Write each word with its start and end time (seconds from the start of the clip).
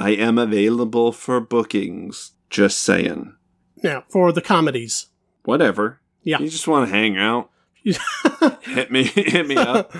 I 0.00 0.10
am 0.12 0.38
available 0.38 1.12
for 1.12 1.40
bookings. 1.40 2.32
Just 2.48 2.80
saying. 2.80 3.34
Now, 3.82 4.04
for 4.08 4.32
the 4.32 4.40
comedies. 4.40 5.06
Whatever. 5.44 6.00
Yeah. 6.22 6.38
You 6.38 6.48
just 6.48 6.66
want 6.66 6.88
to 6.88 6.94
hang 6.94 7.18
out? 7.18 7.50
hit 8.62 8.90
me, 8.90 9.04
hit 9.04 9.46
me 9.46 9.56
up. 9.56 9.94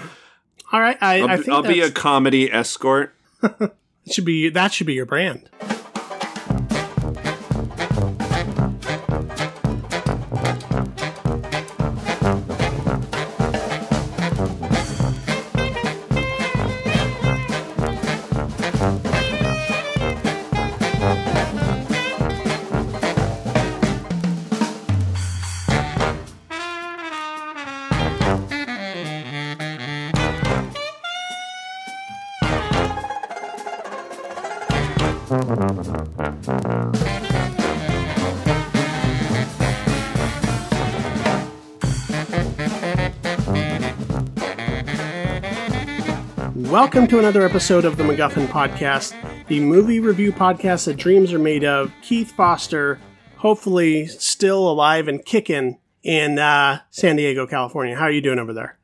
All 0.72 0.80
right, 0.80 0.96
I, 1.02 1.20
I'll, 1.20 1.28
I 1.28 1.36
be- 1.36 1.42
think 1.42 1.54
I'll 1.54 1.62
be 1.62 1.80
a 1.80 1.90
comedy 1.90 2.50
escort. 2.50 3.14
should 4.10 4.24
be 4.24 4.48
that 4.48 4.72
should 4.72 4.86
be 4.86 4.94
your 4.94 5.06
brand. 5.06 5.48
Welcome 46.90 47.06
to 47.06 47.20
another 47.20 47.46
episode 47.46 47.84
of 47.84 47.96
the 47.96 48.02
MacGuffin 48.02 48.48
Podcast, 48.48 49.14
the 49.46 49.60
movie 49.60 50.00
review 50.00 50.32
podcast 50.32 50.86
that 50.86 50.96
dreams 50.96 51.32
are 51.32 51.38
made 51.38 51.62
of. 51.62 51.92
Keith 52.02 52.32
Foster, 52.32 52.98
hopefully 53.36 54.08
still 54.08 54.68
alive 54.68 55.06
and 55.06 55.24
kicking 55.24 55.78
in 56.02 56.40
uh, 56.40 56.80
San 56.90 57.14
Diego, 57.14 57.46
California. 57.46 57.94
How 57.94 58.06
are 58.06 58.10
you 58.10 58.20
doing 58.20 58.40
over 58.40 58.52
there? 58.52 58.76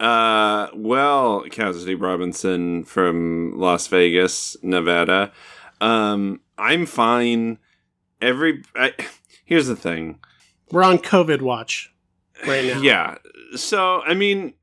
Uh, 0.00 0.68
well, 0.74 1.44
Cassidy 1.50 1.96
Robinson 1.96 2.84
from 2.84 3.52
Las 3.58 3.86
Vegas, 3.88 4.56
Nevada. 4.62 5.32
Um, 5.82 6.40
I'm 6.56 6.86
fine. 6.86 7.58
Every 8.22 8.62
I, 8.74 8.94
here's 9.44 9.66
the 9.66 9.76
thing. 9.76 10.18
We're 10.70 10.82
on 10.82 10.96
COVID 10.96 11.42
watch 11.42 11.92
right 12.46 12.64
now. 12.64 12.80
Yeah. 12.80 13.18
So, 13.54 14.00
I 14.00 14.14
mean, 14.14 14.54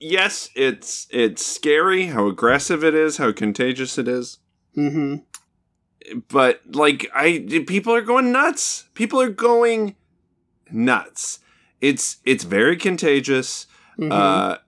yes, 0.00 0.50
it's 0.54 1.06
it's 1.10 1.44
scary 1.44 2.06
how 2.06 2.26
aggressive 2.26 2.84
it 2.84 2.94
is, 2.94 3.16
how 3.16 3.32
contagious 3.32 3.98
it 3.98 4.08
is. 4.08 4.38
Mm-hmm. 4.76 5.16
But 6.28 6.60
like 6.72 7.10
I 7.14 7.64
people 7.66 7.94
are 7.94 8.02
going 8.02 8.32
nuts. 8.32 8.84
People 8.94 9.20
are 9.20 9.28
going 9.30 9.96
nuts. 10.70 11.40
It's 11.80 12.18
it's 12.24 12.44
very 12.44 12.76
contagious. 12.76 13.66
Mhm. 13.98 14.12
Uh 14.12 14.58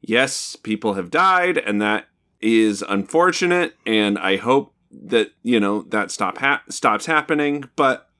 yes, 0.00 0.56
people 0.56 0.94
have 0.94 1.10
died 1.10 1.58
and 1.58 1.80
that 1.82 2.06
is 2.40 2.82
unfortunate 2.88 3.76
and 3.86 4.18
I 4.18 4.36
hope 4.36 4.74
that, 4.90 5.32
you 5.42 5.58
know, 5.60 5.82
that 5.88 6.10
stop 6.10 6.38
ha- 6.38 6.62
stops 6.68 7.06
happening, 7.06 7.64
but 7.76 8.10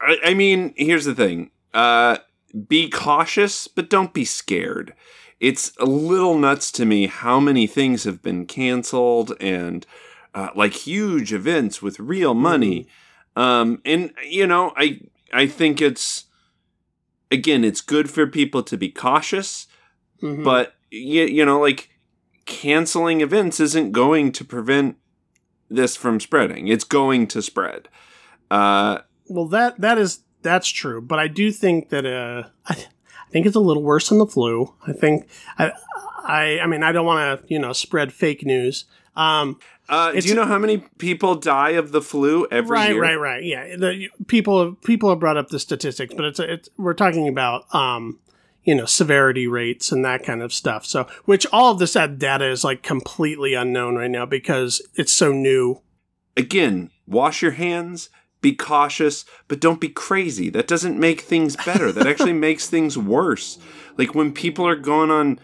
I, 0.00 0.18
I 0.26 0.34
mean, 0.34 0.72
here's 0.76 1.04
the 1.04 1.14
thing. 1.14 1.50
Uh 1.74 2.18
be 2.68 2.88
cautious, 2.88 3.68
but 3.68 3.90
don't 3.90 4.12
be 4.14 4.24
scared. 4.24 4.94
It's 5.38 5.72
a 5.78 5.86
little 5.86 6.36
nuts 6.38 6.70
to 6.72 6.84
me 6.84 7.06
how 7.06 7.40
many 7.40 7.66
things 7.66 8.04
have 8.04 8.22
been 8.22 8.46
canceled 8.46 9.32
and 9.40 9.86
uh, 10.34 10.50
like 10.54 10.72
huge 10.72 11.32
events 11.32 11.80
with 11.80 11.98
real 11.98 12.34
money. 12.34 12.86
Um, 13.36 13.80
and 13.84 14.12
you 14.28 14.46
know, 14.46 14.72
I 14.76 15.00
I 15.32 15.46
think 15.46 15.80
it's 15.80 16.24
again, 17.30 17.64
it's 17.64 17.80
good 17.80 18.10
for 18.10 18.26
people 18.26 18.62
to 18.64 18.76
be 18.76 18.90
cautious, 18.90 19.66
Mhm. 20.22 20.44
but 20.44 20.74
you, 20.90 21.24
you 21.24 21.44
know, 21.44 21.60
like 21.60 21.90
canceling 22.44 23.20
events 23.20 23.60
isn't 23.60 23.92
going 23.92 24.32
to 24.32 24.44
prevent 24.44 24.96
this 25.70 25.96
from 25.96 26.18
spreading. 26.18 26.66
It's 26.68 26.84
going 26.84 27.28
to 27.28 27.40
spread. 27.40 27.88
Uh, 28.50 28.98
well, 29.28 29.46
that 29.46 29.80
that 29.80 29.96
is 29.98 30.24
that's 30.42 30.68
true, 30.68 31.00
but 31.00 31.18
I 31.18 31.28
do 31.28 31.52
think 31.52 31.90
that 31.90 32.06
uh, 32.06 32.48
I, 32.66 32.72
I 32.74 33.30
think 33.30 33.46
it's 33.46 33.56
a 33.56 33.60
little 33.60 33.82
worse 33.82 34.08
than 34.08 34.18
the 34.18 34.26
flu. 34.26 34.74
I 34.86 34.92
think 34.92 35.28
I 35.58 35.72
I 36.24 36.60
I 36.60 36.66
mean 36.66 36.82
I 36.82 36.92
don't 36.92 37.06
want 37.06 37.40
to 37.40 37.46
you 37.52 37.58
know 37.58 37.72
spread 37.72 38.12
fake 38.12 38.44
news. 38.44 38.84
Um, 39.16 39.58
uh, 39.88 40.12
do 40.12 40.28
you 40.28 40.34
know 40.36 40.44
how 40.44 40.58
many 40.58 40.78
people 40.98 41.34
die 41.34 41.70
of 41.70 41.90
the 41.90 42.00
flu 42.00 42.46
every 42.50 42.74
right, 42.74 42.90
year? 42.90 43.02
right, 43.02 43.16
right. 43.16 43.42
Yeah, 43.42 43.76
the, 43.76 44.08
people 44.28 44.76
people 44.76 45.10
have 45.10 45.18
brought 45.18 45.36
up 45.36 45.48
the 45.48 45.58
statistics, 45.58 46.14
but 46.14 46.24
it's 46.24 46.38
it's 46.38 46.68
we're 46.76 46.94
talking 46.94 47.26
about 47.26 47.72
um, 47.74 48.20
you 48.62 48.74
know 48.74 48.84
severity 48.84 49.48
rates 49.48 49.90
and 49.90 50.04
that 50.04 50.22
kind 50.22 50.42
of 50.42 50.52
stuff. 50.54 50.86
So, 50.86 51.08
which 51.24 51.44
all 51.52 51.72
of 51.72 51.80
this 51.80 51.94
that 51.94 52.18
data 52.18 52.48
is 52.48 52.62
like 52.62 52.84
completely 52.84 53.54
unknown 53.54 53.96
right 53.96 54.10
now 54.10 54.26
because 54.26 54.80
it's 54.94 55.12
so 55.12 55.32
new. 55.32 55.82
Again, 56.36 56.90
wash 57.08 57.42
your 57.42 57.52
hands, 57.52 58.10
be 58.40 58.54
cautious, 58.54 59.24
but 59.48 59.60
don't 59.60 59.80
be 59.80 59.88
crazy. 59.88 60.48
That 60.50 60.66
doesn't 60.66 60.98
make 60.98 61.20
things 61.20 61.56
better. 61.56 61.92
that 61.92 62.06
actually 62.06 62.32
makes 62.48 62.68
things 62.68 62.96
worse. 62.96 63.58
Like 63.98 64.14
when 64.14 64.32
people 64.32 64.66
are 64.66 64.76
going 64.76 65.10
on 65.10 65.38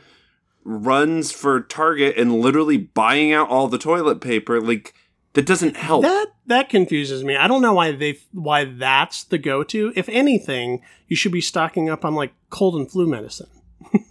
runs 0.64 1.30
for 1.32 1.60
Target 1.60 2.16
and 2.16 2.40
literally 2.40 2.76
buying 2.78 3.32
out 3.32 3.48
all 3.48 3.68
the 3.68 3.78
toilet 3.78 4.20
paper, 4.20 4.60
like 4.60 4.94
that 5.34 5.46
doesn't 5.46 5.76
help. 5.76 6.02
That 6.02 6.28
that 6.46 6.68
confuses 6.68 7.22
me. 7.22 7.36
I 7.36 7.46
don't 7.48 7.60
know 7.62 7.74
why 7.74 7.92
they 7.92 8.18
why 8.32 8.64
that's 8.64 9.24
the 9.24 9.38
go 9.38 9.62
to. 9.64 9.92
If 9.94 10.08
anything, 10.08 10.82
you 11.08 11.16
should 11.16 11.32
be 11.32 11.40
stocking 11.42 11.90
up 11.90 12.04
on 12.04 12.14
like 12.14 12.32
cold 12.50 12.76
and 12.76 12.90
flu 12.90 13.06
medicine. 13.06 13.48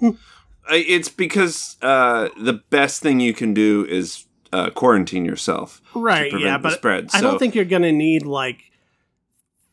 It's 0.67 1.09
because 1.09 1.78
uh, 1.84 2.29
the 2.40 2.53
best 2.53 3.03
thing 3.03 3.19
you 3.19 3.35
can 3.35 3.53
do 3.53 3.85
is 3.85 4.25
uh, 4.52 4.72
quarantine 4.72 5.23
yourself. 5.23 5.79
Right. 5.94 6.31
prevent 6.31 6.44
Yeah, 6.44 6.57
the 6.57 6.63
but 6.63 6.73
spread, 6.73 7.09
I 7.13 7.19
so- 7.19 7.29
don't 7.29 7.38
think 7.40 7.53
you're 7.53 7.66
gonna 7.66 7.91
need 7.91 8.25
like 8.25 8.72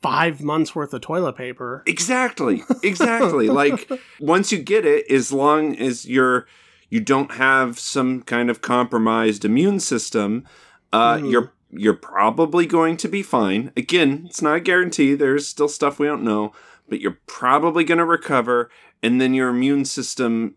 five 0.02 0.42
months 0.42 0.74
worth 0.74 0.92
of 0.92 1.00
toilet 1.00 1.34
paper. 1.36 1.82
Exactly. 1.86 2.62
Exactly. 2.82 3.48
like 3.48 3.88
once 4.20 4.50
you 4.52 4.58
get 4.58 4.84
it, 4.84 5.10
as 5.10 5.32
long 5.32 5.76
as 5.76 6.06
you're 6.06 6.46
you 6.90 7.00
don't 7.00 7.32
have 7.32 7.78
some 7.78 8.22
kind 8.22 8.50
of 8.50 8.60
compromised 8.60 9.44
immune 9.46 9.80
system, 9.80 10.44
uh, 10.92 11.16
Mhm. 11.16 11.30
you're 11.30 11.52
you're 11.74 11.94
probably 11.94 12.66
going 12.66 12.98
to 12.98 13.08
be 13.08 13.22
fine. 13.22 13.72
Again, 13.76 14.24
it's 14.28 14.42
not 14.42 14.56
a 14.56 14.60
guarantee. 14.60 15.14
There's 15.14 15.48
still 15.48 15.68
stuff 15.68 15.98
we 15.98 16.06
don't 16.06 16.22
know, 16.22 16.52
but 16.88 17.00
you're 17.00 17.18
probably 17.26 17.82
going 17.84 17.96
to 17.98 18.04
recover, 18.04 18.68
and 19.02 19.18
then 19.20 19.32
your 19.32 19.48
immune 19.48 19.86
system 19.86 20.54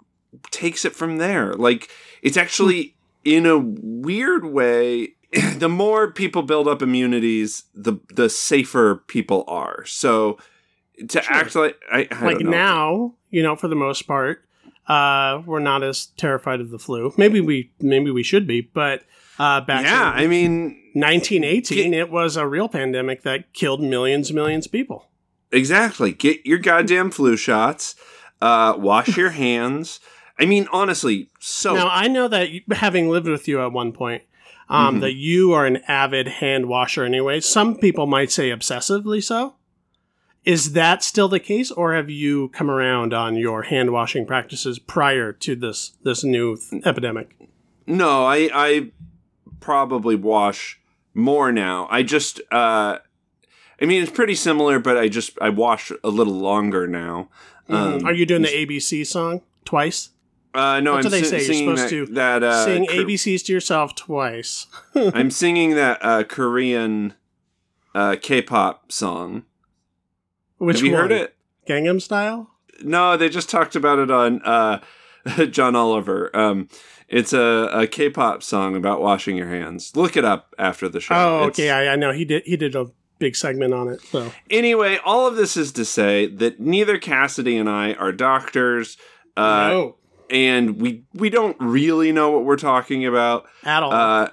takes 0.51 0.83
it 0.83 0.93
from 0.93 1.17
there. 1.17 1.53
Like 1.53 1.89
it's 2.21 2.35
actually 2.35 2.95
in 3.23 3.45
a 3.45 3.57
weird 3.57 4.45
way. 4.45 5.14
The 5.59 5.69
more 5.69 6.11
people 6.11 6.41
build 6.43 6.67
up 6.67 6.81
immunities, 6.81 7.63
the 7.73 7.97
the 8.13 8.29
safer 8.29 8.95
people 9.07 9.43
are. 9.47 9.85
So 9.85 10.37
to 11.09 11.21
Sure. 11.21 11.33
act 11.35 11.55
like 11.55 11.77
I, 11.91 12.07
I 12.11 12.25
like 12.25 12.39
don't 12.39 12.45
know. 12.45 12.51
now, 12.51 13.13
you 13.29 13.43
know, 13.43 13.55
for 13.55 13.67
the 13.67 13.75
most 13.75 14.03
part, 14.07 14.43
uh, 14.87 15.41
we're 15.45 15.59
not 15.59 15.83
as 15.83 16.07
terrified 16.17 16.59
of 16.61 16.69
the 16.69 16.79
flu. 16.79 17.13
Maybe 17.17 17.41
we 17.41 17.71
maybe 17.79 18.11
we 18.11 18.23
should 18.23 18.47
be, 18.47 18.61
but 18.61 19.03
uh, 19.39 19.61
back 19.61 19.83
yeah, 19.83 20.13
in 20.13 20.23
I 20.23 20.27
mean 20.27 20.51
1918, 20.93 21.93
it 21.93 22.09
was 22.09 22.37
a 22.37 22.47
real 22.47 22.69
pandemic 22.69 23.23
that 23.23 23.51
killed 23.53 23.81
millions 23.81 24.29
and 24.29 24.35
millions 24.35 24.65
of 24.67 24.71
people. 24.71 25.09
exactly. 25.51 26.11
Get 26.13 26.45
your 26.45 26.57
goddamn 26.59 27.11
flu 27.11 27.35
shots. 27.37 27.95
Uh, 28.41 28.75
wash 28.77 29.17
your 29.17 29.29
hands. 29.45 29.99
I 30.39 30.45
mean, 30.45 30.67
honestly, 30.71 31.29
so 31.39 31.73
Now 31.75 31.87
I 31.89 32.07
know 32.07 32.27
that 32.27 32.49
having 32.71 33.09
lived 33.09 33.27
with 33.27 33.47
you 33.47 33.61
at 33.61 33.71
one 33.71 33.91
point, 33.93 34.23
um, 34.69 34.97
Mhm. 34.97 35.01
that 35.01 35.13
you 35.13 35.53
are 35.53 35.65
an 35.65 35.77
avid 35.87 36.27
hand 36.27 36.67
washer. 36.67 37.03
Anyway, 37.03 37.39
some 37.39 37.75
people 37.77 38.07
might 38.07 38.31
say 38.31 38.49
obsessively 38.49 39.23
so. 39.23 39.55
Is 40.43 40.73
that 40.73 41.03
still 41.03 41.27
the 41.27 41.39
case, 41.39 41.71
or 41.71 41.93
have 41.95 42.09
you 42.09 42.49
come 42.49 42.69
around 42.69 43.13
on 43.13 43.35
your 43.35 43.63
hand 43.63 43.91
washing 43.91 44.25
practices 44.27 44.77
prior 44.77 45.31
to 45.33 45.55
this 45.55 45.93
this 46.03 46.23
new 46.23 46.55
th- 46.57 46.83
epidemic? 46.85 47.35
no, 47.87 48.25
I 48.25 48.49
I 48.53 48.91
probably 49.59 50.15
wash 50.15 50.79
more 51.13 51.51
now. 51.51 51.87
I 51.89 52.03
just 52.03 52.41
uh, 52.51 52.99
I 53.81 53.85
mean, 53.85 54.03
it's 54.03 54.11
pretty 54.11 54.35
similar, 54.35 54.77
but 54.79 54.97
I 54.97 55.07
just 55.09 55.37
I 55.41 55.49
wash 55.49 55.91
a 56.03 56.09
little 56.09 56.33
longer 56.35 56.87
now. 56.87 57.29
Um, 57.67 58.05
Are 58.05 58.13
you 58.13 58.27
doing 58.27 58.43
the 58.43 58.49
ABC 58.49 59.03
song 59.07 59.41
twice? 59.65 60.09
Uh, 60.55 60.79
no, 60.79 60.95
That's 60.95 61.05
I'm 61.07 61.11
what 61.11 61.11
they 61.11 61.23
si- 61.23 61.39
say, 61.39 61.63
you're 61.63 61.75
supposed 61.77 61.83
that, 61.83 61.89
to 61.89 62.05
that 62.13 62.43
uh, 62.43 62.65
Sing 62.65 62.85
ABCs 62.87 63.45
to 63.45 63.53
yourself 63.53 63.95
twice. 63.95 64.67
I'm 64.95 65.29
singing 65.31 65.75
that 65.75 65.99
uh, 66.01 66.23
Korean 66.23 67.13
uh, 67.93 68.15
K-pop 68.21 68.91
song. 68.91 69.43
Which 70.57 70.77
Have 70.77 70.85
you 70.85 70.91
one? 70.93 71.01
heard 71.01 71.11
it? 71.11 71.35
Gangnam 71.67 72.01
Style. 72.01 72.49
No, 72.81 73.17
they 73.17 73.29
just 73.29 73.49
talked 73.49 73.75
about 73.75 73.99
it 73.99 74.09
on 74.11 74.41
uh, 74.43 74.79
John 75.51 75.75
Oliver. 75.75 76.35
Um, 76.35 76.67
It's 77.07 77.33
a, 77.33 77.69
a 77.71 77.87
K-pop 77.87 78.41
song 78.43 78.75
about 78.75 79.01
washing 79.01 79.37
your 79.37 79.47
hands. 79.49 79.95
Look 79.95 80.17
it 80.17 80.25
up 80.25 80.53
after 80.57 80.87
the 80.89 80.99
show. 80.99 81.15
Oh, 81.15 81.35
It's- 81.47 81.49
okay. 81.59 81.69
I, 81.71 81.93
I 81.93 81.95
know 81.95 82.11
he 82.11 82.25
did. 82.25 82.43
He 82.45 82.57
did 82.57 82.75
a 82.75 82.87
big 83.19 83.35
segment 83.35 83.73
on 83.73 83.87
it. 83.89 84.01
So 84.01 84.31
Anyway, 84.49 84.97
all 85.05 85.27
of 85.27 85.35
this 85.35 85.55
is 85.55 85.71
to 85.73 85.85
say 85.85 86.25
that 86.27 86.59
neither 86.59 86.97
Cassidy 86.97 87.57
and 87.57 87.69
I 87.69 87.93
are 87.93 88.11
doctors, 88.11 88.97
uh, 89.37 89.69
no, 89.69 89.95
and 90.29 90.81
we 90.81 91.03
we 91.13 91.29
don't 91.29 91.57
really 91.59 92.11
know 92.11 92.31
what 92.31 92.45
we're 92.45 92.57
talking 92.57 93.05
about. 93.05 93.45
at 93.63 93.83
all. 93.83 93.91
Uh, 93.91 94.29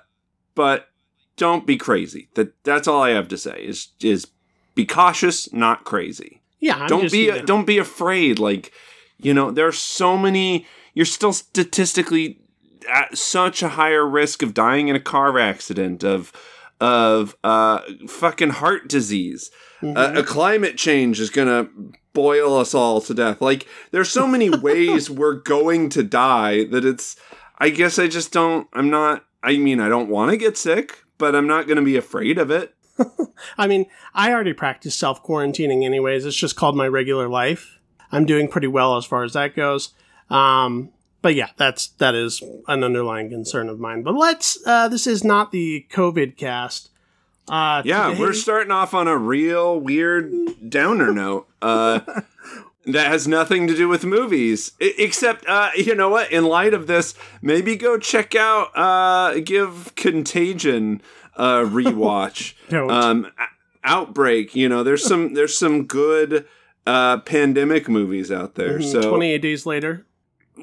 but 0.55 0.89
don't 1.37 1.67
be 1.67 1.77
crazy. 1.77 2.29
That 2.35 2.55
that's 2.65 2.89
all 2.89 3.03
I 3.03 3.11
have 3.11 3.29
to 3.29 3.39
say. 3.39 3.65
Is 3.65 3.89
is 4.00 4.27
be 4.75 4.85
cautious, 4.87 5.53
not 5.53 5.85
crazy. 5.85 6.41
yeah, 6.61 6.77
I'm 6.77 6.89
don't 6.89 7.03
just, 7.03 7.12
be 7.12 7.41
don't 7.43 7.67
be 7.67 7.79
afraid. 7.79 8.39
Like 8.39 8.73
you 9.19 9.35
know, 9.35 9.50
there 9.50 9.67
are 9.67 9.73
so 9.73 10.17
many. 10.17 10.67
You're 10.94 11.06
still 11.06 11.33
statistically 11.33 12.39
at 12.93 13.17
such 13.17 13.62
a 13.62 13.71
higher 13.71 14.06
risk 14.06 14.43
of 14.43 14.55
dying 14.55 14.89
in 14.89 14.97
a 14.97 15.00
car 15.00 15.39
accident 15.39 16.05
of 16.05 16.33
of 16.82 17.37
uh 17.44 17.81
fucking 18.08 18.50
heart 18.50 18.88
disease. 18.88 19.50
Mhm. 19.81 19.96
A, 19.96 20.20
a 20.20 20.23
climate 20.25 20.76
change 20.76 21.20
is 21.20 21.31
gonna 21.31 21.69
boil 22.12 22.58
us 22.58 22.75
all 22.75 23.00
to 23.02 23.14
death. 23.14 23.40
Like 23.40 23.67
there's 23.93 24.11
so 24.11 24.26
many 24.26 24.50
ways 24.69 25.08
we're 25.08 25.34
going 25.37 25.88
to 25.90 26.02
die 26.02 26.64
that 26.64 26.84
it's. 26.84 27.17
I 27.58 27.69
guess 27.70 27.99
I 27.99 28.08
just 28.08 28.32
don't. 28.32 28.67
I'm 28.73 28.90
not. 28.90 29.25
I 29.43 29.56
mean, 29.56 29.79
I 29.81 29.88
don't 29.88 30.08
want 30.08 30.32
to 30.32 30.37
get 30.37 30.56
sick, 30.58 31.05
but 31.19 31.37
I'm 31.37 31.46
not 31.46 31.69
gonna 31.69 31.82
be 31.82 31.96
afraid 31.96 32.37
of 32.38 32.50
it. 32.50 32.75
I 33.58 33.67
mean, 33.69 33.87
I 34.14 34.32
already 34.32 34.52
practice 34.52 34.96
self 34.96 35.23
quarantining 35.25 35.84
anyways. 35.84 36.26
It's 36.26 36.37
just 36.37 36.56
called 36.56 36.76
my 36.76 36.88
regular 36.88 37.29
life. 37.29 37.79
I'm 38.11 38.26
doing 38.26 38.49
pretty 38.49 38.67
well 38.67 38.96
as 38.96 39.05
far 39.05 39.23
as 39.23 39.32
that 39.34 39.55
goes. 39.55 39.94
Um, 40.29 40.90
but 41.23 41.35
yeah, 41.35 41.49
that's 41.57 41.89
that 41.99 42.15
is 42.15 42.43
an 42.69 42.85
underlying 42.85 43.31
concern 43.31 43.69
of 43.69 43.79
mine. 43.81 44.03
But 44.03 44.15
let's. 44.15 44.59
Uh, 44.67 44.89
this 44.89 45.07
is 45.07 45.25
not 45.25 45.51
the 45.53 45.87
COVID 45.91 46.37
cast. 46.37 46.91
Uh, 47.49 47.83
Yeah, 47.85 48.09
today- 48.09 48.21
we're 48.21 48.33
starting 48.33 48.71
off 48.71 48.93
on 48.95 49.09
a 49.09 49.17
real 49.17 49.79
weird 49.81 50.33
downer 50.69 51.13
note. 51.23 51.49
Uh, 51.61 52.01
that 52.85 53.07
has 53.07 53.29
nothing 53.29 53.69
to 53.69 53.77
do 53.77 53.89
with 53.89 54.05
movies, 54.05 54.73
I- 54.81 54.95
except 54.99 55.47
uh, 55.47 55.71
you 55.77 55.95
know 55.95 56.09
what? 56.09 56.33
In 56.33 56.45
light 56.45 56.75
of 56.75 56.87
this, 56.89 57.15
maybe 57.41 57.77
go 57.77 57.97
check 57.99 58.35
out, 58.35 58.71
uh, 58.77 59.39
give 59.41 59.95
Contagion 59.95 61.01
a 61.37 61.63
rewatch. 61.65 62.55
Um, 62.73 63.31
Outbreak. 63.85 64.55
You 64.55 64.69
know, 64.69 64.83
there's 64.83 65.05
some 65.05 65.35
there's 65.35 65.59
some 65.59 65.85
good 65.87 66.47
uh, 66.87 67.19
pandemic 67.19 67.89
movies 67.89 68.31
out 68.33 68.55
there. 68.55 68.79
Mhm, 68.79 68.91
So 68.93 69.11
28 69.11 69.43
days 69.43 69.67
later. 69.67 70.07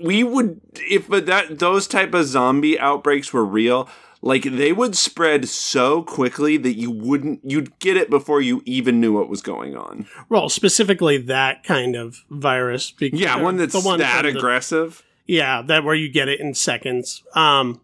We 0.02 0.24
would 0.24 0.60
if 0.76 1.08
but 1.08 1.26
that 1.26 1.60
those 1.60 1.88
type 1.88 2.14
of 2.14 2.26
zombie 2.26 2.80
outbreaks 2.80 3.32
were 3.34 3.46
real 3.46 3.88
like 4.22 4.44
they 4.44 4.74
would 4.74 4.96
spread 4.98 5.48
so 5.48 6.04
quickly 6.04 6.58
that 6.58 6.76
you 6.76 6.92
wouldn't 6.92 7.40
you'd 7.44 7.78
get 7.80 7.96
it 7.96 8.10
before 8.10 8.42
you 8.42 8.62
even 8.66 9.00
knew 9.00 9.14
what 9.14 9.30
was 9.30 9.42
going 9.42 9.78
on 9.78 10.06
Well, 10.28 10.50
specifically 10.50 11.18
that 11.18 11.64
kind 11.64 11.96
of 11.96 12.24
virus. 12.30 12.92
Because 12.92 13.20
yeah 13.20 13.38
one 13.42 13.56
that's 13.58 13.74
the 13.74 13.80
one 13.80 14.00
that 14.00 14.22
from 14.24 14.34
the- 14.34 14.38
aggressive 14.40 15.04
Yeah, 15.26 15.62
that 15.62 15.84
where 15.84 15.96
you 15.96 16.10
get 16.10 16.28
it 16.28 16.40
in 16.40 16.54
seconds. 16.54 17.24
Um, 17.36 17.80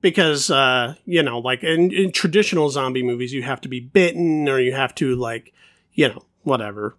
because 0.00 0.50
uh, 0.50 0.96
you 1.04 1.22
know, 1.22 1.38
like 1.38 1.62
in, 1.62 1.92
in 1.92 2.10
traditional 2.10 2.68
zombie 2.70 3.04
movies, 3.04 3.32
you 3.32 3.42
have 3.44 3.60
to 3.60 3.68
be 3.68 3.78
bitten 3.78 4.48
or 4.48 4.58
you 4.58 4.72
have 4.72 4.94
to 4.96 5.14
like, 5.14 5.52
you 5.92 6.08
know, 6.08 6.24
whatever. 6.42 6.96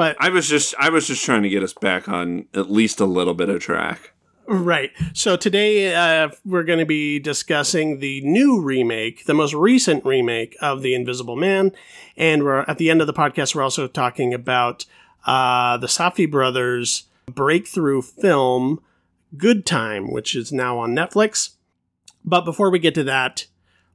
But 0.00 0.16
i 0.18 0.30
was 0.30 0.48
just 0.48 0.74
i 0.78 0.88
was 0.88 1.06
just 1.06 1.22
trying 1.24 1.42
to 1.42 1.50
get 1.50 1.62
us 1.62 1.74
back 1.74 2.08
on 2.08 2.46
at 2.54 2.70
least 2.70 3.00
a 3.00 3.04
little 3.04 3.34
bit 3.34 3.50
of 3.50 3.60
track 3.60 4.14
right. 4.50 4.90
So 5.14 5.36
today 5.36 5.94
uh, 5.94 6.30
we're 6.44 6.64
going 6.64 6.80
to 6.80 6.86
be 6.86 7.20
discussing 7.20 8.00
the 8.00 8.20
new 8.22 8.60
remake, 8.60 9.26
the 9.26 9.34
most 9.34 9.54
recent 9.54 10.04
remake 10.04 10.56
of 10.60 10.82
The 10.82 10.94
Invisible 10.94 11.36
Man, 11.36 11.70
and 12.16 12.42
we're 12.42 12.62
at 12.62 12.78
the 12.78 12.90
end 12.90 13.00
of 13.00 13.06
the 13.06 13.12
podcast. 13.12 13.54
We're 13.54 13.62
also 13.62 13.86
talking 13.86 14.34
about 14.34 14.86
uh, 15.24 15.76
the 15.76 15.86
Safdie 15.86 16.30
brothers' 16.30 17.04
breakthrough 17.26 18.02
film, 18.02 18.80
Good 19.36 19.64
Time, 19.64 20.10
which 20.10 20.34
is 20.34 20.50
now 20.50 20.78
on 20.78 20.96
Netflix. 20.96 21.50
But 22.24 22.44
before 22.44 22.70
we 22.70 22.80
get 22.80 22.94
to 22.96 23.04
that, 23.04 23.46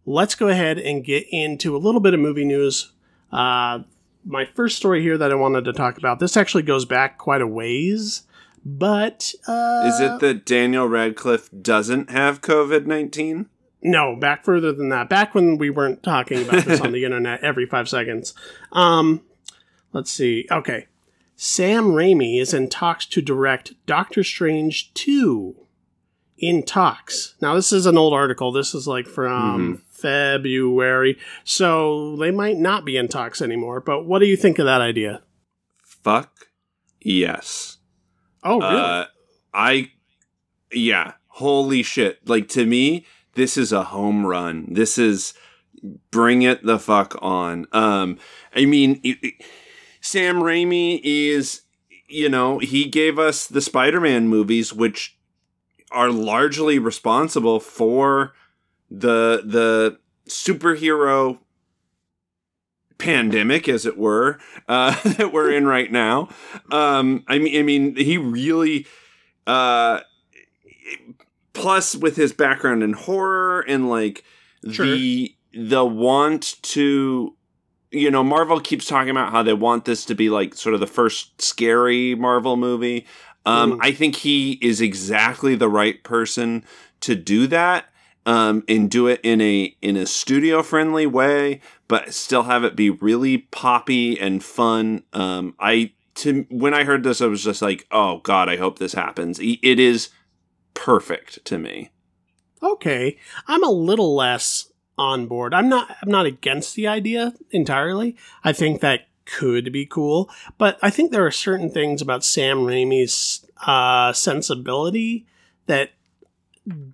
let's 0.05 0.35
go 0.35 0.47
ahead 0.47 0.79
and 0.79 1.03
get 1.03 1.25
into 1.31 1.75
a 1.75 1.79
little 1.79 2.01
bit 2.01 2.13
of 2.13 2.19
movie 2.21 2.45
news. 2.45 2.93
Uh, 3.31 3.79
my 4.25 4.45
first 4.45 4.77
story 4.77 5.01
here 5.01 5.17
that 5.17 5.31
I 5.31 5.35
wanted 5.35 5.65
to 5.65 5.73
talk 5.73 5.97
about, 5.97 6.19
this 6.19 6.35
actually 6.35 6.63
goes 6.63 6.85
back 6.85 7.17
quite 7.17 7.41
a 7.41 7.47
ways, 7.47 8.23
but. 8.65 9.33
Uh, 9.47 9.83
is 9.85 9.99
it 9.99 10.19
that 10.19 10.45
daniel 10.45 10.87
radcliffe 10.87 11.49
doesn't 11.61 12.09
have 12.09 12.41
covid-19 12.41 13.45
No, 13.81 14.15
back 14.15 14.43
further 14.43 14.73
than 14.73 14.89
that. 14.89 15.09
Back 15.09 15.35
when 15.35 15.57
we 15.57 15.69
weren't 15.69 16.01
talking 16.03 16.41
about 16.47 16.65
this 16.65 16.81
on 16.81 16.91
the 16.91 17.03
internet 17.05 17.43
every 17.43 17.67
five 17.67 17.87
seconds. 17.87 18.33
Um, 18.71 19.21
let's 19.93 20.11
see. 20.11 20.47
Okay. 20.49 20.87
Sam 21.37 21.89
Raimi 21.89 22.39
is 22.39 22.53
in 22.53 22.69
talks 22.69 23.05
to 23.07 23.21
direct 23.21 23.73
Doctor 23.85 24.23
Strange 24.23 24.93
2 24.93 25.55
in 26.37 26.63
talks. 26.63 27.35
Now, 27.41 27.55
this 27.55 27.71
is 27.73 27.85
an 27.85 27.97
old 27.97 28.13
article. 28.13 28.51
This 28.51 28.73
is 28.73 28.87
like 28.87 29.05
from 29.05 29.83
February. 29.95 31.17
So 31.43 32.15
they 32.17 32.31
might 32.31 32.57
not 32.57 32.85
be 32.85 32.97
in 32.97 33.07
talks 33.07 33.41
anymore. 33.41 33.81
But 33.81 34.05
what 34.05 34.19
do 34.19 34.25
you 34.25 34.37
think 34.37 34.59
of 34.59 34.65
that 34.65 34.81
idea? 34.81 35.21
fuck 36.03 36.47
yes 37.01 37.77
Oh, 38.43 38.59
really? 38.59 38.75
Uh, 38.75 39.05
I, 39.55 39.91
yeah, 40.71 41.13
holy 41.29 41.81
shit! 41.81 42.27
Like 42.29 42.47
to 42.49 42.65
me, 42.67 43.07
this 43.33 43.57
is 43.57 43.71
a 43.71 43.85
home 43.85 44.23
run. 44.23 44.67
This 44.71 44.99
is 44.99 45.33
bring 46.11 46.43
it 46.43 46.63
the 46.63 46.77
fuck 46.77 47.15
on. 47.23 47.65
Um, 47.71 48.19
I 48.55 48.65
mean, 48.65 48.99
it- 49.03 49.17
it- 49.23 49.45
Sam 49.99 50.35
Raimi 50.35 51.01
is, 51.03 51.61
you 52.07 52.29
know, 52.29 52.59
he 52.59 52.85
gave 52.85 53.17
us 53.17 53.47
the 53.47 53.61
Spider-Man 53.61 54.27
movies, 54.27 54.71
which 54.71 55.17
are 55.89 56.11
largely 56.11 56.77
responsible 56.77 57.59
for 57.59 58.33
the 58.89 59.41
the 59.45 59.97
superhero 60.29 61.39
pandemic 62.97 63.67
as 63.67 63.85
it 63.85 63.97
were 63.97 64.39
uh 64.69 64.95
that 65.17 65.33
we're 65.33 65.51
in 65.51 65.65
right 65.67 65.91
now 65.91 66.29
um 66.71 67.23
i 67.27 67.37
mean 67.37 67.59
i 67.59 67.61
mean 67.61 67.95
he 67.97 68.17
really 68.17 68.87
uh 69.47 69.99
plus 71.53 71.95
with 71.95 72.15
his 72.15 72.31
background 72.33 72.83
in 72.83 72.93
horror 72.93 73.61
and 73.61 73.89
like 73.89 74.23
Sure. 74.71 74.85
the 74.85 75.35
the 75.53 75.85
want 75.85 76.55
to 76.63 77.35
you 77.91 78.09
know 78.09 78.23
marvel 78.23 78.59
keeps 78.59 78.85
talking 78.87 79.09
about 79.11 79.31
how 79.31 79.43
they 79.43 79.53
want 79.53 79.85
this 79.85 80.05
to 80.05 80.15
be 80.15 80.29
like 80.29 80.55
sort 80.55 80.73
of 80.73 80.79
the 80.79 80.87
first 80.87 81.41
scary 81.41 82.15
marvel 82.15 82.55
movie 82.57 83.05
um 83.45 83.73
Mm. 83.73 83.77
i 83.81 83.91
think 83.91 84.15
he 84.15 84.53
is 84.61 84.79
exactly 84.81 85.53
the 85.55 85.69
right 85.69 86.01
person 86.03 86.63
to 87.01 87.13
do 87.13 87.45
that 87.47 87.85
um 88.25 88.63
and 88.67 88.89
do 88.89 89.07
it 89.07 89.19
in 89.23 89.41
a 89.41 89.75
in 89.81 89.95
a 89.95 90.05
studio 90.05 90.61
friendly 90.63 91.05
way 91.05 91.61
but 91.87 92.13
still 92.13 92.43
have 92.43 92.63
it 92.63 92.75
be 92.75 92.89
really 92.89 93.37
poppy 93.37 94.19
and 94.19 94.43
fun. 94.43 95.03
Um 95.13 95.55
i 95.59 95.91
to 96.15 96.45
when 96.49 96.73
i 96.73 96.83
heard 96.83 97.03
this 97.03 97.21
i 97.21 97.25
was 97.25 97.43
just 97.43 97.61
like 97.61 97.85
oh 97.91 98.19
god 98.23 98.49
i 98.49 98.57
hope 98.57 98.79
this 98.79 98.93
happens. 98.93 99.39
It 99.39 99.79
is 99.79 100.09
perfect 100.73 101.43
to 101.45 101.57
me. 101.57 101.91
Okay. 102.61 103.17
I'm 103.47 103.63
a 103.63 103.69
little 103.71 104.15
less 104.15 104.71
on 104.97 105.27
board. 105.27 105.53
I'm 105.53 105.69
not 105.69 105.95
i'm 106.01 106.09
not 106.09 106.25
against 106.25 106.75
the 106.75 106.87
idea 106.87 107.33
entirely. 107.51 108.15
I 108.43 108.53
think 108.53 108.81
that 108.81 109.07
could 109.25 109.71
be 109.71 109.85
cool 109.85 110.29
but 110.57 110.77
i 110.81 110.89
think 110.89 111.11
there 111.11 111.25
are 111.25 111.31
certain 111.31 111.69
things 111.69 112.01
about 112.01 112.23
sam 112.23 112.59
raimi's 112.59 113.45
uh 113.65 114.13
sensibility 114.13 115.25
that 115.65 115.89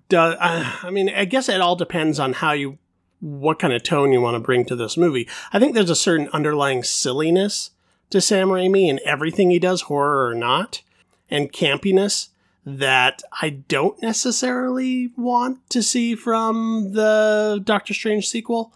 do, 0.08 0.16
uh, 0.16 0.72
i 0.82 0.90
mean 0.90 1.08
i 1.10 1.24
guess 1.24 1.48
it 1.48 1.60
all 1.60 1.76
depends 1.76 2.18
on 2.18 2.34
how 2.34 2.52
you 2.52 2.78
what 3.20 3.58
kind 3.58 3.72
of 3.72 3.82
tone 3.82 4.12
you 4.12 4.20
want 4.20 4.34
to 4.34 4.40
bring 4.40 4.64
to 4.64 4.76
this 4.76 4.96
movie 4.96 5.28
i 5.52 5.58
think 5.58 5.74
there's 5.74 5.90
a 5.90 5.96
certain 5.96 6.28
underlying 6.32 6.82
silliness 6.82 7.70
to 8.10 8.20
sam 8.20 8.48
raimi 8.48 8.88
in 8.88 9.00
everything 9.04 9.50
he 9.50 9.58
does 9.58 9.82
horror 9.82 10.26
or 10.26 10.34
not 10.34 10.82
and 11.30 11.52
campiness 11.52 12.28
that 12.64 13.22
I 13.40 13.50
don't 13.50 14.00
necessarily 14.00 15.10
want 15.16 15.68
to 15.70 15.82
see 15.82 16.14
from 16.14 16.92
the 16.92 17.60
Doctor 17.64 17.92
Strange 17.92 18.28
sequel. 18.28 18.72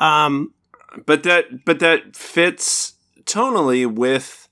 Um, 0.00 0.54
but 1.04 1.22
that 1.24 1.64
but 1.64 1.80
that 1.80 2.16
fits 2.16 2.94
tonally 3.24 3.86
with 3.86 4.48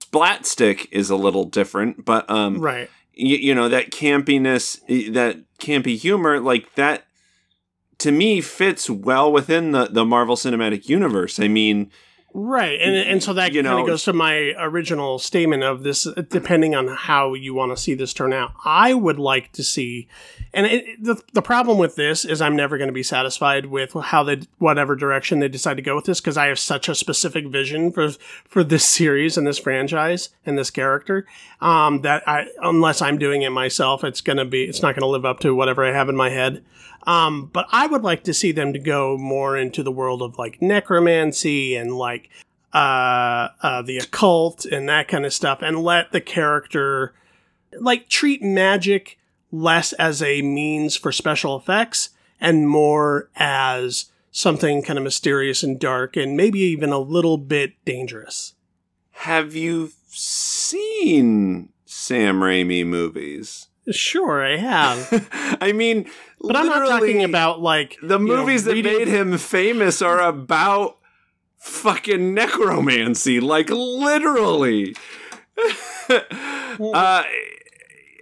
Splatstick 0.00 0.86
is 0.90 1.10
a 1.10 1.16
little 1.16 1.44
different, 1.44 2.04
but 2.04 2.28
um 2.30 2.58
right. 2.58 2.90
You, 3.16 3.36
you 3.36 3.54
know 3.54 3.68
that 3.68 3.90
campiness 3.90 4.80
eh, 4.88 5.10
that 5.10 5.38
campy 5.58 5.96
humor 5.96 6.38
like 6.38 6.74
that 6.74 7.06
to 7.98 8.12
me 8.12 8.40
fits 8.40 8.88
well 8.88 9.32
within 9.32 9.72
the 9.72 9.86
the 9.86 10.04
Marvel 10.04 10.36
Cinematic 10.36 10.88
Universe. 10.88 11.40
I 11.40 11.48
mean, 11.48 11.90
Right, 12.38 12.78
and 12.82 12.94
and 12.94 13.22
so 13.22 13.32
that 13.32 13.54
You 13.54 13.62
kind 13.62 13.76
know- 13.76 13.80
of 13.80 13.86
goes 13.86 14.04
to 14.04 14.12
my 14.12 14.52
original 14.58 15.18
statement 15.18 15.62
of 15.62 15.84
this. 15.84 16.06
Depending 16.28 16.74
on 16.74 16.86
how 16.88 17.32
you 17.32 17.54
want 17.54 17.74
to 17.74 17.78
see 17.82 17.94
this 17.94 18.12
turn 18.12 18.34
out, 18.34 18.52
I 18.62 18.92
would 18.92 19.18
like 19.18 19.52
to 19.52 19.64
see. 19.64 20.06
And 20.52 20.66
it, 20.66 21.02
the 21.02 21.18
the 21.32 21.40
problem 21.40 21.78
with 21.78 21.96
this 21.96 22.26
is 22.26 22.42
I'm 22.42 22.54
never 22.54 22.76
going 22.76 22.88
to 22.88 22.92
be 22.92 23.02
satisfied 23.02 23.64
with 23.66 23.94
how 23.94 24.22
they 24.22 24.40
whatever 24.58 24.94
direction 24.94 25.38
they 25.38 25.48
decide 25.48 25.78
to 25.78 25.82
go 25.82 25.96
with 25.96 26.04
this 26.04 26.20
because 26.20 26.36
I 26.36 26.48
have 26.48 26.58
such 26.58 26.90
a 26.90 26.94
specific 26.94 27.46
vision 27.46 27.90
for 27.90 28.10
for 28.46 28.62
this 28.62 28.84
series 28.84 29.38
and 29.38 29.46
this 29.46 29.58
franchise 29.58 30.28
and 30.44 30.58
this 30.58 30.70
character 30.70 31.26
um, 31.62 32.02
that 32.02 32.22
I 32.28 32.48
unless 32.60 33.00
I'm 33.00 33.16
doing 33.16 33.40
it 33.42 33.50
myself, 33.50 34.04
it's 34.04 34.20
gonna 34.20 34.44
be 34.44 34.64
it's 34.64 34.82
not 34.82 34.94
gonna 34.94 35.10
live 35.10 35.24
up 35.24 35.40
to 35.40 35.54
whatever 35.54 35.86
I 35.86 35.92
have 35.92 36.10
in 36.10 36.16
my 36.16 36.28
head. 36.28 36.62
Um, 37.06 37.50
but 37.52 37.66
I 37.70 37.86
would 37.86 38.02
like 38.02 38.24
to 38.24 38.34
see 38.34 38.52
them 38.52 38.72
to 38.72 38.78
go 38.78 39.16
more 39.16 39.56
into 39.56 39.82
the 39.82 39.92
world 39.92 40.22
of 40.22 40.38
like 40.38 40.60
necromancy 40.60 41.76
and 41.76 41.96
like 41.96 42.28
uh, 42.72 43.48
uh, 43.62 43.82
the 43.82 43.98
occult 43.98 44.64
and 44.64 44.88
that 44.88 45.08
kind 45.08 45.24
of 45.24 45.32
stuff, 45.32 45.60
and 45.62 45.82
let 45.82 46.12
the 46.12 46.20
character 46.20 47.14
like 47.78 48.08
treat 48.08 48.42
magic 48.42 49.18
less 49.52 49.92
as 49.94 50.22
a 50.22 50.42
means 50.42 50.96
for 50.96 51.12
special 51.12 51.56
effects 51.56 52.10
and 52.40 52.68
more 52.68 53.30
as 53.36 54.06
something 54.30 54.82
kind 54.82 54.98
of 54.98 55.04
mysterious 55.04 55.62
and 55.62 55.80
dark 55.80 56.16
and 56.16 56.36
maybe 56.36 56.58
even 56.58 56.90
a 56.90 56.98
little 56.98 57.38
bit 57.38 57.72
dangerous. 57.84 58.54
Have 59.12 59.54
you 59.54 59.92
seen 60.08 61.70
Sam 61.86 62.40
Raimi 62.40 62.84
movies? 62.84 63.68
Sure, 63.90 64.44
I 64.44 64.56
have, 64.56 65.58
I 65.60 65.72
mean, 65.72 66.08
but 66.40 66.56
I'm 66.56 66.66
not 66.66 66.88
talking 66.88 67.22
about 67.22 67.60
like 67.60 67.96
the 68.02 68.18
you 68.18 68.26
know, 68.26 68.36
movies 68.36 68.64
that 68.64 68.72
reading- 68.72 68.98
made 68.98 69.08
him 69.08 69.38
famous 69.38 70.02
are 70.02 70.20
about 70.20 70.98
fucking 71.58 72.34
necromancy, 72.34 73.40
like 73.40 73.70
literally. 73.70 74.94
uh, 76.10 77.22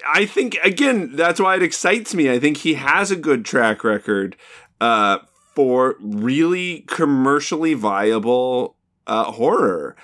I 0.06 0.26
think 0.26 0.59
again 0.62 1.16
that's 1.16 1.40
why 1.40 1.56
it 1.56 1.62
excites 1.62 2.14
me. 2.14 2.30
I 2.30 2.38
think 2.38 2.59
he 2.59 2.75
has 2.75 3.11
a 3.11 3.16
good 3.16 3.44
track 3.44 3.85
record 3.85 4.37
uh, 4.80 5.18
for 5.54 5.97
really 6.00 6.80
commercially 6.83 7.75
viable 7.75 8.76
uh, 9.06 9.33
horror. 9.33 9.97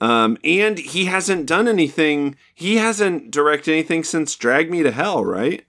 Um, 0.00 0.36
and 0.44 0.78
he 0.78 1.06
hasn't 1.06 1.46
done 1.46 1.68
anything. 1.68 2.36
He 2.54 2.76
hasn't 2.76 3.30
directed 3.30 3.72
anything 3.72 4.04
since 4.04 4.34
Drag 4.36 4.70
Me 4.70 4.82
to 4.82 4.90
Hell, 4.90 5.24
right? 5.24 5.64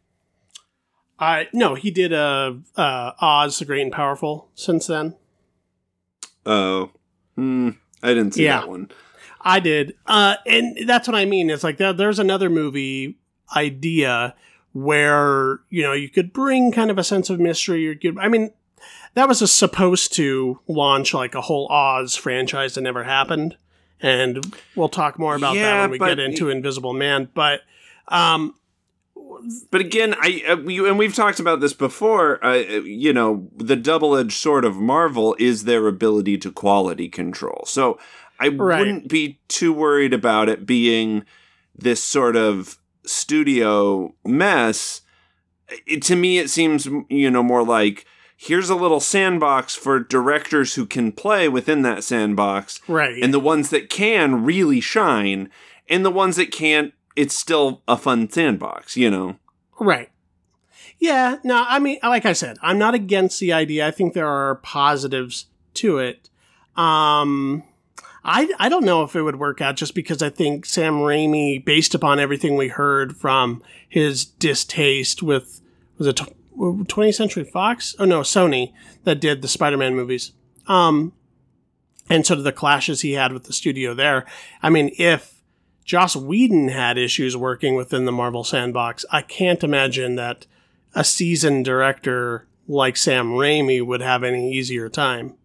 Uh, 1.17 1.43
no, 1.53 1.75
he 1.75 1.91
did 1.91 2.11
uh, 2.11 2.53
uh, 2.75 3.11
Oz 3.21 3.59
the 3.59 3.65
Great 3.65 3.81
and 3.83 3.91
Powerful 3.91 4.49
since 4.55 4.87
then. 4.87 5.15
Oh, 6.45 6.91
hmm, 7.35 7.69
I 8.03 8.09
didn't 8.09 8.33
see 8.33 8.43
Yeah. 8.45 8.59
that 8.61 8.69
one. 8.69 8.91
I 9.41 9.59
did. 9.59 9.95
Uh, 10.05 10.35
and 10.45 10.77
that's 10.87 11.07
what 11.07 11.15
I 11.15 11.25
mean. 11.25 11.49
It's 11.49 11.63
like 11.63 11.77
there, 11.77 11.93
there's 11.93 12.19
another 12.19 12.49
movie 12.49 13.17
idea 13.55 14.35
where, 14.73 15.59
you 15.69 15.83
know, 15.83 15.93
you 15.93 16.09
could 16.09 16.33
bring 16.33 16.71
kind 16.71 16.91
of 16.91 16.97
a 16.97 17.03
sense 17.03 17.29
of 17.29 17.39
mystery. 17.39 17.95
Could, 17.95 18.17
I 18.19 18.27
mean, 18.27 18.51
that 19.13 19.27
was 19.27 19.41
a, 19.41 19.47
supposed 19.47 20.13
to 20.15 20.59
launch 20.67 21.13
like 21.13 21.35
a 21.35 21.41
whole 21.41 21.67
Oz 21.71 22.15
franchise 22.15 22.73
that 22.75 22.81
never 22.81 23.03
happened. 23.03 23.55
And 24.01 24.55
we'll 24.75 24.89
talk 24.89 25.17
more 25.17 25.35
about 25.35 25.55
that 25.55 25.81
when 25.81 25.91
we 25.91 25.99
get 25.99 26.19
into 26.19 26.49
Invisible 26.49 26.93
Man. 26.93 27.29
But, 27.33 27.61
um, 28.07 28.55
But 29.71 29.81
again, 29.81 30.15
I 30.19 30.43
uh, 30.47 30.57
and 30.57 30.97
we've 30.99 31.15
talked 31.15 31.39
about 31.39 31.59
this 31.59 31.73
before. 31.73 32.43
Uh, 32.45 32.53
you 32.53 33.13
know, 33.13 33.47
the 33.57 33.75
double-edged 33.75 34.33
sword 34.33 34.65
of 34.65 34.75
Marvel 34.75 35.35
is 35.39 35.63
their 35.63 35.87
ability 35.87 36.37
to 36.39 36.51
quality 36.51 37.09
control. 37.09 37.63
So 37.65 37.97
I 38.39 38.49
Right. 38.49 38.79
wouldn't 38.79 39.07
be 39.07 39.39
too 39.47 39.71
worried 39.73 40.13
about 40.13 40.49
it 40.49 40.65
being 40.65 41.23
this 41.77 42.03
sort 42.03 42.35
of 42.35 42.77
studio 43.05 44.13
mess. 44.25 45.01
It, 45.87 46.01
to 46.03 46.15
me, 46.15 46.37
it 46.37 46.49
seems 46.49 46.87
you 47.09 47.31
know 47.31 47.43
more 47.43 47.63
like 47.63 48.05
here's 48.35 48.69
a 48.69 48.75
little 48.75 48.99
sandbox 48.99 49.75
for 49.75 49.99
directors 49.99 50.75
who 50.75 50.85
can 50.85 51.11
play 51.11 51.47
within 51.47 51.81
that 51.83 52.03
sandbox, 52.03 52.81
right. 52.87 53.21
and 53.21 53.33
the 53.33 53.39
ones 53.39 53.69
that 53.69 53.89
can 53.89 54.43
really 54.43 54.81
shine, 54.81 55.49
and 55.89 56.05
the 56.05 56.11
ones 56.11 56.35
that 56.35 56.51
can't. 56.51 56.93
It's 57.15 57.35
still 57.35 57.81
a 57.87 57.95
fun 57.95 58.29
sandbox, 58.29 58.97
you 58.97 59.09
know. 59.09 59.37
Right. 59.79 60.09
Yeah, 60.99 61.37
no, 61.43 61.63
I 61.65 61.79
mean, 61.79 61.99
like 62.03 62.25
I 62.25 62.33
said, 62.33 62.57
I'm 62.61 62.77
not 62.77 62.93
against 62.93 63.39
the 63.39 63.53
idea. 63.53 63.87
I 63.87 63.91
think 63.91 64.13
there 64.13 64.27
are 64.27 64.55
positives 64.55 65.45
to 65.75 65.99
it. 65.99 66.29
Um, 66.75 67.63
I, 68.23 68.51
I 68.59 68.69
don't 68.69 68.85
know 68.85 69.03
if 69.03 69.15
it 69.15 69.21
would 69.21 69.37
work 69.37 69.61
out 69.61 69.75
just 69.75 69.93
because 69.93 70.21
I 70.21 70.29
think 70.29 70.65
Sam 70.65 70.95
Raimi, 70.95 71.63
based 71.63 71.93
upon 71.93 72.19
everything 72.19 72.55
we 72.55 72.69
heard 72.69 73.15
from 73.15 73.61
his 73.87 74.25
distaste 74.25 75.21
with, 75.21 75.61
was 75.97 76.07
it 76.07 76.19
20th 76.57 77.15
Century 77.15 77.43
Fox? 77.43 77.95
Oh 77.99 78.05
no, 78.05 78.21
Sony 78.21 78.73
that 79.03 79.19
did 79.19 79.41
the 79.41 79.47
Spider-Man 79.47 79.95
movies. 79.95 80.31
Um, 80.67 81.13
and 82.09 82.25
sort 82.25 82.37
of 82.37 82.43
the 82.43 82.51
clashes 82.51 83.01
he 83.01 83.13
had 83.13 83.33
with 83.33 83.45
the 83.45 83.53
studio 83.53 83.93
there. 83.93 84.25
I 84.61 84.69
mean, 84.69 84.91
if 84.97 85.35
Joss 85.85 86.15
Whedon 86.15 86.69
had 86.69 86.97
issues 86.97 87.37
working 87.37 87.75
within 87.75 88.05
the 88.05 88.11
Marvel 88.11 88.43
sandbox. 88.43 89.05
I 89.11 89.21
can't 89.21 89.63
imagine 89.63 90.15
that 90.15 90.47
a 90.95 91.03
seasoned 91.03 91.63
director 91.63 92.47
like 92.67 92.97
Sam 92.97 93.29
Raimi 93.29 93.85
would 93.85 94.01
have 94.01 94.23
any 94.23 94.51
easier 94.51 94.89
time. 94.89 95.35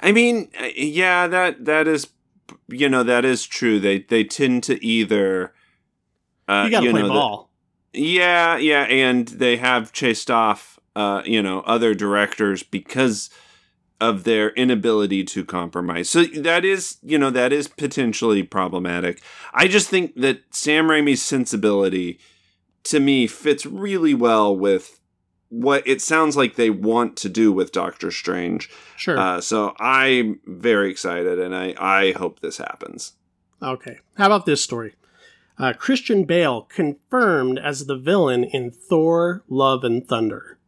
I 0.00 0.12
mean, 0.12 0.50
yeah, 0.74 1.26
that 1.26 1.66
that 1.66 1.86
is, 1.86 2.08
you 2.66 2.88
know, 2.88 3.02
that 3.02 3.26
is 3.26 3.44
true. 3.44 3.78
They 3.78 4.00
they 4.00 4.24
tend 4.24 4.62
to 4.64 4.82
either, 4.84 5.52
uh, 6.48 6.62
you 6.64 6.70
got 6.70 6.80
to 6.80 6.90
play 6.90 7.02
know, 7.02 7.08
the- 7.08 7.14
ball. 7.14 7.47
Yeah, 7.92 8.56
yeah, 8.56 8.82
and 8.82 9.28
they 9.28 9.56
have 9.56 9.92
chased 9.92 10.30
off, 10.30 10.78
uh, 10.94 11.22
you 11.24 11.42
know, 11.42 11.60
other 11.60 11.94
directors 11.94 12.62
because 12.62 13.30
of 14.00 14.24
their 14.24 14.50
inability 14.50 15.24
to 15.24 15.44
compromise. 15.44 16.08
So 16.08 16.24
that 16.24 16.64
is, 16.64 16.98
you 17.02 17.18
know, 17.18 17.30
that 17.30 17.52
is 17.52 17.66
potentially 17.66 18.42
problematic. 18.42 19.20
I 19.52 19.66
just 19.66 19.88
think 19.88 20.14
that 20.16 20.42
Sam 20.52 20.86
Raimi's 20.86 21.22
sensibility, 21.22 22.20
to 22.84 23.00
me, 23.00 23.26
fits 23.26 23.66
really 23.66 24.14
well 24.14 24.56
with 24.56 25.00
what 25.48 25.86
it 25.86 26.00
sounds 26.00 26.36
like 26.36 26.54
they 26.54 26.70
want 26.70 27.16
to 27.16 27.28
do 27.28 27.50
with 27.50 27.72
Doctor 27.72 28.10
Strange. 28.10 28.70
Sure. 28.96 29.18
Uh, 29.18 29.40
so 29.40 29.74
I'm 29.80 30.40
very 30.46 30.90
excited, 30.90 31.38
and 31.38 31.54
I 31.54 31.74
I 31.78 32.12
hope 32.12 32.40
this 32.40 32.58
happens. 32.58 33.14
okay. 33.62 33.98
How 34.16 34.26
about 34.26 34.46
this 34.46 34.62
story? 34.62 34.94
Uh, 35.58 35.72
Christian 35.72 36.24
Bale 36.24 36.62
confirmed 36.62 37.58
as 37.58 37.86
the 37.86 37.96
villain 37.96 38.44
in 38.44 38.70
Thor: 38.70 39.42
Love 39.48 39.82
and 39.84 40.06
Thunder. 40.06 40.58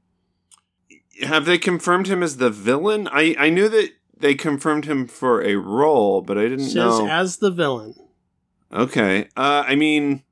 Have 1.22 1.44
they 1.44 1.58
confirmed 1.58 2.06
him 2.08 2.22
as 2.22 2.38
the 2.38 2.50
villain? 2.50 3.08
I 3.12 3.34
I 3.38 3.50
knew 3.50 3.68
that 3.68 3.90
they 4.18 4.34
confirmed 4.34 4.86
him 4.86 5.06
for 5.06 5.42
a 5.42 5.56
role, 5.56 6.22
but 6.22 6.36
I 6.38 6.42
didn't 6.42 6.66
Says 6.66 6.74
know. 6.74 7.06
as 7.08 7.36
the 7.38 7.50
villain. 7.50 7.94
okay, 8.72 9.28
uh, 9.36 9.64
I 9.66 9.74
mean, 9.76 10.22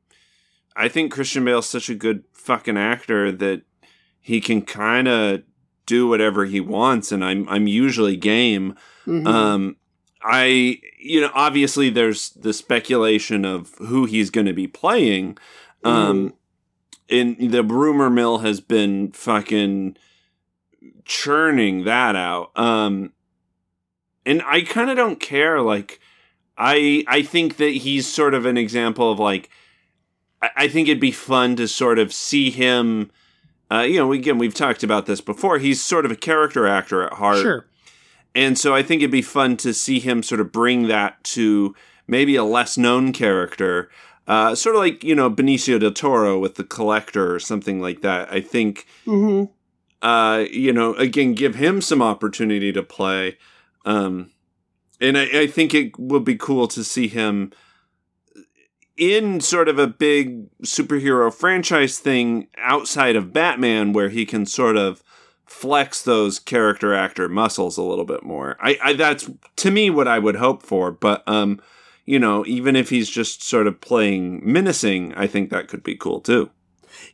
I 0.76 0.88
think 0.88 1.12
Christian 1.12 1.44
Bale's 1.44 1.68
such 1.68 1.88
a 1.88 1.94
good 1.94 2.24
fucking 2.32 2.76
actor 2.76 3.30
that 3.32 3.62
he 4.20 4.40
can 4.40 4.62
kind 4.62 5.08
of 5.08 5.42
do 5.86 6.06
whatever 6.08 6.44
he 6.46 6.60
wants, 6.60 7.12
and 7.12 7.24
I'm 7.24 7.48
I'm 7.48 7.66
usually 7.68 8.16
game. 8.16 8.74
Mhm. 9.06 9.26
Um, 9.26 9.76
I, 10.22 10.80
you 10.98 11.20
know, 11.20 11.30
obviously 11.34 11.90
there's 11.90 12.30
the 12.30 12.52
speculation 12.52 13.44
of 13.44 13.74
who 13.78 14.04
he's 14.04 14.30
going 14.30 14.46
to 14.46 14.52
be 14.52 14.66
playing. 14.66 15.38
Um, 15.84 16.34
and 17.08 17.52
the 17.52 17.62
rumor 17.62 18.10
mill 18.10 18.38
has 18.38 18.60
been 18.60 19.12
fucking 19.12 19.96
churning 21.04 21.84
that 21.84 22.16
out. 22.16 22.50
Um, 22.56 23.12
and 24.26 24.42
I 24.44 24.62
kind 24.62 24.90
of 24.90 24.96
don't 24.96 25.20
care. 25.20 25.60
Like, 25.60 26.00
I, 26.56 27.04
I 27.06 27.22
think 27.22 27.56
that 27.56 27.70
he's 27.70 28.06
sort 28.06 28.34
of 28.34 28.44
an 28.44 28.58
example 28.58 29.10
of 29.12 29.18
like, 29.18 29.48
I, 30.42 30.50
I 30.56 30.68
think 30.68 30.88
it'd 30.88 31.00
be 31.00 31.12
fun 31.12 31.56
to 31.56 31.68
sort 31.68 31.98
of 31.98 32.12
see 32.12 32.50
him. 32.50 33.10
Uh, 33.70 33.80
you 33.80 33.98
know, 33.98 34.12
again, 34.12 34.38
we've 34.38 34.54
talked 34.54 34.82
about 34.82 35.06
this 35.06 35.20
before. 35.20 35.58
He's 35.58 35.80
sort 35.80 36.04
of 36.04 36.10
a 36.10 36.16
character 36.16 36.66
actor 36.66 37.02
at 37.04 37.14
heart. 37.14 37.38
sure. 37.38 37.66
And 38.34 38.58
so 38.58 38.74
I 38.74 38.82
think 38.82 39.02
it'd 39.02 39.10
be 39.10 39.22
fun 39.22 39.56
to 39.58 39.74
see 39.74 40.00
him 40.00 40.22
sort 40.22 40.40
of 40.40 40.52
bring 40.52 40.88
that 40.88 41.22
to 41.24 41.74
maybe 42.06 42.36
a 42.36 42.44
less 42.44 42.78
known 42.78 43.12
character. 43.12 43.90
Uh, 44.26 44.54
sort 44.54 44.76
of 44.76 44.80
like, 44.80 45.02
you 45.02 45.14
know, 45.14 45.30
Benicio 45.30 45.80
del 45.80 45.92
Toro 45.92 46.38
with 46.38 46.56
The 46.56 46.64
Collector 46.64 47.34
or 47.34 47.40
something 47.40 47.80
like 47.80 48.02
that. 48.02 48.32
I 48.32 48.40
think, 48.40 48.86
hmm 49.04 49.44
uh, 50.02 50.44
you 50.50 50.72
know, 50.72 50.94
again, 50.94 51.34
give 51.34 51.56
him 51.56 51.80
some 51.80 52.00
opportunity 52.02 52.72
to 52.72 52.82
play. 52.82 53.36
Um, 53.84 54.30
and 55.00 55.18
I, 55.18 55.40
I 55.40 55.46
think 55.46 55.74
it 55.74 55.98
would 55.98 56.24
be 56.24 56.36
cool 56.36 56.68
to 56.68 56.84
see 56.84 57.08
him 57.08 57.52
in 58.96 59.40
sort 59.40 59.68
of 59.68 59.78
a 59.78 59.86
big 59.86 60.50
superhero 60.62 61.32
franchise 61.32 61.98
thing 61.98 62.48
outside 62.58 63.16
of 63.16 63.32
Batman 63.32 63.92
where 63.92 64.08
he 64.08 64.26
can 64.26 64.44
sort 64.44 64.76
of 64.76 65.02
flex 65.48 66.02
those 66.02 66.38
character 66.38 66.94
actor 66.94 67.28
muscles 67.28 67.76
a 67.76 67.82
little 67.82 68.04
bit 68.04 68.22
more. 68.22 68.56
I, 68.60 68.78
I 68.82 68.92
that's 68.92 69.28
to 69.56 69.70
me 69.70 69.90
what 69.90 70.06
I 70.06 70.18
would 70.18 70.36
hope 70.36 70.62
for. 70.62 70.92
But 70.92 71.26
um, 71.26 71.60
you 72.04 72.18
know, 72.18 72.44
even 72.46 72.76
if 72.76 72.90
he's 72.90 73.10
just 73.10 73.42
sort 73.42 73.66
of 73.66 73.80
playing 73.80 74.40
menacing, 74.44 75.14
I 75.14 75.26
think 75.26 75.50
that 75.50 75.68
could 75.68 75.82
be 75.82 75.96
cool 75.96 76.20
too. 76.20 76.50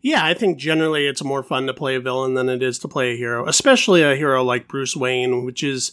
Yeah, 0.00 0.24
I 0.24 0.34
think 0.34 0.58
generally 0.58 1.06
it's 1.06 1.22
more 1.22 1.42
fun 1.42 1.66
to 1.66 1.74
play 1.74 1.94
a 1.94 2.00
villain 2.00 2.34
than 2.34 2.48
it 2.48 2.62
is 2.62 2.78
to 2.80 2.88
play 2.88 3.12
a 3.12 3.16
hero, 3.16 3.46
especially 3.48 4.02
a 4.02 4.16
hero 4.16 4.42
like 4.42 4.68
Bruce 4.68 4.96
Wayne, 4.96 5.44
which 5.44 5.62
is 5.62 5.92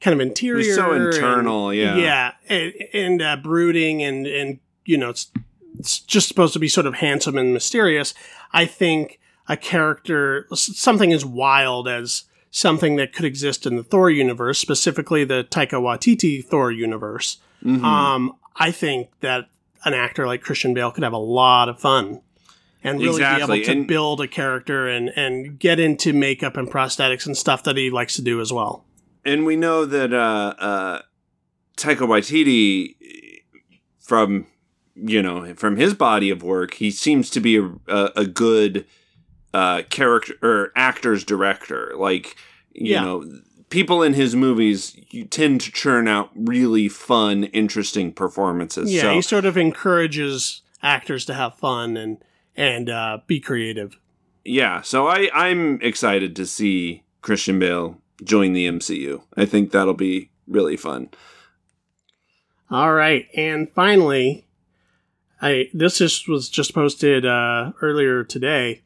kind 0.00 0.14
of 0.14 0.20
interior, 0.20 0.64
He's 0.64 0.74
so 0.74 0.92
internal, 0.92 1.70
and, 1.70 1.78
yeah. 1.78 1.96
yeah, 1.96 2.32
and, 2.48 2.72
and 2.92 3.22
uh, 3.22 3.36
brooding, 3.36 4.02
and 4.02 4.26
and 4.26 4.58
you 4.84 4.96
know, 4.96 5.10
it's, 5.10 5.30
it's 5.78 6.00
just 6.00 6.28
supposed 6.28 6.52
to 6.52 6.58
be 6.58 6.68
sort 6.68 6.86
of 6.86 6.94
handsome 6.94 7.36
and 7.36 7.52
mysterious. 7.52 8.14
I 8.52 8.66
think 8.66 9.20
a 9.48 9.56
character, 9.56 10.46
something 10.54 11.12
as 11.12 11.24
wild 11.24 11.88
as 11.88 12.24
something 12.50 12.96
that 12.96 13.12
could 13.12 13.24
exist 13.24 13.66
in 13.66 13.76
the 13.76 13.82
Thor 13.82 14.10
universe, 14.10 14.58
specifically 14.58 15.24
the 15.24 15.44
Taika 15.50 15.80
Waititi 15.80 16.44
Thor 16.44 16.72
universe. 16.72 17.38
Mhm. 17.64 17.82
Um, 17.82 18.32
I 18.56 18.70
think 18.70 19.08
that 19.20 19.48
an 19.84 19.94
actor 19.94 20.26
like 20.26 20.40
Christian 20.42 20.72
Bale 20.74 20.90
could 20.90 21.04
have 21.04 21.12
a 21.12 21.18
lot 21.18 21.68
of 21.68 21.78
fun 21.78 22.20
and 22.82 22.98
really 22.98 23.10
Exactly, 23.22 23.58
be 23.58 23.62
able 23.62 23.64
to 23.66 23.72
and- 23.80 23.86
build 23.88 24.20
a 24.20 24.28
character 24.28 24.88
and, 24.88 25.10
and 25.16 25.58
get 25.58 25.78
into 25.78 26.12
makeup 26.12 26.56
and 26.56 26.68
prosthetics 26.70 27.26
and 27.26 27.36
stuff 27.36 27.62
that 27.64 27.76
he 27.76 27.90
likes 27.90 28.14
to 28.16 28.22
do 28.22 28.40
as 28.40 28.52
well. 28.52 28.84
and 29.24 29.44
we 29.44 29.56
know 29.56 29.84
that 29.84 30.12
uh, 30.14 30.54
uh, 30.58 31.02
Taika 31.76 32.06
Waititi, 32.06 32.94
from 34.00 34.46
you 34.94 35.20
know 35.22 35.52
from 35.56 35.76
his 35.76 35.94
body 35.94 36.30
of 36.30 36.42
work, 36.42 36.74
he 36.74 36.90
seems 36.90 37.28
to 37.30 37.40
be 37.40 37.56
a, 37.56 37.64
a, 37.88 38.10
a 38.16 38.26
good 38.26 38.86
uh, 39.56 39.82
character 39.88 40.34
or 40.42 40.70
actor's 40.76 41.24
director. 41.24 41.92
Like 41.96 42.36
you 42.74 42.92
Yeah. 42.92 43.04
know, 43.04 43.24
people 43.70 44.02
in 44.02 44.12
his 44.14 44.36
movies 44.36 44.96
you 45.10 45.24
tend 45.24 45.60
to 45.62 45.72
churn 45.72 46.06
out 46.08 46.30
really 46.34 46.88
fun, 46.88 47.44
interesting 47.44 48.12
performances. 48.12 48.92
Yeah, 48.92 49.02
so, 49.02 49.14
he 49.14 49.22
sort 49.22 49.44
of 49.46 49.56
encourages 49.56 50.60
actors 50.82 51.24
to 51.26 51.34
have 51.34 51.54
fun 51.56 51.96
and 51.96 52.18
and 52.54 52.88
uh, 52.90 53.18
be 53.26 53.40
creative. 53.40 53.98
yeah. 54.44 54.82
So 54.82 55.06
I 55.08 55.30
I'm 55.34 55.80
excited 55.82 56.36
to 56.36 56.46
see 56.46 57.02
Christian 57.22 57.58
Bale 57.58 57.98
join 58.24 58.52
the 58.52 58.66
MCU. 58.66 59.22
I 59.36 59.46
think 59.46 59.70
that'll 59.70 59.94
be 59.94 60.30
really 60.46 60.76
fun. 60.76 61.08
All 62.70 62.92
right, 62.92 63.26
and 63.36 63.70
finally, 63.70 64.46
I 65.40 65.68
this 65.72 65.98
just 65.98 66.28
was 66.28 66.48
just 66.48 66.74
posted 66.74 67.24
uh, 67.24 67.72
earlier 67.80 68.24
today. 68.24 68.82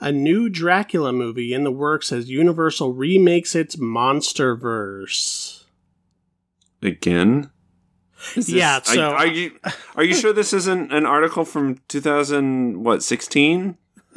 A 0.00 0.10
new 0.12 0.48
Dracula 0.48 1.12
movie 1.12 1.52
in 1.52 1.62
the 1.64 1.70
works 1.70 2.10
as 2.12 2.30
Universal 2.30 2.94
remakes 2.94 3.54
its 3.54 3.76
MonsterVerse. 3.76 5.64
Again? 6.82 7.50
This- 8.34 8.48
Yeah, 8.48 8.78
are- 8.78 8.84
so- 8.84 9.10
are, 9.10 9.26
you 9.26 9.52
are 9.96 10.04
you 10.04 10.14
sure 10.14 10.32
this 10.32 10.52
isn't 10.52 10.92
an 10.92 11.06
article 11.06 11.44
from 11.44 11.78
2000 11.88 12.82
what 12.82 13.02
16? 13.02 13.76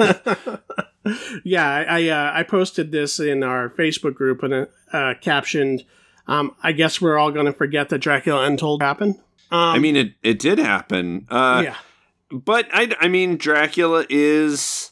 yeah, 1.43 1.69
I 1.69 1.83
I, 1.83 2.07
uh, 2.09 2.31
I 2.33 2.43
posted 2.43 2.91
this 2.91 3.19
in 3.19 3.43
our 3.43 3.69
Facebook 3.69 4.15
group 4.15 4.41
and 4.43 4.53
it 4.53 4.71
uh, 4.91 5.13
captioned, 5.21 5.83
um, 6.27 6.55
"I 6.63 6.71
guess 6.71 6.99
we're 7.01 7.17
all 7.17 7.31
going 7.31 7.45
to 7.45 7.53
forget 7.53 7.89
that 7.89 7.99
Dracula 7.99 8.43
Untold 8.45 8.81
happened." 8.81 9.15
Um, 9.51 9.59
I 9.75 9.79
mean 9.79 9.95
it 9.95 10.13
it 10.23 10.39
did 10.39 10.57
happen. 10.57 11.27
Uh 11.29 11.61
yeah, 11.65 11.75
but 12.31 12.67
I 12.73 12.91
I 12.99 13.07
mean 13.07 13.37
Dracula 13.37 14.05
is 14.09 14.91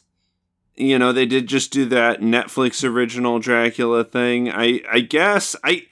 you 0.76 0.98
know 0.98 1.12
they 1.12 1.26
did 1.26 1.46
just 1.46 1.72
do 1.72 1.84
that 1.86 2.20
Netflix 2.20 2.88
original 2.88 3.38
Dracula 3.38 4.04
thing. 4.04 4.50
I 4.50 4.80
I 4.90 5.00
guess 5.00 5.56
I 5.64 5.86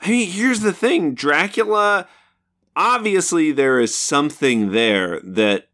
I 0.00 0.10
mean 0.10 0.30
here's 0.30 0.60
the 0.60 0.72
thing 0.72 1.14
Dracula 1.14 2.08
obviously 2.76 3.50
there 3.52 3.80
is 3.80 3.94
something 3.94 4.70
there 4.70 5.20
that 5.20 5.68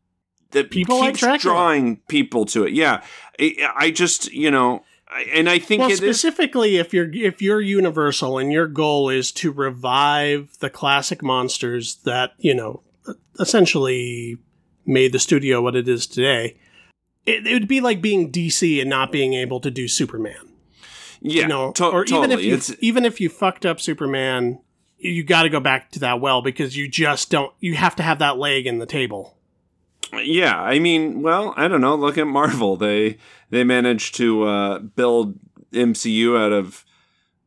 that 0.52 0.70
People 0.70 1.00
like 1.00 1.14
keeps 1.14 1.20
Dracula. 1.20 1.38
drawing 1.54 1.96
people 2.08 2.44
to 2.46 2.64
it. 2.64 2.72
Yeah. 2.72 3.02
I, 3.40 3.72
I 3.74 3.90
just, 3.90 4.30
you 4.32 4.50
know, 4.50 4.84
I, 5.08 5.22
and 5.34 5.48
I 5.48 5.58
think 5.58 5.80
well, 5.80 5.88
it 5.88 5.92
is 5.94 5.98
specifically 5.98 6.76
if 6.76 6.94
you're 6.94 7.10
if 7.12 7.42
you're 7.42 7.60
Universal 7.60 8.38
and 8.38 8.52
your 8.52 8.66
goal 8.66 9.08
is 9.08 9.32
to 9.32 9.50
revive 9.50 10.56
the 10.60 10.70
classic 10.70 11.22
monsters 11.22 11.96
that 12.04 12.32
you 12.38 12.54
know 12.54 12.82
essentially 13.40 14.38
made 14.86 15.12
the 15.12 15.18
studio 15.18 15.60
what 15.60 15.76
it 15.76 15.88
is 15.88 16.06
today, 16.06 16.58
it, 17.26 17.46
it 17.46 17.52
would 17.52 17.68
be 17.68 17.80
like 17.80 18.00
being 18.02 18.30
DC 18.32 18.80
and 18.80 18.88
not 18.90 19.12
being 19.12 19.34
able 19.34 19.60
to 19.60 19.70
do 19.70 19.86
Superman. 19.88 20.52
yeah, 21.20 21.42
you 21.42 21.48
know, 21.48 21.72
to- 21.72 21.86
or 21.86 22.04
even 22.04 22.30
if 22.32 22.42
you 22.42 22.58
even 22.80 23.04
if 23.04 23.20
you 23.20 23.28
fucked 23.28 23.64
up 23.66 23.80
Superman, 23.80 24.60
you 24.98 25.22
got 25.24 25.42
to 25.44 25.48
go 25.48 25.60
back 25.60 25.90
to 25.92 25.98
that 26.00 26.20
well 26.20 26.42
because 26.42 26.76
you 26.76 26.88
just 26.88 27.30
don't. 27.30 27.52
You 27.60 27.74
have 27.74 27.96
to 27.96 28.02
have 28.02 28.18
that 28.20 28.38
leg 28.38 28.66
in 28.66 28.78
the 28.78 28.86
table. 28.86 29.36
Yeah, 30.12 30.60
I 30.60 30.78
mean, 30.78 31.22
well, 31.22 31.54
I 31.56 31.68
don't 31.68 31.80
know. 31.80 31.94
Look 31.94 32.18
at 32.18 32.26
Marvel. 32.26 32.76
They 32.76 33.16
they 33.50 33.64
managed 33.64 34.14
to 34.16 34.44
uh, 34.44 34.78
build 34.80 35.38
MCU 35.72 36.38
out 36.38 36.52
of 36.52 36.84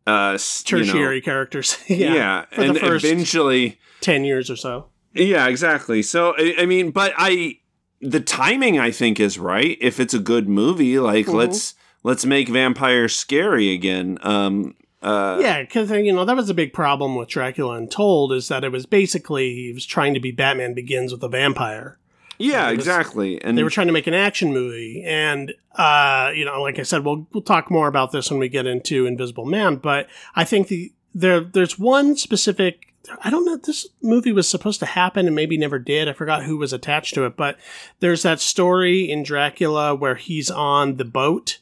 uh, 0.07 0.31
s- 0.33 0.63
you 0.71 0.77
know- 0.79 0.83
Tertiary 0.85 1.21
characters, 1.21 1.77
yeah, 1.87 2.13
yeah, 2.13 2.45
for 2.51 2.61
and 2.61 2.75
the 2.75 2.79
first 2.79 3.05
eventually, 3.05 3.79
ten 4.01 4.23
years 4.23 4.49
or 4.49 4.55
so. 4.55 4.87
yeah, 5.13 5.47
exactly. 5.47 6.01
So 6.01 6.33
I, 6.37 6.55
I 6.59 6.65
mean, 6.65 6.89
but 6.91 7.13
I 7.17 7.59
the 8.01 8.19
timing 8.19 8.79
I 8.79 8.91
think 8.91 9.19
is 9.19 9.37
right. 9.39 9.77
If 9.81 9.99
it's 9.99 10.13
a 10.13 10.19
good 10.19 10.47
movie, 10.49 10.99
like 10.99 11.25
Mhm. 11.27 11.33
let's 11.33 11.75
let's 12.03 12.25
make 12.25 12.49
vampires 12.49 13.15
scary 13.15 13.71
again. 13.73 14.17
Um, 14.21 14.75
uh, 15.01 15.39
Yeah, 15.41 15.61
because 15.61 15.89
you 15.91 16.13
know 16.13 16.25
that 16.25 16.35
was 16.35 16.49
a 16.49 16.53
big 16.53 16.73
problem 16.73 17.15
with 17.15 17.29
Dracula 17.29 17.75
Untold 17.77 18.31
is 18.33 18.47
that 18.49 18.63
it 18.63 18.71
was 18.71 18.85
basically 18.85 19.53
he 19.55 19.71
was 19.73 19.85
trying 19.85 20.13
to 20.13 20.19
be 20.19 20.31
Batman 20.31 20.73
Begins 20.73 21.11
with 21.11 21.23
a 21.23 21.29
vampire. 21.29 21.97
yeah, 22.37 22.67
It 22.67 22.77
was- 22.77 22.85
exactly. 22.87 23.41
And 23.41 23.57
They 23.57 23.63
were 23.63 23.69
trying 23.69 23.87
to 23.87 23.93
make 23.93 24.07
an 24.07 24.13
action 24.13 24.51
movie, 24.53 25.03
and 25.05 25.53
uh, 25.77 26.31
you 26.35 26.43
know, 26.45 26.61
like 26.61 26.79
I 26.79 26.83
said, 26.83 27.03
we'll 27.05 27.27
we'll 27.33 27.43
talk 27.43 27.71
more 27.71 27.87
about 27.87 28.11
this 28.11 28.29
when 28.29 28.39
we 28.39 28.49
get 28.49 28.65
into 28.67 29.05
Invisible 29.05 29.45
Man. 29.45 29.77
But 29.77 30.07
I 30.35 30.43
think 30.43 30.67
the 30.67 30.91
there 31.13 31.39
there's 31.39 31.79
one 31.79 32.17
specific. 32.17 32.93
I 33.23 33.29
don't 33.29 33.45
know. 33.45 33.57
This 33.57 33.87
movie 34.01 34.31
was 34.31 34.47
supposed 34.47 34.79
to 34.79 34.85
happen 34.85 35.27
and 35.27 35.35
maybe 35.35 35.57
never 35.57 35.79
did. 35.79 36.07
I 36.07 36.13
forgot 36.13 36.43
who 36.43 36.57
was 36.57 36.73
attached 36.73 37.13
to 37.15 37.25
it, 37.25 37.35
but 37.37 37.57
there's 37.99 38.23
that 38.23 38.39
story 38.39 39.09
in 39.09 39.23
Dracula 39.23 39.93
where 39.95 40.15
he's 40.15 40.49
on 40.51 40.97
the 40.97 41.05
boat, 41.05 41.59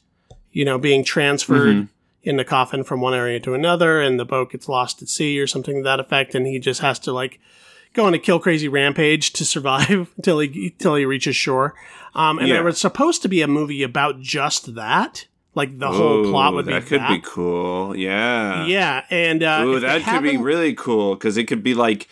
you 0.52 0.64
know, 0.64 0.78
being 0.78 1.04
transferred 1.04 1.76
Mhm. 1.76 1.88
in 2.22 2.36
the 2.36 2.44
coffin 2.44 2.84
from 2.84 3.00
one 3.00 3.14
area 3.14 3.40
to 3.40 3.54
another, 3.54 4.00
and 4.00 4.18
the 4.18 4.24
boat 4.24 4.52
gets 4.52 4.68
lost 4.68 5.02
at 5.02 5.08
sea 5.08 5.38
or 5.38 5.46
something 5.46 5.76
to 5.76 5.82
that 5.82 6.00
effect, 6.00 6.34
and 6.34 6.46
he 6.46 6.58
just 6.58 6.80
has 6.80 6.98
to 7.00 7.12
like 7.12 7.38
go 7.92 8.06
on 8.06 8.14
a 8.14 8.18
kill 8.18 8.38
crazy 8.40 8.66
rampage 8.66 9.32
to 9.34 9.44
survive 9.44 10.08
until 10.16 10.38
he 10.40 10.72
until 10.78 10.94
he 10.96 11.04
reaches 11.04 11.36
shore. 11.36 11.74
Um, 12.14 12.38
and 12.38 12.48
Yeah. 12.48 12.54
there 12.54 12.64
was 12.64 12.78
supposed 12.80 13.22
to 13.22 13.28
be 13.28 13.42
a 13.42 13.46
movie 13.48 13.82
about 13.82 14.20
just 14.20 14.74
that, 14.76 15.26
like 15.54 15.78
the 15.78 15.90
whole 15.90 16.24
plot 16.30 16.54
would 16.54 16.66
be 16.66 16.72
that 16.72 16.86
could 16.86 17.00
that. 17.00 17.08
be 17.10 17.20
cool. 17.24 17.96
Yeah. 17.96 18.66
Yeah, 18.66 19.04
and 19.10 19.42
uh, 19.42 19.62
Ooh, 19.64 19.80
that 19.80 20.02
could 20.02 20.22
be 20.22 20.36
really 20.36 20.74
cool 20.74 21.14
because 21.14 21.36
it 21.36 21.44
could 21.44 21.62
be 21.62 21.74
like, 21.74 22.08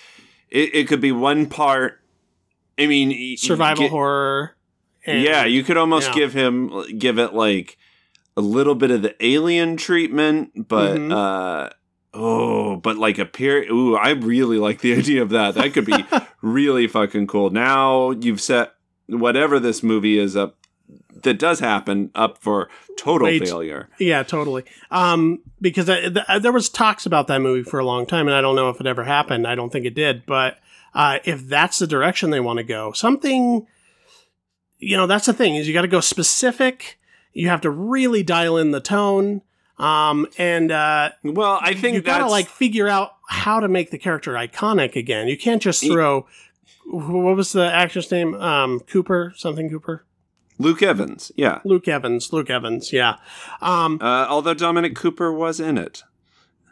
it, 0.51 0.75
it 0.75 0.89
could 0.89 1.01
be 1.01 1.13
one 1.13 1.47
part. 1.47 2.01
I 2.79 2.87
mean, 2.87 3.37
survival 3.37 3.85
get- 3.85 3.91
horror. 3.91 4.57
and- 5.07 5.23
yeah, 5.23 5.45
you 5.45 5.63
could 5.65 5.77
almost 5.77 6.09
yeah. 6.11 6.15
give 6.15 6.33
him 6.33 6.99
give 6.99 7.19
it 7.19 7.35
like 7.35 7.77
a 8.37 8.41
little 8.41 8.75
bit 8.75 8.91
of 8.91 9.03
the 9.03 9.15
alien 9.25 9.77
treatment, 9.77 10.69
but 10.69 10.97
Mhm. 10.99 11.13
uh 11.13 11.71
oh, 12.15 12.77
but 12.77 12.97
like 12.97 13.19
a 13.19 13.25
period. 13.27 13.71
Ooh, 13.71 13.97
I 13.97 14.11
really 14.11 14.59
like 14.59 14.81
the 14.81 14.95
idea 14.99 15.23
of 15.23 15.31
that. 15.31 15.55
That 15.55 15.73
could 15.75 15.85
be 15.87 16.05
really 16.43 16.87
fucking 16.87 17.27
cool. 17.27 17.51
Now 17.51 18.11
you've 18.13 18.41
set 18.41 18.73
whatever 19.07 19.59
this 19.61 19.83
movie 19.83 20.19
is 20.19 20.37
up 20.37 20.57
that 21.23 21.39
does 21.39 21.61
happen 21.61 22.11
up 22.15 22.39
for 22.39 22.69
total 22.97 23.27
Wait. 23.27 23.47
failure. 23.47 23.89
Yeah, 23.99 24.23
totally. 24.23 24.65
Um, 24.91 25.41
because 25.61 25.89
I, 25.89 26.09
th- 26.09 26.43
there 26.43 26.53
was 26.53 26.69
talks 26.69 27.07
about 27.07 27.27
that 27.29 27.41
movie 27.41 27.69
for 27.69 27.79
a 27.79 27.85
long 27.85 28.07
time, 28.07 28.27
and 28.27 28.37
I 28.37 28.41
don't 28.41 28.57
know 28.57 28.69
if 28.69 28.81
it 28.81 28.87
ever 28.87 29.05
happened. 29.05 29.47
I 29.47 29.55
don't 29.55 29.71
think 29.71 29.87
it 29.87 29.95
did. 29.95 30.27
But 30.27 30.59
uh, 30.95 31.19
if 31.25 31.47
that's 31.47 31.79
the 31.79 31.87
direction 31.87 32.31
they 32.31 32.41
want 32.41 32.59
to 32.59 32.65
go, 32.65 32.93
something, 32.93 33.67
you 34.79 34.97
know, 34.97 35.07
that's 35.07 35.27
the 35.27 35.33
thing 35.33 35.57
is 35.57 35.67
you 35.67 35.75
got 35.75 35.83
to 35.83 35.89
go 35.89 36.01
specific. 36.01 36.99
You 37.33 37.49
have 37.49 37.63
to 37.63 37.71
really 37.71 38.23
dial 38.23 38.59
in 38.59 38.73
the 38.73 38.81
tone, 38.81 39.41
um, 39.79 40.27
and 40.37 40.71
uh, 40.71 41.11
Well, 41.25 41.59
I 41.63 41.75
think 41.75 41.95
you 41.95 42.03
got 42.03 42.19
to 42.19 42.27
like 42.27 42.47
figure 42.47 42.89
out 42.89 43.17
how 43.29 43.61
to 43.61 43.69
make 43.69 43.91
the 43.91 43.99
character 43.99 44.33
iconic 44.33 44.97
again. 44.97 45.29
You 45.29 45.39
can't 45.39 45.63
just 45.63 45.83
throw. 45.85 46.27
What 46.85 47.37
was 47.37 47.53
the 47.53 47.73
actor's 47.73 48.11
name? 48.11 48.35
Um, 48.35 48.81
Cooper, 48.81 49.33
something 49.37 49.71
Cooper. 49.71 50.05
Luke 50.59 50.83
Evans. 50.83 51.33
Yeah. 51.37 51.61
Luke 51.65 51.89
Evans. 51.89 52.33
Luke 52.33 52.51
Evans. 52.51 52.93
Yeah. 52.93 53.17
Um, 53.61 53.99
Uh, 54.01 54.27
although 54.29 54.55
Dominic 54.55 54.95
Cooper 54.95 55.33
was 55.33 55.59
in 55.61 55.79
it. 55.79 56.03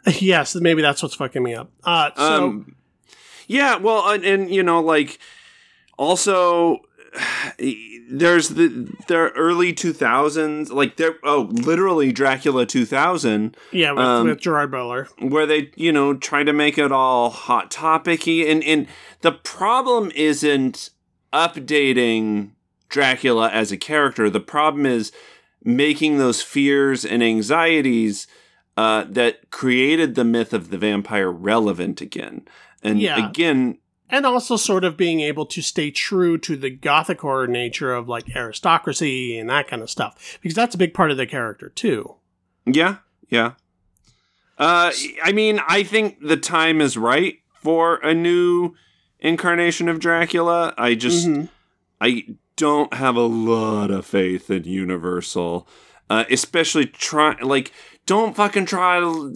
yes, 0.19 0.55
maybe 0.55 0.81
that's 0.81 1.03
what's 1.03 1.15
fucking 1.15 1.43
me 1.43 1.53
up. 1.55 1.69
Uh, 1.83 2.09
so 2.15 2.45
um, 2.45 2.75
yeah, 3.47 3.75
well, 3.77 4.09
and, 4.11 4.23
and 4.23 4.49
you 4.49 4.63
know, 4.63 4.79
like, 4.79 5.19
also, 5.97 6.79
there's 8.09 8.49
the 8.49 8.89
the 9.07 9.15
early 9.35 9.73
2000s 9.73 10.69
like 10.71 10.97
there 10.97 11.15
oh 11.23 11.47
literally 11.51 12.11
dracula 12.11 12.65
2000 12.65 13.55
Yeah, 13.71 13.91
with, 13.91 14.03
Um, 14.05 14.27
with 14.27 14.39
Gerard 14.41 14.71
Butler. 14.71 15.07
where 15.19 15.45
they 15.45 15.71
you 15.75 15.91
know 15.93 16.13
try 16.15 16.43
to 16.43 16.51
make 16.53 16.77
it 16.77 16.91
all 16.91 17.29
hot 17.29 17.71
topicy 17.71 18.49
and 18.49 18.61
and 18.63 18.87
the 19.21 19.31
problem 19.31 20.11
isn't 20.15 20.89
updating 21.33 22.51
dracula 22.91 23.49
as 23.49 23.71
a 23.71 23.77
character 23.77 24.29
the 24.29 24.39
problem 24.39 24.85
is 24.85 25.11
making 25.63 26.17
those 26.17 26.41
fears 26.41 27.03
and 27.05 27.23
anxieties 27.23 28.27
uh, 28.77 29.03
that 29.07 29.49
created 29.51 30.15
the 30.15 30.23
myth 30.23 30.53
of 30.53 30.69
the 30.69 30.77
vampire 30.77 31.31
relevant 31.31 32.01
again 32.01 32.47
and 32.83 32.99
Yeah. 33.01 33.29
again 33.29 33.77
And 34.09 34.25
also 34.25 34.55
sort 34.57 34.83
of 34.83 34.97
being 34.97 35.21
able 35.21 35.45
to 35.47 35.61
stay 35.61 35.89
true 35.91 36.37
to 36.39 36.55
the 36.57 36.69
gothic 36.69 37.21
horror 37.21 37.47
nature 37.47 37.93
of 37.93 38.07
like 38.09 38.35
aristocracy 38.35 39.37
and 39.37 39.49
that 39.49 39.67
kind 39.67 39.81
of 39.81 39.89
stuff. 39.89 40.37
Because 40.41 40.55
that's 40.55 40.75
a 40.75 40.77
big 40.77 40.93
part 40.93 41.11
of 41.11 41.17
the 41.17 41.25
character 41.27 41.69
too. 41.69 42.15
Yeah, 42.65 42.97
yeah. 43.29 43.53
Uh, 44.57 44.91
I 45.23 45.31
mean, 45.31 45.59
I 45.67 45.83
think 45.83 46.19
the 46.21 46.37
time 46.37 46.81
is 46.81 46.97
right 46.97 47.35
for 47.53 47.95
a 47.97 48.13
new 48.13 48.73
incarnation 49.19 49.87
of 49.89 49.99
Dracula. 49.99 50.73
I 50.77 50.95
just, 50.95 51.27
Mhm. 51.27 51.49
I 51.99 52.25
don't 52.61 52.93
have 52.93 53.15
a 53.15 53.21
lot 53.25 53.89
of 53.89 54.05
faith 54.05 54.49
in 54.51 54.63
Universal, 54.65 55.67
uh, 56.09 56.25
especially 56.29 56.85
try 56.85 57.35
like. 57.41 57.71
Don't 58.07 58.35
fucking 58.35 58.65
try 58.65 58.99
to, 58.99 59.31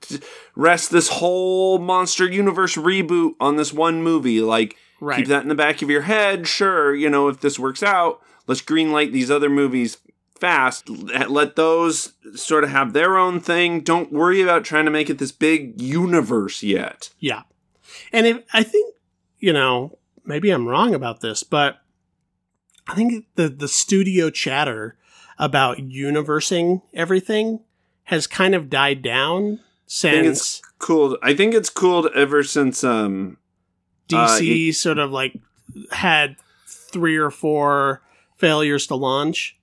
to 0.00 0.20
rest 0.56 0.90
this 0.90 1.08
whole 1.08 1.78
monster 1.78 2.28
universe 2.28 2.74
reboot 2.76 3.32
on 3.40 3.54
this 3.56 3.72
one 3.72 4.02
movie. 4.02 4.40
Like, 4.40 4.76
Right. 5.00 5.18
keep 5.18 5.28
that 5.28 5.42
in 5.44 5.48
the 5.48 5.54
back 5.54 5.82
of 5.82 5.88
your 5.90 6.02
head. 6.02 6.46
Sure, 6.48 6.94
you 6.94 7.08
know, 7.08 7.28
if 7.28 7.40
this 7.40 7.58
works 7.60 7.82
out, 7.82 8.20
let's 8.48 8.60
greenlight 8.60 9.12
these 9.12 9.30
other 9.30 9.48
movies 9.48 9.98
fast. 10.38 10.88
Let 10.88 11.30
let 11.30 11.54
those 11.56 12.14
sort 12.34 12.64
of 12.64 12.70
have 12.70 12.92
their 12.92 13.16
own 13.16 13.38
thing. 13.40 13.80
Don't 13.82 14.12
worry 14.12 14.40
about 14.42 14.64
trying 14.64 14.84
to 14.84 14.90
make 14.90 15.08
it 15.08 15.18
this 15.18 15.32
big 15.32 15.80
universe 15.80 16.62
yet. 16.62 17.10
Yeah. 17.20 17.42
And 18.12 18.26
if 18.26 18.38
I 18.52 18.62
think, 18.64 18.94
you 19.38 19.52
know, 19.52 19.98
maybe 20.24 20.50
I'm 20.50 20.66
wrong 20.68 20.92
about 20.94 21.20
this, 21.20 21.42
but 21.44 21.78
I 22.88 22.94
think 22.94 23.26
the 23.36 23.48
the 23.48 23.68
studio 23.68 24.30
chatter 24.30 24.96
about 25.38 25.78
universing 25.80 26.82
everything 26.92 27.60
has 28.04 28.26
kind 28.26 28.54
of 28.54 28.68
died 28.70 29.02
down 29.02 29.60
I 29.60 30.10
think 30.10 30.26
it's 30.26 30.40
since 30.40 30.62
cool. 30.78 31.18
I 31.22 31.34
think 31.34 31.54
it's 31.54 31.70
cooled 31.70 32.08
ever 32.14 32.42
since 32.42 32.82
um 32.84 33.36
uh, 34.12 34.38
DC 34.38 34.74
sort 34.74 34.98
of 34.98 35.10
like 35.10 35.34
had 35.92 36.36
three 36.66 37.16
or 37.16 37.30
four 37.30 38.02
failures 38.36 38.86
to 38.88 38.94
launch. 38.94 39.56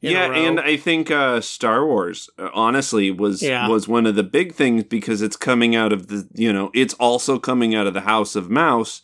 yeah, 0.00 0.32
and 0.32 0.58
I 0.60 0.76
think 0.76 1.10
uh, 1.10 1.40
Star 1.40 1.86
Wars 1.86 2.30
uh, 2.38 2.48
honestly 2.54 3.10
was 3.10 3.42
Yeah. 3.42 3.68
was 3.68 3.86
one 3.88 4.06
of 4.06 4.14
the 4.14 4.22
big 4.22 4.54
things 4.54 4.84
because 4.84 5.20
it's 5.22 5.36
coming 5.36 5.74
out 5.76 5.92
of 5.92 6.08
the 6.08 6.28
you 6.34 6.52
know 6.52 6.70
it's 6.74 6.94
also 6.94 7.38
coming 7.38 7.74
out 7.74 7.86
of 7.86 7.94
the 7.94 8.02
House 8.02 8.34
of 8.36 8.48
Mouse, 8.50 9.02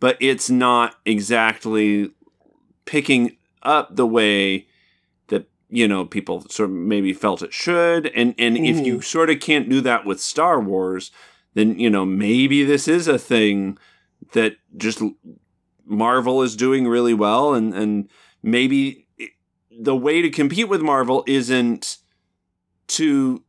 but 0.00 0.16
it's 0.20 0.48
not 0.50 0.96
exactly 1.04 2.10
picking 2.88 3.36
up 3.62 3.94
the 3.94 4.06
way 4.06 4.66
that 5.26 5.46
you 5.68 5.86
know 5.86 6.06
people 6.06 6.40
sort 6.48 6.70
of 6.70 6.76
maybe 6.76 7.12
felt 7.12 7.42
it 7.42 7.52
should, 7.52 8.06
and 8.08 8.34
and 8.38 8.56
if 8.56 8.84
you 8.84 8.94
mm-hmm. 8.94 9.02
sort 9.02 9.28
of 9.28 9.40
can't 9.40 9.68
do 9.68 9.82
that 9.82 10.06
with 10.06 10.20
Star 10.20 10.58
Wars, 10.58 11.10
then 11.52 11.78
you 11.78 11.90
know 11.90 12.06
maybe 12.06 12.64
this 12.64 12.88
is 12.88 13.06
a 13.06 13.18
thing 13.18 13.78
that 14.32 14.56
just 14.76 15.02
Marvel 15.84 16.42
is 16.42 16.56
doing 16.56 16.88
really 16.88 17.14
well, 17.14 17.52
and 17.52 17.74
and 17.74 18.08
maybe 18.42 19.06
the 19.70 19.94
way 19.94 20.22
to 20.22 20.30
compete 20.30 20.70
with 20.70 20.80
Marvel 20.80 21.22
isn't 21.26 21.98
to 22.88 23.42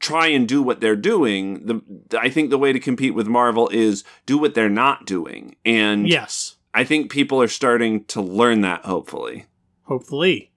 try 0.00 0.28
and 0.28 0.48
do 0.48 0.62
what 0.62 0.80
they're 0.80 0.96
doing. 0.96 1.66
The 1.66 2.18
I 2.18 2.30
think 2.30 2.48
the 2.48 2.58
way 2.58 2.72
to 2.72 2.80
compete 2.80 3.14
with 3.14 3.26
Marvel 3.26 3.68
is 3.68 4.02
do 4.24 4.38
what 4.38 4.54
they're 4.54 4.70
not 4.70 5.04
doing, 5.04 5.56
and 5.66 6.08
yes, 6.08 6.56
I 6.74 6.84
think 6.84 7.10
people 7.10 7.40
are 7.42 7.48
starting 7.48 8.04
to 8.06 8.20
learn 8.20 8.60
that. 8.62 8.84
Hopefully, 8.84 9.46
hopefully. 9.82 10.52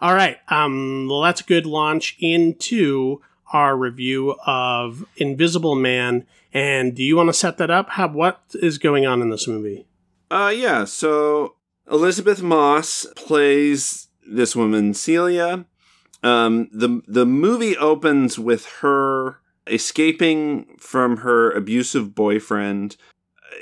All 0.00 0.14
right. 0.14 0.38
Um, 0.48 1.08
well, 1.10 1.20
that's 1.20 1.42
a 1.42 1.44
good 1.44 1.66
launch 1.66 2.16
into 2.18 3.20
our 3.52 3.76
review 3.76 4.34
of 4.46 5.04
Invisible 5.16 5.74
Man. 5.74 6.26
And 6.52 6.94
do 6.94 7.02
you 7.02 7.16
want 7.16 7.28
to 7.28 7.34
set 7.34 7.58
that 7.58 7.70
up? 7.70 7.90
How 7.90 8.08
what 8.08 8.40
is 8.54 8.78
going 8.78 9.06
on 9.06 9.20
in 9.22 9.30
this 9.30 9.46
movie? 9.46 9.86
uh, 10.30 10.52
yeah. 10.54 10.84
So 10.84 11.56
Elisabeth 11.90 12.42
Moss 12.42 13.06
plays 13.16 14.08
this 14.26 14.54
woman 14.54 14.94
Celia. 14.94 15.66
Um, 16.22 16.68
the 16.72 17.02
the 17.06 17.26
movie 17.26 17.76
opens 17.76 18.38
with 18.38 18.66
her 18.80 19.38
escaping 19.66 20.76
from 20.78 21.18
her 21.18 21.50
abusive 21.50 22.14
boyfriend. 22.14 22.96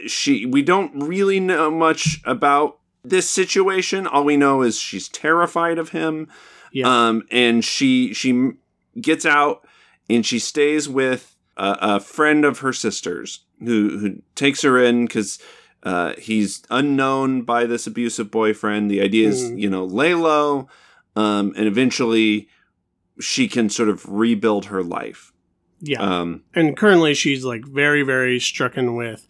She 0.06 0.46
we 0.46 0.62
don't 0.62 0.92
really 0.94 1.40
know 1.40 1.70
much 1.70 2.20
about 2.24 2.78
this 3.04 3.28
situation. 3.28 4.06
All 4.06 4.24
we 4.24 4.36
know 4.36 4.62
is 4.62 4.78
she's 4.78 5.08
terrified 5.08 5.78
of 5.78 5.90
him. 5.90 6.28
Yeah. 6.72 7.08
Um, 7.08 7.22
and 7.30 7.64
she 7.64 8.12
she 8.14 8.52
gets 9.00 9.24
out 9.24 9.66
and 10.10 10.24
she 10.26 10.38
stays 10.38 10.88
with 10.88 11.34
a, 11.56 11.76
a 11.80 12.00
friend 12.00 12.44
of 12.44 12.58
her 12.60 12.72
sister's 12.72 13.40
who 13.64 13.98
who 13.98 14.22
takes 14.34 14.62
her 14.62 14.78
in 14.82 15.06
because 15.06 15.38
uh, 15.82 16.12
he's 16.18 16.62
unknown 16.70 17.42
by 17.42 17.64
this 17.64 17.86
abusive 17.86 18.30
boyfriend. 18.30 18.90
The 18.90 19.00
idea 19.00 19.28
is 19.28 19.42
Mhm. 19.50 19.60
you 19.60 19.70
know 19.70 19.84
lay 19.84 20.14
low, 20.14 20.68
um, 21.16 21.52
and 21.56 21.66
eventually 21.66 22.48
she 23.20 23.48
can 23.48 23.68
sort 23.70 23.88
of 23.88 24.04
rebuild 24.08 24.66
her 24.66 24.82
life. 24.82 25.32
yeah. 25.80 26.00
Um, 26.00 26.42
and 26.54 26.76
currently 26.76 27.14
she's 27.14 27.44
like 27.44 27.64
very 27.64 28.02
very 28.02 28.38
stricken 28.40 28.94
with 28.96 29.26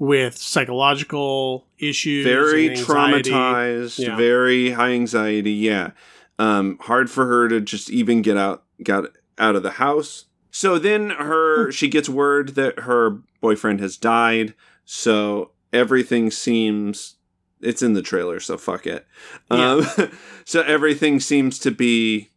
with 0.00 0.34
psychological 0.36 1.66
issues 1.78 2.24
very 2.24 2.70
traumatized, 2.70 3.98
Yeah. 3.98 4.16
very 4.16 4.70
high 4.70 4.92
anxiety. 4.92 5.52
Yeah, 5.52 5.90
um, 6.38 6.78
hard 6.80 7.10
for 7.10 7.26
her 7.26 7.48
to 7.48 7.60
just 7.60 7.90
even 7.90 8.22
get 8.22 8.36
out 8.36 8.64
got 8.82 9.04
out 9.38 9.54
of 9.56 9.62
the 9.62 9.72
house. 9.72 10.24
So 10.50 10.78
then 10.78 11.10
her 11.10 11.70
she 11.70 11.86
gets 11.88 12.08
word 12.08 12.54
that 12.56 12.80
her 12.80 13.18
boyfriend 13.40 13.80
has 13.80 13.96
died. 13.96 14.54
So 14.86 15.52
everything 15.72 16.30
seems 16.30 17.16
it's 17.60 17.82
in 17.82 17.92
the 17.92 18.02
trailer. 18.02 18.40
So 18.40 18.56
fuck 18.56 18.86
it. 18.86 19.06
Um, 19.50 19.86
so 20.46 20.62
everything 20.62 21.20
seems 21.20 21.58
to 21.60 21.70
be 21.70 22.30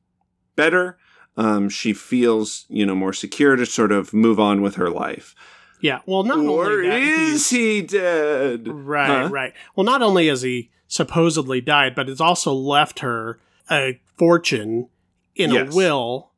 better. 0.57 0.97
Um, 1.37 1.69
she 1.69 1.93
feels 1.93 2.65
you 2.67 2.85
know 2.85 2.93
more 2.93 3.13
secure 3.13 3.55
to 3.55 3.65
sort 3.65 3.93
of 3.93 4.13
move 4.13 4.37
on 4.39 4.61
with 4.61 4.75
her 4.75 4.89
life. 4.89 5.33
Yeah 5.83 5.99
well 6.07 6.23
not 6.23 6.39
or 6.39 6.73
only 6.77 6.87
that 6.89 6.99
he's- 7.01 7.29
is 7.33 7.49
he 7.51 7.81
dead? 7.83 8.67
Right, 8.67 9.23
Huh? 9.23 9.29
right. 9.29 9.53
Well, 9.75 9.83
not 9.83 10.01
only 10.01 10.27
has 10.29 10.41
he 10.41 10.71
supposedly 10.87 11.61
died, 11.61 11.93
but 11.95 12.09
it's 12.09 12.21
also 12.21 12.51
left 12.53 12.99
her 12.99 13.39
a 13.69 13.99
fortune 14.17 14.87
in 15.35 15.51
Yes. 15.51 15.71
a 15.73 15.75
will, 15.75 16.31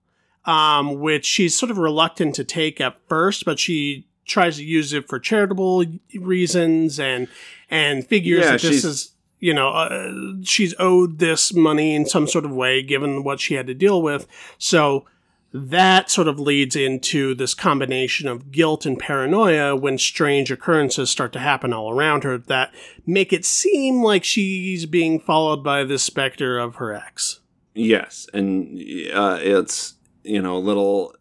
um, 0.45 0.99
which 0.99 1.25
she's 1.25 1.55
sort 1.57 1.69
of 1.71 1.77
reluctant 1.77 2.35
to 2.35 2.43
take 2.43 2.79
at 2.81 2.97
first, 3.09 3.45
but 3.45 3.59
she 3.59 4.07
tries 4.25 4.57
to 4.57 4.63
use 4.63 4.91
it 4.93 5.07
for 5.07 5.19
charitable 5.19 5.85
reasons 6.19 6.99
and 6.99 7.27
and 7.69 8.05
figures 8.07 8.43
Yeah, 8.45 8.51
that 8.51 8.61
this 8.61 8.83
is 8.83 9.11
you 9.39 9.53
know 9.53 9.69
uh, 9.69 10.11
she's 10.43 10.73
owed 10.79 11.19
this 11.19 11.53
money 11.53 11.93
in 11.93 12.05
some 12.07 12.27
sort 12.27 12.45
of 12.45 12.51
way 12.51 12.81
given 12.81 13.23
what 13.23 13.39
she 13.39 13.53
had 13.55 13.67
to 13.67 13.73
deal 13.75 14.01
with 14.01 14.25
so 14.57 15.05
that 15.57 16.11
sort 16.11 16.27
of 16.27 16.37
leads 16.37 16.75
into 16.75 17.33
this 17.33 17.53
combination 17.53 18.27
of 18.27 18.51
guilt 18.51 18.85
and 18.85 18.99
paranoia 18.99 19.73
when 19.73 19.97
strange 19.97 20.51
occurrences 20.51 21.09
start 21.09 21.31
to 21.31 21.39
happen 21.39 21.71
all 21.71 21.89
around 21.89 22.25
her 22.25 22.37
that 22.37 22.73
make 23.05 23.31
it 23.31 23.45
seem 23.45 24.03
like 24.03 24.25
she's 24.25 24.85
being 24.85 25.17
followed 25.17 25.63
by 25.63 25.85
the 25.85 25.97
specter 25.97 26.57
of 26.57 26.75
her 26.75 26.93
ex. 26.93 27.39
Yes, 27.73 28.27
and 28.33 28.77
uh, 29.13 29.39
it's 29.41 29.93
you 30.23 30.41
know 30.41 30.57
a 30.57 30.59
little 30.59 31.15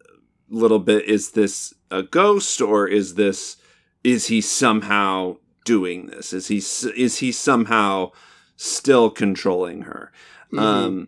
little 0.49 0.79
bit. 0.79 1.05
Is 1.05 1.31
this 1.31 1.73
a 1.89 2.03
ghost 2.03 2.59
or 2.59 2.89
is 2.89 3.15
this 3.15 3.55
is 4.03 4.27
he 4.27 4.41
somehow 4.41 5.37
doing 5.63 6.07
this? 6.07 6.33
Is 6.33 6.49
he 6.49 6.57
is 6.57 7.19
he 7.19 7.31
somehow 7.31 8.11
still 8.57 9.09
controlling 9.09 9.83
her? 9.83 10.11
Mm-hmm. 10.51 10.59
Um, 10.59 11.07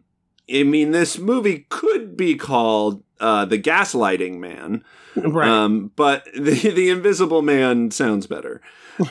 I 0.49 0.63
mean, 0.63 0.91
this 0.91 1.17
movie 1.17 1.65
could 1.67 2.15
be 2.15 2.35
called 2.35 3.03
uh, 3.19 3.45
the 3.45 3.57
Gaslighting 3.59 4.37
Man, 4.39 4.83
right. 5.15 5.47
um, 5.47 5.91
but 5.95 6.25
the 6.35 6.53
the 6.71 6.89
Invisible 6.89 7.41
Man 7.41 7.91
sounds 7.91 8.27
better. 8.27 8.61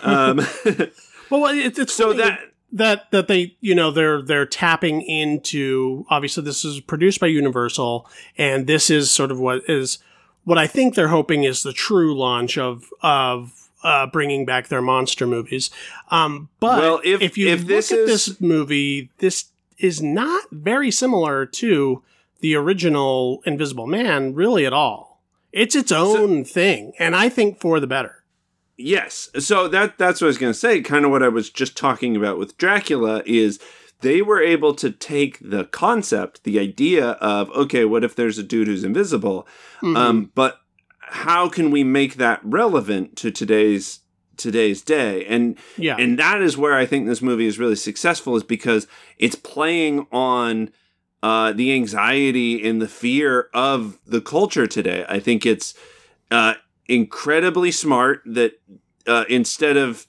Um, 0.03 0.38
well, 1.31 1.47
it, 1.47 1.79
it's 1.79 1.95
so 1.95 2.12
that 2.14 2.40
that 2.73 3.11
that 3.12 3.29
they 3.29 3.57
you 3.61 3.75
know 3.75 3.90
they're 3.90 4.23
they're 4.23 4.47
tapping 4.47 5.03
into 5.03 6.05
obviously 6.11 6.42
this 6.45 6.64
is 6.64 6.81
produced 6.81 7.21
by 7.21 7.27
Universal 7.29 8.09
and 8.37 8.66
this 8.66 8.90
is 8.90 9.11
sort 9.11 9.31
of 9.31 9.38
what 9.38 9.62
is 9.69 9.99
what 10.45 10.59
I 10.59 10.66
think 10.66 10.95
they're 10.95 11.09
hoping 11.09 11.45
is 11.45 11.62
the 11.62 11.73
true 11.73 12.16
launch 12.19 12.59
of 12.59 12.90
of 13.03 13.53
uh, 13.85 14.07
bringing 14.09 14.45
back 14.45 14.66
their 14.69 14.83
monster 14.83 15.27
movies. 15.27 15.71
Um, 16.11 16.49
but 16.59 16.81
Well, 16.81 17.01
if- 17.05 17.21
if 17.23 17.38
you 17.38 17.49
if 17.49 17.61
look 17.61 17.69
this 17.69 17.92
at 17.92 17.99
is- 18.01 18.27
this 18.27 18.40
movie, 18.40 19.11
this 19.19 19.47
is 19.79 20.03
not 20.03 20.45
very 20.51 20.90
similar 20.90 21.47
to 21.47 22.03
the 22.40 22.55
original 22.55 23.42
Invisible 23.46 23.87
Man, 23.87 24.35
really 24.35 24.66
at 24.66 24.72
all. 24.72 25.22
It's 25.53 25.75
its 25.75 25.90
own 25.90 26.44
thing, 26.44 26.92
and 26.99 27.16
I 27.16 27.29
think 27.29 27.61
for 27.61 27.81
the 27.81 27.87
better. 27.87 28.25
Yes. 28.77 29.31
So 29.38 29.68
that 29.68 29.96
that's 29.96 30.20
what 30.20 30.27
I 30.27 30.29
was 30.29 30.38
going 30.38 30.53
to 30.53 30.59
say. 30.59 30.83
Kind 30.83 31.05
of 31.05 31.11
what 31.11 31.22
I 31.22 31.29
was 31.29 31.49
just 31.49 31.77
talking 31.77 32.14
about 32.14 32.38
with 32.38 32.59
Dracula 32.59 33.22
is 33.25 33.59
they 34.03 34.20
were 34.20 34.42
able 34.42 34.75
to 34.75 34.90
take 34.90 35.38
the 35.40 35.64
concept, 35.64 36.44
the 36.44 36.59
idea 36.59 37.12
of 37.12 37.49
okay, 37.51 37.85
what 37.87 38.05
if 38.05 38.14
there's 38.14 38.37
a 38.38 38.42
dude 38.42 38.66
who's 38.66 38.85
invisible? 38.85 39.46
Mhm. 39.83 39.96
Um, 39.96 40.31
but 40.35 40.61
how 41.01 41.49
can 41.49 41.70
we 41.70 41.85
make 41.85 42.16
that 42.16 42.40
relevant 42.42 43.16
to 43.16 43.31
today's 43.31 44.01
today's 44.37 44.83
day? 44.83 45.25
And 45.25 45.57
yeah, 45.79 45.96
and 45.99 46.18
that 46.18 46.42
is 46.42 46.59
where 46.59 46.75
I 46.75 46.85
think 46.85 47.07
this 47.07 47.22
movie 47.22 47.46
is 47.46 47.59
really 47.59 47.77
successful, 47.77 48.37
is 48.37 48.42
because 48.42 48.87
it's 49.16 49.37
playing 49.37 50.07
on 50.12 50.68
uh, 51.23 51.53
the 51.53 51.73
anxiety 51.73 52.67
and 52.69 52.81
the 52.81 52.89
fear 52.89 53.49
of 53.55 53.99
the 54.07 54.21
culture 54.21 54.67
today. 54.67 55.05
I 55.09 55.19
think 55.19 55.45
it's 55.47 55.75
uh, 56.31 56.55
incredibly 56.89 57.71
smart 57.71 58.23
that 58.27 58.61
uh, 59.07 59.25
instead 59.29 59.77
of 59.77 60.07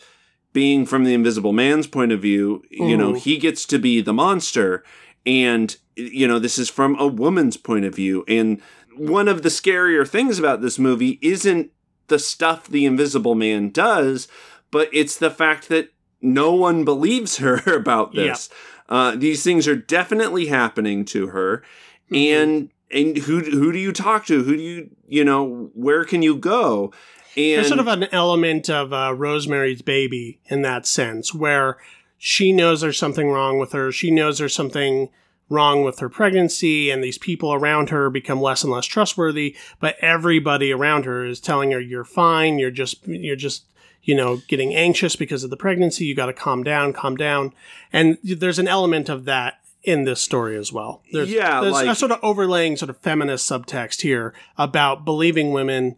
being 0.54 0.86
from 0.86 1.04
the 1.04 1.14
Invisible 1.14 1.54
Man's 1.54 1.86
point 1.88 2.12
of 2.12 2.22
view, 2.22 2.64
you 2.72 2.98
know, 2.98 3.14
Mhm. 3.14 3.20
he 3.20 3.38
gets 3.38 3.66
to 3.68 3.78
be 3.78 4.02
the 4.02 4.14
monster, 4.14 4.84
and 5.26 5.76
you 5.96 6.28
know, 6.28 6.40
this 6.40 6.58
is 6.60 6.70
from 6.70 6.96
a 7.00 7.08
woman's 7.08 7.58
point 7.58 7.86
of 7.86 7.96
view. 7.96 8.24
And 8.28 8.62
one 8.96 9.28
of 9.28 9.42
the 9.44 9.50
scarier 9.50 10.08
things 10.08 10.38
about 10.40 10.62
this 10.62 10.78
movie 10.80 11.18
isn't 11.22 11.72
the 12.08 12.20
stuff 12.20 12.68
the 12.68 12.86
Invisible 12.86 13.36
Man 13.36 13.70
does, 13.70 14.28
but 14.72 14.90
it's 14.94 15.18
the 15.18 15.30
fact 15.32 15.70
that 15.70 15.90
no 16.22 16.54
one 16.54 16.84
believes 16.86 17.38
her 17.38 17.62
about 17.76 18.14
this. 18.14 18.50
Uh, 18.90 19.16
these 19.16 19.44
things 19.44 19.68
are 19.68 19.76
definitely 19.76 20.48
happening 20.48 21.04
to 21.06 21.28
her, 21.28 21.64
Mhm. 22.12 22.26
and 22.32 22.70
and 22.90 23.18
who 23.18 23.40
who 23.42 23.72
do 23.74 23.80
you 23.80 23.92
talk 23.92 24.26
to? 24.28 24.44
Who 24.44 24.56
do 24.56 24.62
you 24.64 24.90
you 25.08 25.24
know? 25.24 25.70
Where 25.74 26.06
can 26.06 26.22
you 26.22 26.36
go? 26.36 26.94
And 27.36 27.58
There's 27.60 27.68
sort 27.68 27.80
of 27.80 27.88
an 27.88 28.06
element 28.12 28.70
of 28.70 28.94
uh, 28.94 29.14
Rosemary's 29.16 29.82
Baby 29.82 30.40
in 30.46 30.62
that 30.64 30.86
sense, 30.88 31.34
where 31.34 31.78
she 32.18 32.52
knows 32.52 32.82
there's 32.82 32.98
something 32.98 33.30
wrong 33.30 33.60
with 33.60 33.74
her. 33.74 33.92
She 33.92 34.10
knows 34.10 34.38
there's 34.40 34.56
something 34.56 35.10
wrong 35.50 35.84
with 35.84 36.00
her 36.00 36.10
pregnancy, 36.10 36.90
and 36.90 37.04
these 37.04 37.18
people 37.18 37.54
around 37.54 37.90
her 37.90 38.10
become 38.10 38.42
less 38.42 38.64
and 38.64 38.74
less 38.74 38.86
trustworthy. 38.86 39.56
But 39.80 39.96
everybody 40.02 40.72
around 40.72 41.06
her 41.06 41.26
is 41.26 41.40
telling 41.40 41.72
her, 41.72 41.80
"You're 41.80 42.04
fine. 42.06 42.58
You're 42.58 42.72
just 42.72 43.06
you're 43.08 43.36
just." 43.36 43.66
You 44.08 44.16
know, 44.16 44.38
getting 44.48 44.74
anxious 44.74 45.16
because 45.16 45.44
of 45.44 45.50
the 45.50 45.58
pregnancy. 45.58 46.06
You 46.06 46.16
got 46.16 46.28
to 46.28 46.34
calm 46.34 46.64
down, 46.64 46.94
calm 46.94 47.16
down. 47.16 47.54
And 47.94 48.18
there's 48.24 48.58
an 48.58 48.68
element 48.68 49.10
of 49.10 49.26
that 49.26 49.60
in 49.84 50.06
this 50.06 50.22
story 50.22 50.58
as 50.58 50.72
well. 50.74 51.02
There's, 51.12 51.32
Yeah, 51.32 51.62
there's 51.62 51.74
like- 51.74 51.88
a 51.88 51.96
sort 51.96 52.12
of 52.12 52.20
overlaying 52.24 52.78
sort 52.78 52.90
of 52.90 52.98
feminist 52.98 53.50
subtext 53.50 54.02
here 54.02 54.34
about 54.58 55.06
believing 55.06 55.52
women 55.52 55.96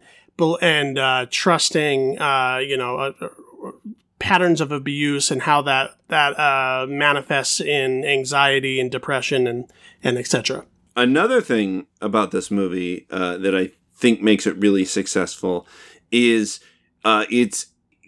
and 0.60 0.98
uh, 0.98 1.26
trusting, 1.30 2.18
uh, 2.20 2.58
you 2.58 2.76
know, 2.76 2.96
uh, 2.96 3.12
uh, 3.20 3.70
patterns 4.18 4.60
of 4.60 4.70
abuse 4.72 5.30
and 5.30 5.42
how 5.42 5.62
that 5.62 5.96
that 6.08 6.38
uh, 6.38 6.86
manifests 6.88 7.60
in 7.60 8.04
anxiety 8.04 8.78
and 8.80 8.90
depression 8.90 9.46
and 9.46 9.64
and 10.02 10.18
etc. 10.18 10.64
another 10.96 11.40
thing 11.40 11.86
about 12.00 12.30
this 12.30 12.50
movie 12.50 13.06
uh, 13.10 13.36
that 13.38 13.54
I 13.56 13.70
think 13.94 14.22
makes 14.22 14.46
it 14.46 14.56
really 14.56 14.84
successful 14.84 15.66
is 16.12 16.60
uh, 17.04 17.24
it's 17.30 17.66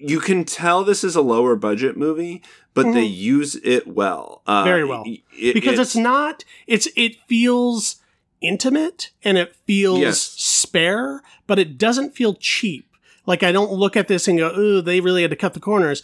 you 0.09 0.21
can 0.21 0.45
tell 0.45 0.85
this 0.85 1.05
is 1.05 1.17
a 1.17 1.23
lower 1.23 1.57
budget 1.57 1.97
movie, 1.97 2.43
but 2.75 2.93
they 2.93 3.05
use 3.05 3.55
it 3.57 3.87
well, 3.87 4.43
uh, 4.47 4.65
Very 4.65 4.85
well. 4.85 5.05
it- 5.07 5.55
because 5.55 5.79
it's, 5.79 5.97
not 5.97 6.45
it's 6.67 6.89
it 6.97 7.17
feels 7.29 7.97
intimate 8.41 9.11
and 9.25 9.39
it 9.39 9.55
feels 9.67 10.01
Yes. 10.01 10.21
spare, 10.21 11.23
but 11.47 11.59
it 11.59 11.79
doesn't 11.79 12.15
feel 12.17 12.35
cheap. 12.35 12.89
Like 13.27 13.43
I 13.43 13.53
don't 13.53 13.73
look 13.73 13.97
at 13.97 14.09
this 14.09 14.27
and 14.27 14.39
go, 14.39 14.51
"Ooh, 14.59 14.81
they 14.81 15.01
really 15.01 15.23
had 15.23 15.31
to 15.31 15.37
cut 15.37 15.55
the 15.55 15.61
corners." 15.61 16.03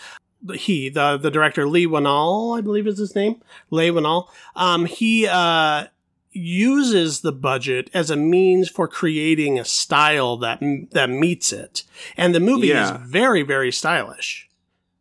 He, 0.55 0.89
the 0.89 1.17
the 1.17 1.33
director 1.33 1.67
Leigh 1.69 1.87
Whannell, 1.87 2.57
I 2.57 2.61
believe 2.61 2.87
is 2.87 2.99
his 2.99 3.17
name, 3.17 3.43
Leigh 3.71 3.91
Whannell. 3.91 4.29
Um, 4.55 4.85
he 4.85 5.27
uh, 5.27 5.87
uses 6.33 7.21
the 7.21 7.33
budget 7.33 7.91
as 7.95 8.11
a 8.11 8.17
means 8.17 8.69
for 8.69 8.87
creating 8.88 9.59
a 9.59 9.64
style 9.64 10.37
that 10.38 10.61
that 10.93 11.11
meets 11.11 11.53
it, 11.53 11.85
and 12.17 12.35
the 12.35 12.41
movie 12.41 12.69
Yeah. 12.69 12.95
is 13.03 13.11
very 13.11 13.43
very 13.43 13.73
stylish. 13.73 14.49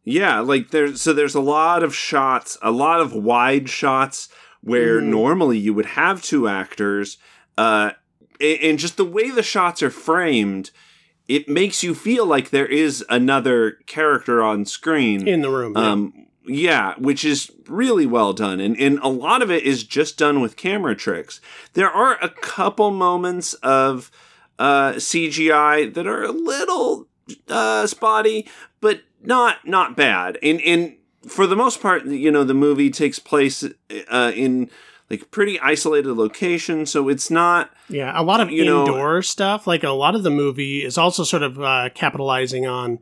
Yeah, 0.04 0.40
like 0.40 0.72
there's 0.72 1.02
so 1.02 1.14
there's 1.14 1.36
a 1.36 1.42
lot 1.42 1.84
of 1.84 1.94
shots, 1.96 2.58
a 2.62 2.72
lot 2.72 3.00
of 3.02 3.14
wide 3.14 3.70
shots 3.70 4.30
where 4.62 5.00
Mhm. 5.02 5.06
normally 5.08 5.58
you 5.58 5.74
would 5.74 5.86
have 5.86 6.22
two 6.24 6.48
actors, 6.48 7.18
uh, 7.58 7.92
and 8.40 8.80
just 8.80 8.98
the 8.98 9.06
way 9.06 9.30
the 9.30 9.44
shots 9.44 9.84
are 9.84 9.90
framed, 9.90 10.72
it 11.28 11.50
makes 11.50 11.84
you 11.84 11.94
feel 11.94 12.26
like 12.26 12.50
there 12.52 12.66
is 12.68 13.04
another 13.10 13.80
character 13.86 14.42
on 14.44 14.66
screen. 14.66 15.28
in 15.28 15.42
the 15.42 15.50
room. 15.50 15.76
Um, 15.76 16.14
yeah, 16.16 16.24
which 16.98 17.26
is 17.26 17.52
really 17.68 18.06
well 18.06 18.34
done, 18.34 18.60
and 18.60 18.78
and 18.80 19.00
a 19.00 19.10
lot 19.10 19.42
of 19.42 19.52
it 19.52 19.64
is 19.64 19.84
just 19.84 20.18
done 20.18 20.42
with 20.42 20.56
camera 20.56 20.96
tricks. 20.96 21.42
There 21.74 21.90
are 21.90 22.18
a 22.22 22.30
couple 22.30 22.92
moments 22.92 23.54
of 23.56 24.12
uh, 24.60 24.94
CGI 24.94 25.94
that 25.94 26.08
are 26.08 26.24
a 26.24 26.32
little 26.32 27.08
uh, 27.50 27.86
spotty, 27.88 28.48
but 28.82 29.02
not 29.22 29.68
not 29.68 29.96
bad. 29.96 30.38
And 30.42 30.62
and 30.62 30.96
for 31.28 31.48
the 31.48 31.56
most 31.56 31.82
part, 31.82 32.06
you 32.06 32.32
know, 32.32 32.44
the 32.44 32.54
movie 32.54 32.90
takes 32.90 33.20
place 33.20 33.64
uh, 34.10 34.32
in 34.36 34.70
like 35.10 35.32
pretty 35.32 35.60
isolated 35.60 36.14
location, 36.14 36.86
so 36.86 37.10
it's 37.10 37.32
not. 37.32 37.72
Yeah, 37.90 38.12
a 38.14 38.24
lot 38.24 38.42
of 38.42 38.52
you 38.52 38.66
know- 38.66 38.86
indoor 38.86 39.22
stuff. 39.22 39.66
Like 39.68 39.84
a 39.84 39.92
lot 39.92 40.16
of 40.16 40.24
the 40.24 40.30
movie 40.30 40.84
is 40.84 40.98
also 40.98 41.24
sort 41.24 41.44
of 41.44 41.60
uh, 41.62 41.90
capitalizing 41.94 42.66
on 42.68 43.00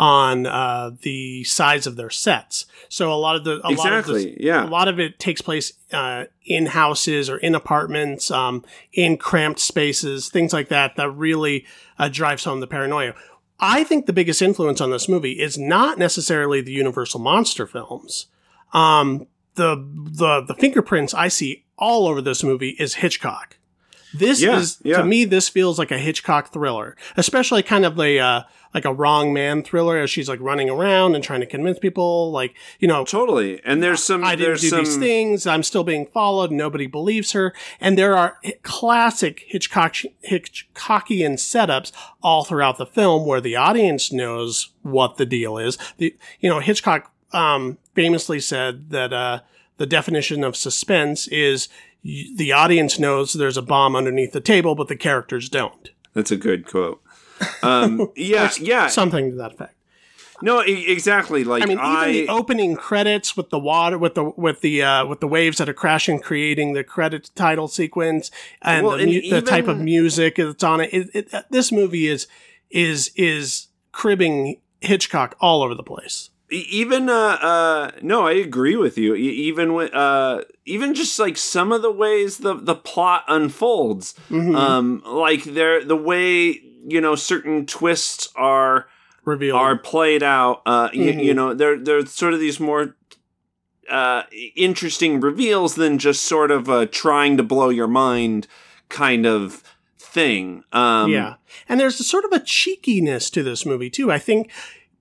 on 0.00 0.46
uh, 0.46 0.90
the 1.02 1.44
size 1.44 1.86
of 1.86 1.94
their 1.96 2.08
sets. 2.08 2.64
So 2.88 3.12
a 3.12 3.20
lot 3.20 3.36
of 3.36 3.44
the 3.44 3.60
a 3.62 3.68
lot 3.68 3.92
of 3.92 4.06
the, 4.06 4.14
Exactly, 4.14 4.36
yeah. 4.42 4.64
a 4.64 4.66
lot 4.66 4.88
of 4.88 4.98
it 4.98 5.18
takes 5.18 5.42
place 5.42 5.74
uh, 5.92 6.24
in 6.42 6.64
houses 6.64 7.28
or 7.28 7.36
in 7.36 7.54
apartments, 7.54 8.30
um, 8.30 8.64
in 8.94 9.18
cramped 9.18 9.60
spaces, 9.60 10.30
things 10.30 10.54
like 10.54 10.68
that. 10.68 10.96
That 10.96 11.10
really 11.10 11.66
uh, 11.98 12.08
drives 12.08 12.44
home 12.44 12.60
the 12.60 12.66
paranoia. 12.66 13.14
I 13.60 13.84
think 13.84 14.06
the 14.06 14.14
biggest 14.14 14.40
influence 14.40 14.80
on 14.80 14.90
this 14.90 15.06
movie 15.06 15.38
is 15.38 15.58
not 15.58 15.98
necessarily 15.98 16.62
the 16.62 16.72
Universal 16.72 17.20
monster 17.20 17.66
films. 17.66 18.28
Um, 18.72 19.26
the 19.56 19.76
the 19.76 20.40
the 20.40 20.54
fingerprints 20.54 21.12
I 21.12 21.28
see 21.28 21.66
all 21.76 22.08
over 22.08 22.22
this 22.22 22.42
movie 22.42 22.70
is 22.78 22.94
Hitchcock. 22.94 23.58
This 24.12 24.40
Yeah, 24.40 24.58
is 24.58 24.78
yeah. 24.82 24.98
to 24.98 25.04
me 25.04 25.24
this 25.24 25.48
feels 25.48 25.78
like 25.78 25.90
a 25.90 25.98
Hitchcock 25.98 26.52
thriller, 26.52 26.96
especially 27.16 27.62
kind 27.62 27.84
of 27.84 27.98
a 27.98 28.18
uh, 28.18 28.42
like 28.74 28.84
a 28.84 28.92
wrong 28.92 29.32
man 29.32 29.62
thriller 29.62 29.98
as 29.98 30.10
she's 30.10 30.28
like 30.28 30.40
running 30.40 30.70
around 30.70 31.14
and 31.14 31.22
trying 31.24 31.40
to 31.40 31.46
convince 31.46 31.78
people 31.78 32.30
like 32.30 32.54
you 32.78 32.88
know 32.88 33.04
Totally, 33.04 33.60
and 33.64 33.82
there's 33.82 34.02
some. 34.02 34.24
I 34.24 34.36
didn't 34.36 34.46
there's 34.46 34.60
do 34.62 34.68
some, 34.70 34.84
these 34.84 34.96
things. 34.96 35.46
I'm 35.46 35.62
still 35.62 35.84
being 35.84 36.06
followed. 36.06 36.50
Nobody 36.50 36.86
believes 36.86 37.32
her. 37.32 37.54
And 37.80 37.96
there 37.98 38.16
are 38.16 38.38
classic 38.62 39.44
Hitchcock 39.46 39.94
Hitchcockian 40.28 41.34
setups 41.34 41.92
all 42.22 42.44
throughout 42.44 42.78
the 42.78 42.86
film 42.86 43.26
where 43.26 43.40
the 43.40 43.56
audience 43.56 44.12
knows 44.12 44.70
what 44.82 45.16
the 45.16 45.26
deal 45.26 45.58
is. 45.58 45.78
The 45.98 46.16
you 46.40 46.48
know 46.48 46.60
Hitchcock 46.60 47.12
um, 47.32 47.78
famously 47.94 48.40
said 48.40 48.90
that 48.90 49.12
uh, 49.12 49.40
the 49.76 49.86
definition 49.86 50.44
of 50.44 50.56
suspense 50.56 51.28
is 51.28 51.68
the 52.02 52.52
audience 52.52 52.98
knows 52.98 53.32
there's 53.32 53.56
a 53.56 53.62
bomb 53.62 53.94
underneath 53.96 54.32
the 54.32 54.40
table, 54.40 54.74
but 54.74 54.88
the 54.88 54.96
characters 54.96 55.48
don't. 55.48 55.90
That's 56.14 56.30
a 56.30 56.36
good 56.36 56.66
quote. 56.66 57.02
Um, 57.62 58.10
yeah, 58.16 58.50
yeah. 58.60 58.86
Something 58.88 59.30
to 59.30 59.36
that 59.36 59.52
effect. 59.52 59.74
No, 60.42 60.60
exactly. 60.60 61.44
Like 61.44 61.62
I 61.62 61.66
mean, 61.66 61.78
even 61.78 61.84
I, 61.84 62.12
the 62.12 62.28
opening 62.28 62.74
credits 62.74 63.36
with 63.36 63.50
the 63.50 63.58
water, 63.58 63.98
with 63.98 64.14
the 64.14 64.24
with 64.24 64.62
the 64.62 64.82
uh, 64.82 65.04
with 65.06 65.20
the 65.20 65.28
waves 65.28 65.58
that 65.58 65.68
are 65.68 65.74
crashing, 65.74 66.18
creating 66.20 66.72
the 66.72 66.82
credit 66.82 67.30
title 67.34 67.68
sequence, 67.68 68.30
and, 68.62 68.86
Well, 68.86 68.96
the, 68.96 69.02
and 69.02 69.12
mu- 69.12 69.30
the 69.30 69.42
type 69.42 69.68
of 69.68 69.78
music 69.78 70.36
that's 70.36 70.64
on 70.64 70.80
it. 70.80 70.94
It, 70.94 71.10
it. 71.12 71.34
uh, 71.34 71.42
This 71.50 71.70
movie 71.70 72.06
is 72.06 72.26
is 72.70 73.10
is 73.16 73.68
cribbing 73.92 74.60
Hitchcock 74.80 75.36
all 75.40 75.62
over 75.62 75.74
the 75.74 75.82
place. 75.82 76.29
Even 76.50 77.08
uh 77.08 77.12
uh 77.40 77.90
no 78.02 78.26
i 78.26 78.32
agree 78.32 78.74
with 78.76 78.98
you 78.98 79.14
even 79.14 79.72
with 79.72 79.94
uh 79.94 80.42
even 80.66 80.94
just 80.94 81.18
like 81.18 81.36
some 81.36 81.70
of 81.70 81.80
the 81.82 81.92
ways 81.92 82.38
the 82.38 82.54
the 82.54 82.74
plot 82.74 83.24
unfolds 83.28 84.14
Mhm. 84.30 84.54
um 84.56 85.02
like 85.06 85.44
there 85.44 85.84
the 85.84 85.96
way 85.96 86.60
you 86.88 87.00
know 87.00 87.14
certain 87.14 87.66
twists 87.66 88.28
are 88.34 88.86
Reveal. 89.24 89.54
are 89.54 89.78
played 89.78 90.22
out 90.24 90.62
uh 90.66 90.88
y- 90.92 90.98
Mhm. 90.98 91.24
you 91.24 91.34
know 91.34 91.54
there 91.54 91.78
there's 91.78 92.10
sort 92.10 92.34
of 92.34 92.40
these 92.40 92.58
more 92.58 92.96
uh 93.88 94.22
interesting 94.56 95.20
reveals 95.20 95.74
than 95.76 95.98
just 95.98 96.22
sort 96.24 96.50
of 96.50 96.68
uh 96.68 96.86
trying 96.86 97.36
to 97.36 97.42
blow 97.44 97.68
your 97.68 97.88
mind 97.88 98.46
kind 98.88 99.24
of 99.26 99.62
thing 99.98 100.64
um 100.72 101.12
yeah, 101.12 101.34
and 101.68 101.78
there's 101.78 102.00
a 102.00 102.04
sort 102.04 102.24
of 102.24 102.32
a 102.32 102.40
cheekiness 102.40 103.30
to 103.30 103.42
this 103.44 103.64
movie 103.64 103.90
too. 103.90 104.10
I 104.10 104.18
think 104.18 104.50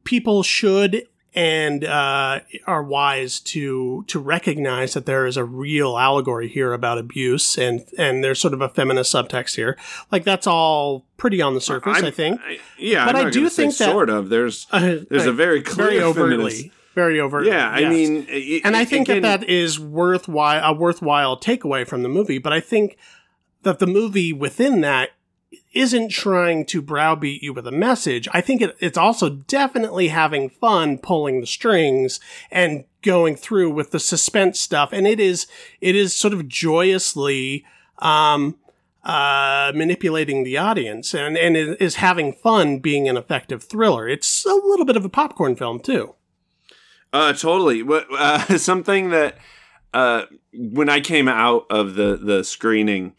people 0.03 0.43
should 0.43 1.07
and 1.35 1.83
uh, 1.83 2.39
are 2.65 2.81
wise 2.83 3.39
to 3.39 4.03
to 4.07 4.19
recognize 4.19 4.93
that 4.93 5.05
there 5.05 5.25
is 5.27 5.37
a 5.37 5.43
real 5.43 5.97
allegory 5.97 6.47
here 6.47 6.73
about 6.73 6.97
abuse 6.97 7.57
and 7.57 7.85
and 7.97 8.23
there's 8.23 8.39
sort 8.39 8.53
of 8.53 8.61
a 8.61 8.69
feminist 8.69 9.13
subtext 9.13 9.55
here. 9.55 9.77
Like 10.11 10.23
that's 10.23 10.47
all 10.47 11.05
pretty 11.17 11.41
on 11.41 11.53
the 11.53 11.61
surface, 11.61 11.95
I'm- 11.97 12.05
I 12.05 12.11
think. 12.11 12.41
I- 12.43 12.59
yeah, 12.77 13.05
But 13.05 13.15
I'm 13.15 13.27
I 13.27 13.29
do 13.29 13.47
think 13.49 13.77
that- 13.77 13.91
sort 13.91 14.09
of. 14.09 14.29
There's 14.29 14.65
Uh, 14.71 14.97
there's 15.09 15.25
a 15.27 15.33
very 15.33 15.61
clear 15.61 15.87
very 15.87 16.01
overtly, 16.01 16.35
feminist- 16.51 16.69
very 16.95 17.19
overtly. 17.21 17.51
Yeah, 17.51 17.69
I 17.69 17.79
yes. 17.79 17.89
mean, 17.91 18.27
i- 18.29 18.61
and 18.65 18.75
I 18.75 18.81
i- 18.81 18.85
think 18.85 19.07
again, 19.09 19.21
that 19.21 19.41
that 19.41 19.49
is 19.49 19.79
worthwhile 19.79 20.63
a 20.63 20.73
worthwhile 20.73 21.37
takeaway 21.39 21.87
from 21.87 22.01
the 22.03 22.09
movie. 22.09 22.39
But 22.39 22.53
I 22.53 22.59
think 22.59 22.97
that 23.63 23.79
the 23.79 23.87
movie 23.87 24.33
within 24.33 24.81
that 24.81 25.09
isn't 25.73 26.09
trying 26.09 26.65
to 26.65 26.81
browbeat 26.81 27.41
you 27.41 27.53
with 27.53 27.67
a 27.67 27.71
message. 27.71 28.27
I 28.33 28.41
think 28.41 28.61
it, 28.61 28.75
it's 28.79 28.97
also 28.97 29.29
definitely 29.29 30.09
having 30.09 30.49
fun 30.49 30.97
pulling 30.97 31.41
the 31.41 31.47
strings 31.47 32.19
and 32.51 32.85
going 33.01 33.35
through 33.35 33.71
with 33.71 33.91
the 33.91 33.99
suspense 33.99 34.59
stuff. 34.59 34.91
And 34.91 35.07
it 35.07 35.19
is 35.19 35.47
it 35.81 35.95
is 35.95 36.15
sort 36.15 36.33
of 36.33 36.47
joyously 36.47 37.65
um, 37.99 38.57
uh, 39.03 39.71
manipulating 39.75 40.43
the 40.43 40.57
audience 40.57 41.13
and 41.13 41.37
and 41.37 41.55
is 41.55 41.95
having 41.95 42.33
fun 42.33 42.79
being 42.79 43.07
an 43.07 43.17
effective 43.17 43.63
thriller. 43.63 44.07
It's 44.07 44.45
a 44.45 44.53
little 44.53 44.85
bit 44.85 44.97
of 44.97 45.05
a 45.05 45.09
popcorn 45.09 45.55
film 45.55 45.79
too. 45.79 46.15
Uh, 47.11 47.33
totally. 47.33 47.81
What 47.83 48.07
uh, 48.11 48.57
something 48.57 49.09
that 49.09 49.37
uh, 49.93 50.25
when 50.53 50.89
I 50.89 50.99
came 50.99 51.27
out 51.27 51.65
of 51.69 51.95
the 51.95 52.17
the 52.17 52.43
screening, 52.43 53.13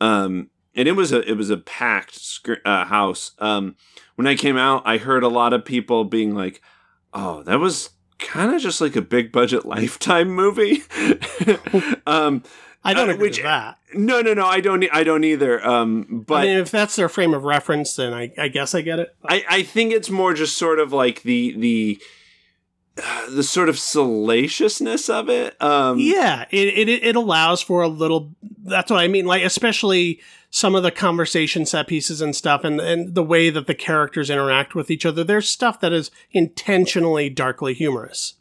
um, 0.00 0.50
and 0.76 0.86
it 0.86 0.92
was 0.92 1.10
a 1.12 1.28
it 1.28 1.36
was 1.36 1.50
a 1.50 1.56
packed 1.56 2.14
sc- 2.14 2.60
uh, 2.64 2.84
house. 2.84 3.32
Um, 3.38 3.74
when 4.14 4.26
I 4.26 4.34
came 4.36 4.56
out, 4.56 4.82
I 4.84 4.98
heard 4.98 5.22
a 5.24 5.28
lot 5.28 5.52
of 5.52 5.64
people 5.64 6.04
being 6.04 6.34
like, 6.34 6.60
"Oh, 7.12 7.42
that 7.44 7.58
was 7.58 7.90
kind 8.18 8.54
of 8.54 8.62
just 8.62 8.80
like 8.80 8.94
a 8.96 9.02
big 9.02 9.32
budget 9.32 9.64
Lifetime 9.74 10.28
movie." 10.28 10.82
um, 12.06 12.42
I 12.84 12.94
don't 12.94 13.10
Uh, 13.10 13.14
agree 13.14 13.28
which- 13.28 13.38
with 13.38 13.44
that. 13.44 13.78
no, 13.94 14.20
no, 14.20 14.32
no. 14.34 14.46
I 14.46 14.60
don't. 14.60 14.84
I 14.92 15.02
don't 15.04 15.24
either. 15.24 15.64
Um, 15.66 16.24
but 16.26 16.34
I 16.42 16.44
mean, 16.46 16.58
if 16.58 16.70
that's 16.70 16.96
their 16.96 17.08
frame 17.08 17.34
of 17.34 17.44
reference, 17.44 17.96
then 17.96 18.12
I, 18.14 18.32
I 18.38 18.48
guess 18.48 18.74
I 18.74 18.80
get 18.82 18.98
it. 19.00 19.14
I, 19.28 19.44
I 19.48 19.62
think 19.62 19.92
it's 19.92 20.10
more 20.10 20.34
just 20.34 20.56
sort 20.56 20.78
of 20.78 20.92
like 20.92 21.22
the 21.22 21.54
the 21.58 22.00
uh, 23.02 23.30
the 23.30 23.42
sort 23.42 23.68
of 23.68 23.78
salaciousness 23.78 25.08
of 25.08 25.28
it. 25.28 25.60
Um, 25.62 25.98
Yeah, 25.98 26.46
it, 26.50 26.68
it 26.68 26.88
it 26.88 27.16
allows 27.16 27.62
for 27.62 27.82
a 27.82 27.88
little. 27.88 28.34
That's 28.64 28.90
what 28.90 29.00
I 29.00 29.08
mean. 29.08 29.26
Like 29.26 29.42
especially 29.42 30.20
some 30.50 30.74
of 30.74 30.82
the 30.82 30.90
conversation 30.90 31.66
set 31.66 31.86
pieces 31.88 32.20
and 32.20 32.34
stuff, 32.34 32.64
and 32.64 32.80
and 32.80 33.14
the 33.14 33.22
way 33.22 33.50
that 33.50 33.66
the 33.66 33.74
characters 33.74 34.30
interact 34.30 34.74
with 34.74 34.90
each 34.90 35.04
other. 35.04 35.24
There's 35.24 35.48
stuff 35.48 35.80
that 35.80 35.92
is 35.92 36.10
intentionally 36.32 37.28
darkly 37.28 37.74
humorous. 37.74 38.34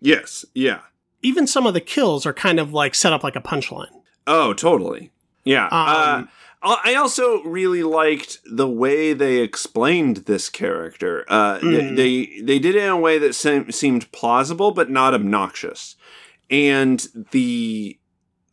Yes. 0.00 0.44
Yeah. 0.54 0.80
Even 1.22 1.46
some 1.46 1.66
of 1.66 1.74
the 1.74 1.80
kills 1.80 2.26
are 2.26 2.32
kind 2.32 2.58
of 2.58 2.72
like 2.72 2.94
set 2.96 3.12
up 3.12 3.22
like 3.22 3.36
a 3.36 3.40
punchline. 3.40 4.02
Oh, 4.26 4.52
totally. 4.52 5.12
Yeah. 5.44 5.66
Um, 5.66 5.70
uh, 5.72 6.24
I 6.64 6.94
also 6.94 7.42
really 7.42 7.82
liked 7.82 8.38
the 8.44 8.68
way 8.68 9.12
they 9.14 9.38
explained 9.38 10.18
this 10.26 10.48
character. 10.48 11.24
Uh, 11.28 11.58
Mm. 11.58 11.96
They 11.96 12.40
they 12.42 12.58
did 12.58 12.76
it 12.76 12.84
in 12.84 12.88
a 12.90 12.96
way 12.98 13.18
that 13.18 13.34
se- 13.34 13.70
seemed 13.70 14.10
plausible 14.12 14.70
but 14.72 14.88
not 14.90 15.12
obnoxious, 15.14 15.96
and 16.50 17.06
the 17.32 17.98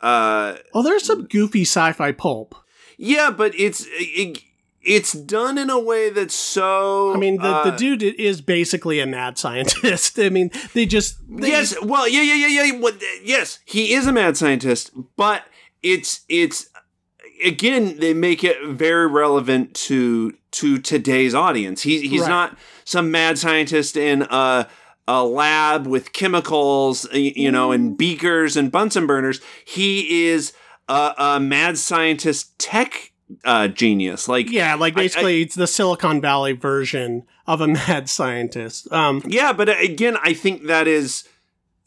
uh, 0.01 0.55
Oh, 0.73 0.81
there's 0.83 1.03
some 1.05 1.25
goofy 1.25 1.61
sci-fi 1.63 2.11
pulp. 2.11 2.55
yeah, 2.97 3.29
but 3.31 3.53
it's 3.59 3.85
it, 3.89 4.39
it's 4.81 5.11
done 5.11 5.57
in 5.57 5.69
a 5.69 5.77
way 5.79 6.09
that's 6.09 6.33
so. 6.33 7.13
I 7.13 7.17
mean, 7.17 7.35
the, 7.37 7.63
the 7.63 7.73
uh, 7.73 7.77
dude 7.77 8.01
is 8.01 8.41
basically 8.41 8.99
a 9.01 9.05
mad 9.05 9.37
scientist. 9.37 10.17
I 10.27 10.29
mean, 10.29 10.51
they 10.73 10.85
just 10.85 11.17
they, 11.29 11.49
yes, 11.49 11.75
well, 11.83 12.07
yeah, 12.07 12.21
yeah, 12.21 12.47
yeah, 12.47 12.63
yeah. 12.63 12.79
What, 12.79 12.95
yes, 13.23 13.59
he 13.65 13.93
is 13.93 14.07
a 14.07 14.13
mad 14.13 14.37
scientist, 14.37 14.91
but 15.17 15.43
it's 15.83 16.21
it's 16.29 16.69
again 17.45 17.97
they 17.99 18.13
make 18.13 18.43
it 18.43 18.57
very 18.67 19.07
relevant 19.07 19.73
to 19.75 20.33
to 20.51 20.77
today's 20.79 21.35
audience. 21.35 21.83
He, 21.83 22.07
he's 22.07 22.21
Right. 22.21 22.29
not 22.29 22.57
some 22.85 23.11
mad 23.11 23.37
scientist 23.37 23.95
in 23.97 24.23
a 24.23 24.67
a 25.07 25.23
lab 25.23 25.87
with 25.87 26.13
chemicals, 26.13 27.07
you 27.13 27.51
know, 27.51 27.71
and 27.71 27.97
beakers 27.97 28.55
and 28.55 28.71
Bunsen 28.71 29.07
burners. 29.07 29.41
He 29.65 30.27
is 30.27 30.53
a, 30.87 31.13
a 31.17 31.39
mad 31.39 31.77
scientist 31.79 32.57
tech 32.59 33.11
uh, 33.43 33.67
genius. 33.67 34.27
Like 34.27 34.49
Yeah, 34.51 34.75
like 34.75 34.93
I- 34.93 35.01
basically 35.01 35.41
it's 35.41 35.55
the 35.55 35.67
Silicon 35.67 36.21
Valley 36.21 36.53
version 36.53 37.23
of 37.47 37.61
a 37.61 37.67
mad 37.67 38.09
scientist. 38.09 38.91
Um, 38.91 39.21
Yeah, 39.25 39.51
but 39.53 39.69
again, 39.81 40.17
I 40.23 40.33
think 40.33 40.65
that 40.67 40.87
is 40.87 41.27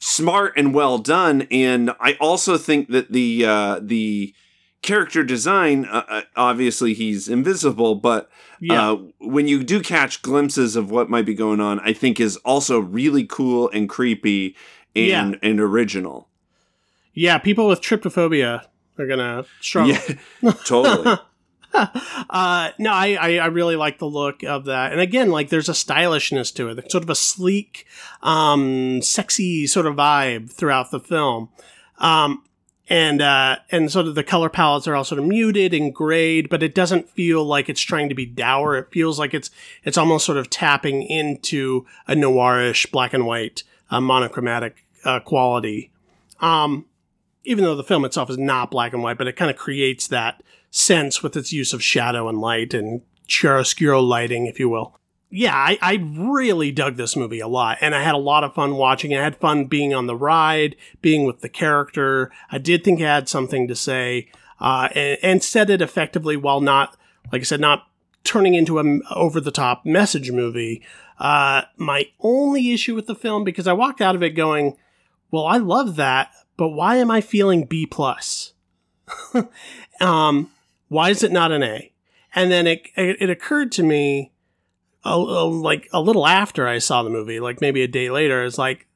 smart 0.01 0.55
and 0.57 0.75
well 0.75 0.99
done, 0.99 1.47
and 1.51 1.91
I 2.01 2.15
also 2.21 2.59
think 2.59 2.91
that 2.91 3.12
the 3.12 3.45
uh, 3.47 3.81
the 3.83 4.35
character 4.83 5.23
design, 5.25 5.85
uh, 5.87 6.03
uh, 6.09 6.23
obviously 6.37 6.92
he's 6.95 7.29
invisible, 7.29 7.95
but 7.95 8.31
yeah, 8.61 8.90
uh, 8.92 8.97
when 9.21 9.47
you 9.49 9.62
do 9.62 9.81
catch 9.81 10.23
glimpses 10.23 10.77
of 10.77 10.90
what 10.90 11.09
might 11.09 11.25
be 11.27 11.35
going 11.35 11.61
on, 11.61 11.81
I 11.81 11.92
think 11.92 12.21
is 12.21 12.37
also 12.38 12.79
really 12.81 13.25
cool 13.25 13.71
and 13.71 13.88
creepy 13.88 14.57
and 14.95 15.33
Yeah. 15.33 15.49
and 15.49 15.61
original. 15.61 16.29
yeah. 17.14 17.38
People 17.38 17.68
with 17.68 17.81
trypophobia 17.81 18.62
are 18.99 19.07
gonna 19.07 19.45
struggle. 19.61 19.95
Yeah, 20.42 20.53
totally. 20.64 21.16
uh, 21.75 22.71
no, 22.79 22.92
I, 22.92 23.16
I 23.21 23.37
I 23.38 23.47
really 23.47 23.77
like 23.77 23.99
the 23.99 24.07
look 24.07 24.42
of 24.42 24.66
that, 24.66 24.92
and 24.92 25.01
again, 25.01 25.31
like 25.31 25.49
there's 25.49 25.68
a 25.71 25.75
stylishness 25.75 26.51
to 26.53 26.68
it, 26.68 26.90
sort 26.90 27.03
of 27.05 27.09
a 27.11 27.14
sleek, 27.14 27.87
um, 28.23 29.01
sexy 29.03 29.66
sort 29.66 29.87
of 29.87 29.95
vibe 29.97 30.51
throughout 30.51 30.90
the 30.90 31.01
film. 31.01 31.49
Um, 31.99 32.45
and 32.88 33.23
uh, 33.23 33.57
and 33.71 33.90
sort 33.90 34.07
of 34.07 34.14
the 34.14 34.25
color 34.25 34.49
palettes 34.49 34.87
are 34.88 34.95
all 34.95 35.05
sort 35.05 35.18
of 35.18 35.27
muted 35.27 35.73
and 35.73 35.95
grayed, 35.95 36.49
but 36.49 36.62
it 36.62 36.75
doesn't 36.75 37.09
feel 37.09 37.45
like 37.45 37.68
it's 37.68 37.81
trying 37.81 38.09
to 38.09 38.14
be 38.14 38.27
dour. 38.27 38.77
It 38.77 38.90
feels 38.90 39.18
like 39.18 39.35
it's 39.35 39.51
it's 39.85 39.99
almost 39.99 40.27
sort 40.27 40.38
of 40.38 40.51
tapping 40.51 41.03
into 41.03 41.87
a 42.07 42.14
noirish 42.14 42.90
black 42.90 43.14
and 43.14 43.27
white 43.27 43.62
uh, 43.90 44.01
monochromatic 44.01 44.85
uh, 45.05 45.21
quality. 45.21 45.90
Um, 46.40 46.87
even 47.45 47.64
though 47.64 47.77
the 47.77 47.85
film 47.85 48.05
itself 48.05 48.31
is 48.31 48.38
not 48.38 48.71
black 48.71 48.92
and 48.92 49.03
white, 49.03 49.18
but 49.18 49.27
it 49.27 49.37
kind 49.37 49.51
of 49.51 49.57
creates 49.57 50.07
that 50.09 50.42
sense 50.71 51.23
with 51.23 51.37
its 51.37 51.53
use 51.53 51.73
of 51.73 51.83
shadow 51.83 52.29
and 52.29 52.40
light 52.40 52.75
and 52.75 53.03
chiaroscuro 53.29 54.03
lighting, 54.07 54.47
if 54.47 54.59
you 54.59 54.68
will. 54.68 54.99
Yeah, 55.35 55.57
I, 55.57 55.79
I 55.81 55.95
really 55.95 56.73
dug 56.73 56.97
this 56.97 57.16
movie 57.16 57.40
a 57.40 57.49
lot, 57.49 57.79
and 57.81 57.95
I 57.95 58.03
had 58.03 58.14
a 58.14 58.18
lot 58.18 58.45
of 58.45 58.53
fun 58.53 58.77
watching. 58.77 59.16
I 59.16 59.23
had 59.23 59.35
fun 59.37 59.64
being 59.64 59.95
on 59.95 60.07
the 60.07 60.14
ride, 60.14 60.77
being 61.01 61.25
with 61.25 61.40
the 61.40 61.49
character. 61.49 62.31
I 62.51 62.59
did 62.59 62.85
think 62.85 63.01
it 63.01 63.05
had 63.05 63.31
something 63.31 63.66
to 63.66 63.75
say, 63.75 64.29
uh, 64.61 64.90
and, 64.95 65.18
and 65.23 65.42
said 65.42 65.71
it 65.71 65.81
effectively 65.81 66.37
while 66.37 66.61
not, 66.61 66.99
like 67.33 67.40
I 67.40 67.45
said, 67.45 67.61
not 67.61 67.88
turning 68.25 68.53
into 68.53 68.79
an 68.79 69.01
over 69.11 69.40
the 69.40 69.51
top 69.51 69.87
message 69.87 70.31
movie. 70.31 70.83
Uh, 71.18 71.62
my 71.79 72.09
only 72.21 72.73
issue 72.73 72.95
with 72.95 73.07
the 73.07 73.14
film, 73.14 73.42
because 73.42 73.66
I 73.66 73.73
walked 73.73 74.03
out 74.03 74.14
of 74.14 74.23
it 74.23 74.31
going, 74.31 74.77
well, 75.31 75.47
I 75.47 75.57
love 75.57 75.97
that, 75.97 76.31
but 76.59 76.68
why 76.68 76.97
am 76.97 77.11
I 77.11 77.23
feeling 77.23 77.64
B 77.64 77.87
plus? 77.87 78.53
um, 80.03 80.51
why 80.88 81.09
is 81.09 81.23
it 81.23 81.33
not 81.33 81.53
an 81.53 81.62
A? 81.62 81.90
And 82.35 82.53
then 82.53 82.66
it 82.66 82.87
it, 82.97 83.16
it 83.18 83.31
occurred 83.31 83.73
to 83.73 83.83
me, 83.83 84.32
a, 85.05 85.11
a- 85.11 85.47
like 85.49 85.88
a 85.93 86.01
little 86.01 86.27
after 86.27 86.67
I 86.69 86.79
saw 86.79 87.03
the 87.03 87.11
movie, 87.11 87.41
like 87.41 87.61
maybe 87.61 87.83
a 87.83 87.88
day 87.88 88.11
later, 88.11 88.45
it's 88.45 88.59
like 88.59 88.87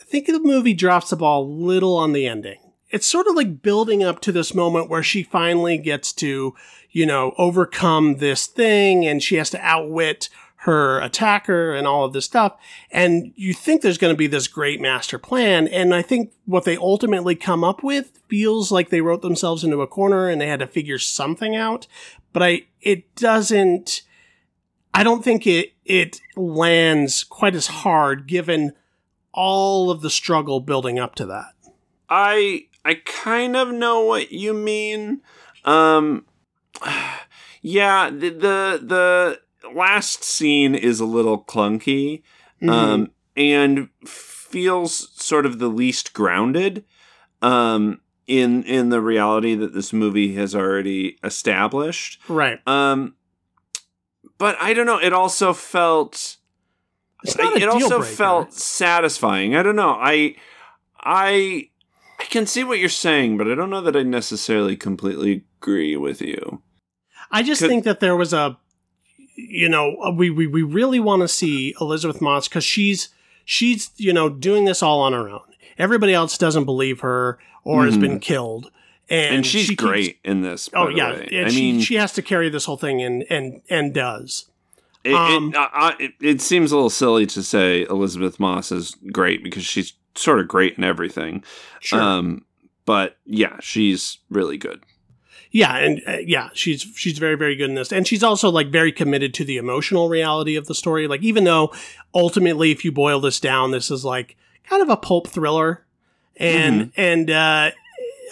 I 0.00 0.04
think 0.04 0.26
the 0.26 0.40
movie 0.40 0.74
drops 0.74 1.10
the 1.10 1.16
ball 1.16 1.42
a 1.42 1.48
little 1.48 1.96
on 1.96 2.12
the 2.12 2.26
ending. 2.26 2.58
It's 2.90 3.06
sort 3.06 3.26
of 3.26 3.34
like 3.34 3.60
building 3.62 4.02
up 4.02 4.20
to 4.22 4.32
this 4.32 4.54
moment 4.54 4.88
where 4.88 5.02
she 5.02 5.22
finally 5.22 5.76
gets 5.76 6.12
to, 6.14 6.54
you 6.90 7.06
know, 7.06 7.34
overcome 7.36 8.16
this 8.16 8.46
thing 8.46 9.06
and 9.06 9.22
she 9.22 9.34
has 9.36 9.50
to 9.50 9.60
outwit 9.60 10.30
her 10.62 10.98
attacker 11.00 11.72
and 11.74 11.86
all 11.86 12.04
of 12.04 12.12
this 12.12 12.24
stuff. 12.24 12.56
And 12.90 13.32
you 13.36 13.52
think 13.54 13.82
there's 13.82 13.98
going 13.98 14.12
to 14.12 14.18
be 14.18 14.26
this 14.26 14.48
great 14.48 14.80
master 14.80 15.18
plan. 15.18 15.68
And 15.68 15.94
I 15.94 16.02
think 16.02 16.32
what 16.46 16.64
they 16.64 16.76
ultimately 16.76 17.36
come 17.36 17.62
up 17.62 17.82
with 17.84 18.18
feels 18.28 18.72
like 18.72 18.88
they 18.88 19.00
wrote 19.00 19.22
themselves 19.22 19.62
into 19.62 19.82
a 19.82 19.86
corner 19.86 20.28
and 20.28 20.40
they 20.40 20.48
had 20.48 20.60
to 20.60 20.66
figure 20.66 20.98
something 20.98 21.54
out. 21.54 21.86
But 22.32 22.42
I, 22.42 22.62
it 22.80 23.14
doesn't, 23.14 24.02
I 24.98 25.04
don't 25.04 25.22
think 25.22 25.46
it, 25.46 25.72
it 25.84 26.20
lands 26.36 27.22
quite 27.24 27.54
as 27.54 27.66
hard 27.68 28.26
given 28.26 28.72
all 29.32 29.90
of 29.90 30.00
the 30.00 30.10
struggle 30.10 30.60
building 30.60 30.98
up 30.98 31.14
to 31.16 31.26
that. 31.26 31.52
I 32.08 32.66
I 32.84 32.94
kind 33.04 33.54
of 33.56 33.70
know 33.72 34.00
what 34.04 34.32
you 34.32 34.52
mean. 34.54 35.20
Um 35.64 36.24
yeah, 37.62 38.10
the 38.10 38.30
the, 38.30 38.80
the 38.82 39.40
last 39.74 40.24
scene 40.24 40.74
is 40.74 41.00
a 41.00 41.04
little 41.06 41.42
clunky 41.44 42.22
Mm-hmm. 42.60 42.70
um 42.70 43.10
and 43.36 43.88
feels 44.04 45.12
sort 45.22 45.46
of 45.46 45.60
the 45.60 45.68
least 45.68 46.12
grounded 46.12 46.84
um 47.40 48.00
in 48.26 48.64
in 48.64 48.88
the 48.88 49.00
reality 49.00 49.54
that 49.54 49.72
this 49.74 49.92
movie 49.92 50.34
has 50.34 50.56
already 50.56 51.18
established. 51.22 52.20
right. 52.28 52.58
Um 52.66 53.14
but 54.38 54.56
I 54.60 54.72
don't 54.72 54.86
know, 54.86 54.98
it 54.98 55.12
also 55.12 55.52
felt 55.52 56.36
It's 57.24 57.36
not 57.36 57.56
a 57.56 57.62
it 57.62 57.68
also 57.68 57.98
breaker. 57.98 58.14
felt 58.14 58.54
satisfying. 58.54 59.56
I 59.56 59.62
don't 59.62 59.76
know. 59.76 59.90
I 59.90 60.36
I 61.00 61.68
I 62.18 62.24
can 62.24 62.46
see 62.46 62.64
what 62.64 62.78
you're 62.78 62.88
saying, 62.88 63.36
but 63.38 63.50
I 63.50 63.54
don't 63.54 63.70
know 63.70 63.80
that 63.80 63.96
I 63.96 64.02
necessarily 64.02 64.76
completely 64.76 65.44
agree 65.60 65.96
with 65.96 66.20
you. 66.20 66.62
I 67.30 67.42
just 67.42 67.60
Could- 67.60 67.68
think 67.68 67.84
that 67.84 68.00
there 68.00 68.16
was 68.16 68.32
a, 68.32 68.58
you 69.36 69.68
know, 69.68 70.14
we 70.16 70.30
we, 70.30 70.46
we 70.46 70.62
really 70.62 71.00
want 71.00 71.22
to 71.22 71.28
see 71.28 71.74
Elisabeth 71.80 72.20
Moss 72.20 72.48
because 72.48 72.64
she's 72.64 73.10
she's 73.44 73.90
you 73.96 74.12
know 74.12 74.28
doing 74.28 74.64
this 74.64 74.82
all 74.82 75.00
on 75.00 75.12
her 75.12 75.28
own. 75.28 75.40
Everybody 75.78 76.12
else 76.12 76.36
doesn't 76.38 76.64
believe 76.64 77.00
her 77.00 77.38
or 77.62 77.84
has 77.84 77.96
been 77.96 78.18
mm. 78.18 78.22
killed, 78.22 78.70
and, 79.10 79.24
Mm-hmm. 79.26 79.34
And, 79.36 79.46
she's 79.46 79.62
she 79.62 79.68
keeps- 79.76 79.82
great 79.82 80.18
in 80.24 80.42
this. 80.42 80.68
oh 80.74 80.88
yeah, 80.88 81.22
I 81.32 81.48
she, 81.48 81.56
mean, 81.72 81.80
she 81.80 81.94
has 81.96 82.12
to 82.12 82.22
carry 82.22 82.48
this 82.50 82.64
whole 82.66 82.76
thing 82.76 83.02
and 83.02 83.24
and 83.30 83.62
and 83.70 83.94
does. 83.94 84.46
it, 85.04 85.14
um, 85.14 85.50
it, 85.50 85.56
uh, 85.56 85.92
it, 85.98 86.12
it 86.20 86.40
seems 86.42 86.72
a 86.72 86.76
little 86.76 86.90
silly 86.90 87.24
to 87.26 87.42
say 87.42 87.86
Elisabeth 87.88 88.38
Moss 88.38 88.70
is 88.72 88.94
great 89.12 89.42
because 89.42 89.64
she's 89.64 89.94
sort 90.14 90.40
of 90.40 90.48
great 90.48 90.76
in 90.76 90.84
everything. 90.84 91.42
Sure. 91.80 92.00
Um, 92.00 92.44
but 92.84 93.16
yeah, 93.24 93.56
she's 93.60 94.18
really 94.30 94.56
good. 94.58 94.82
Yeah, 95.50 95.76
and 95.78 96.02
uh, 96.06 96.16
yeah, 96.18 96.50
she's 96.52 96.82
she's 96.94 97.16
very 97.18 97.34
very 97.36 97.56
good 97.56 97.70
in 97.70 97.74
this, 97.76 97.90
and 97.92 98.06
she's 98.06 98.22
also 98.22 98.50
like 98.50 98.68
very 98.70 98.92
committed 98.92 99.32
to 99.34 99.44
the 99.44 99.56
emotional 99.56 100.10
reality 100.10 100.56
of 100.56 100.66
the 100.66 100.74
story. 100.74 101.08
Like 101.08 101.22
even 101.22 101.44
though 101.44 101.72
ultimately, 102.14 102.70
if 102.72 102.84
you 102.84 102.92
boil 102.92 103.20
this 103.20 103.40
down, 103.40 103.70
this 103.70 103.90
is 103.90 104.04
like 104.04 104.36
kind 104.64 104.82
of 104.82 104.90
a 104.90 104.96
pulp 104.98 105.28
thriller, 105.28 105.86
and 106.36 106.92
and 106.98 107.30
uh, 107.30 107.70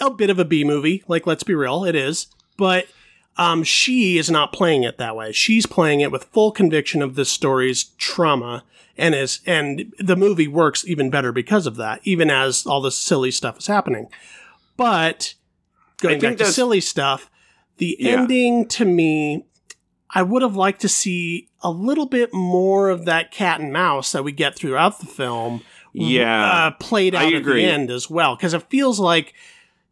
a 0.01 0.09
bit 0.11 0.29
of 0.29 0.39
a 0.39 0.45
B 0.45 0.63
movie. 0.63 1.03
Like 1.07 1.25
let's 1.27 1.43
be 1.43 1.53
real, 1.55 1.83
it 1.85 1.95
is. 1.95 2.27
But 2.57 2.87
um, 3.37 3.63
she 3.63 4.17
is 4.17 4.31
not 4.31 4.51
playing 4.53 4.83
it 4.83 4.97
that 4.97 5.15
way. 5.15 5.31
She's 5.31 5.65
playing 5.65 6.01
it 6.01 6.11
with 6.11 6.23
full 6.25 6.51
conviction 6.51 7.01
of 7.01 7.15
this 7.15 7.29
story's 7.29 7.83
trauma, 7.97 8.63
and 8.97 9.13
is 9.13 9.41
and 9.45 9.93
the 9.99 10.15
movie 10.15 10.47
works 10.47 10.85
even 10.87 11.09
better 11.09 11.31
because 11.31 11.67
of 11.67 11.75
that. 11.75 11.99
Even 12.03 12.29
as 12.31 12.65
all 12.65 12.81
this 12.81 12.97
silly 12.97 13.29
stuff 13.31 13.59
is 13.59 13.67
happening, 13.67 14.07
but 14.75 15.33
going 15.97 16.19
back 16.19 16.37
to 16.37 16.45
silly 16.45 16.81
stuff, 16.81 17.29
the 17.77 17.95
Yeah. 17.99 18.13
ending 18.21 18.67
to 18.69 18.85
me, 18.85 19.45
I 20.13 20.23
would 20.23 20.41
have 20.41 20.55
liked 20.55 20.81
to 20.81 20.89
see 20.89 21.49
a 21.61 21.69
little 21.69 22.05
bit 22.07 22.33
more 22.33 22.89
of 22.89 23.05
that 23.05 23.31
cat 23.31 23.59
and 23.59 23.71
mouse 23.73 24.11
that 24.13 24.23
we 24.23 24.31
get 24.31 24.55
throughout 24.55 24.99
the 24.99 25.05
film. 25.05 25.61
Yeah. 25.93 26.45
uh, 26.67 26.71
played 26.79 27.15
I 27.15 27.25
out 27.25 27.33
at 27.33 27.39
agree. 27.39 27.63
the 27.65 27.71
end 27.71 27.89
as 27.91 28.09
well, 28.09 28.35
because 28.35 28.53
it 28.53 28.63
feels 28.69 28.99
like 28.99 29.33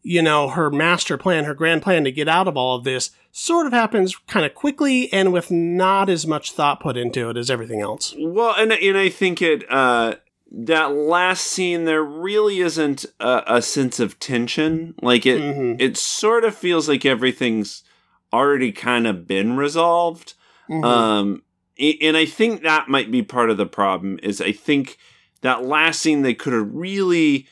you 0.08 0.22
know 0.22 0.50
her 0.50 0.70
master 0.70 1.18
plan, 1.18 1.46
her 1.46 1.56
grand 1.56 1.82
plan 1.82 2.04
to 2.04 2.12
get 2.12 2.28
out 2.28 2.48
of 2.48 2.56
all 2.56 2.76
of 2.78 2.84
this, 2.84 3.10
sort 3.32 3.66
of 3.66 3.74
happens 3.74 4.16
kind 4.28 4.46
of 4.46 4.54
quickly 4.54 5.12
and 5.12 5.34
with 5.34 5.50
not 5.50 6.10
as 6.10 6.28
much 6.28 6.52
thought 6.52 6.80
put 6.80 6.96
into 6.96 7.28
it 7.32 7.38
as 7.38 7.50
everything 7.50 7.82
else. 7.82 8.14
Well, 8.20 8.54
and 8.56 8.72
and 8.72 8.98
I 8.98 9.10
think 9.10 9.42
it 9.42 9.66
uh 9.70 10.16
that 10.52 10.94
last 10.94 11.48
scene 11.48 11.86
there 11.86 12.04
really 12.04 12.60
isn't 12.60 13.04
a, 13.20 13.44
a 13.48 13.62
sense 13.64 14.00
of 14.00 14.20
tension. 14.20 14.94
Like 15.02 15.26
it 15.26 15.42
Mhm. 15.42 15.82
it 15.82 15.98
sort 15.98 16.44
of 16.46 16.56
feels 16.56 16.88
like 16.88 17.04
everything's 17.04 17.84
already 18.32 18.72
kind 18.72 19.08
of 19.08 19.26
been 19.26 19.58
resolved. 19.58 20.36
Mhm. 20.70 20.86
Um 20.86 21.42
and 21.80 22.16
I 22.16 22.26
think 22.26 22.62
that 22.62 22.90
might 22.90 23.10
be 23.12 23.24
part 23.24 23.50
of 23.50 23.58
the 23.58 23.66
problem 23.66 24.20
is 24.22 24.40
I 24.40 24.52
think 24.52 24.98
that 25.42 25.66
last 25.66 26.00
scene 26.00 26.22
they 26.22 26.36
could 26.36 26.54
have 26.54 26.70
really 26.72 27.48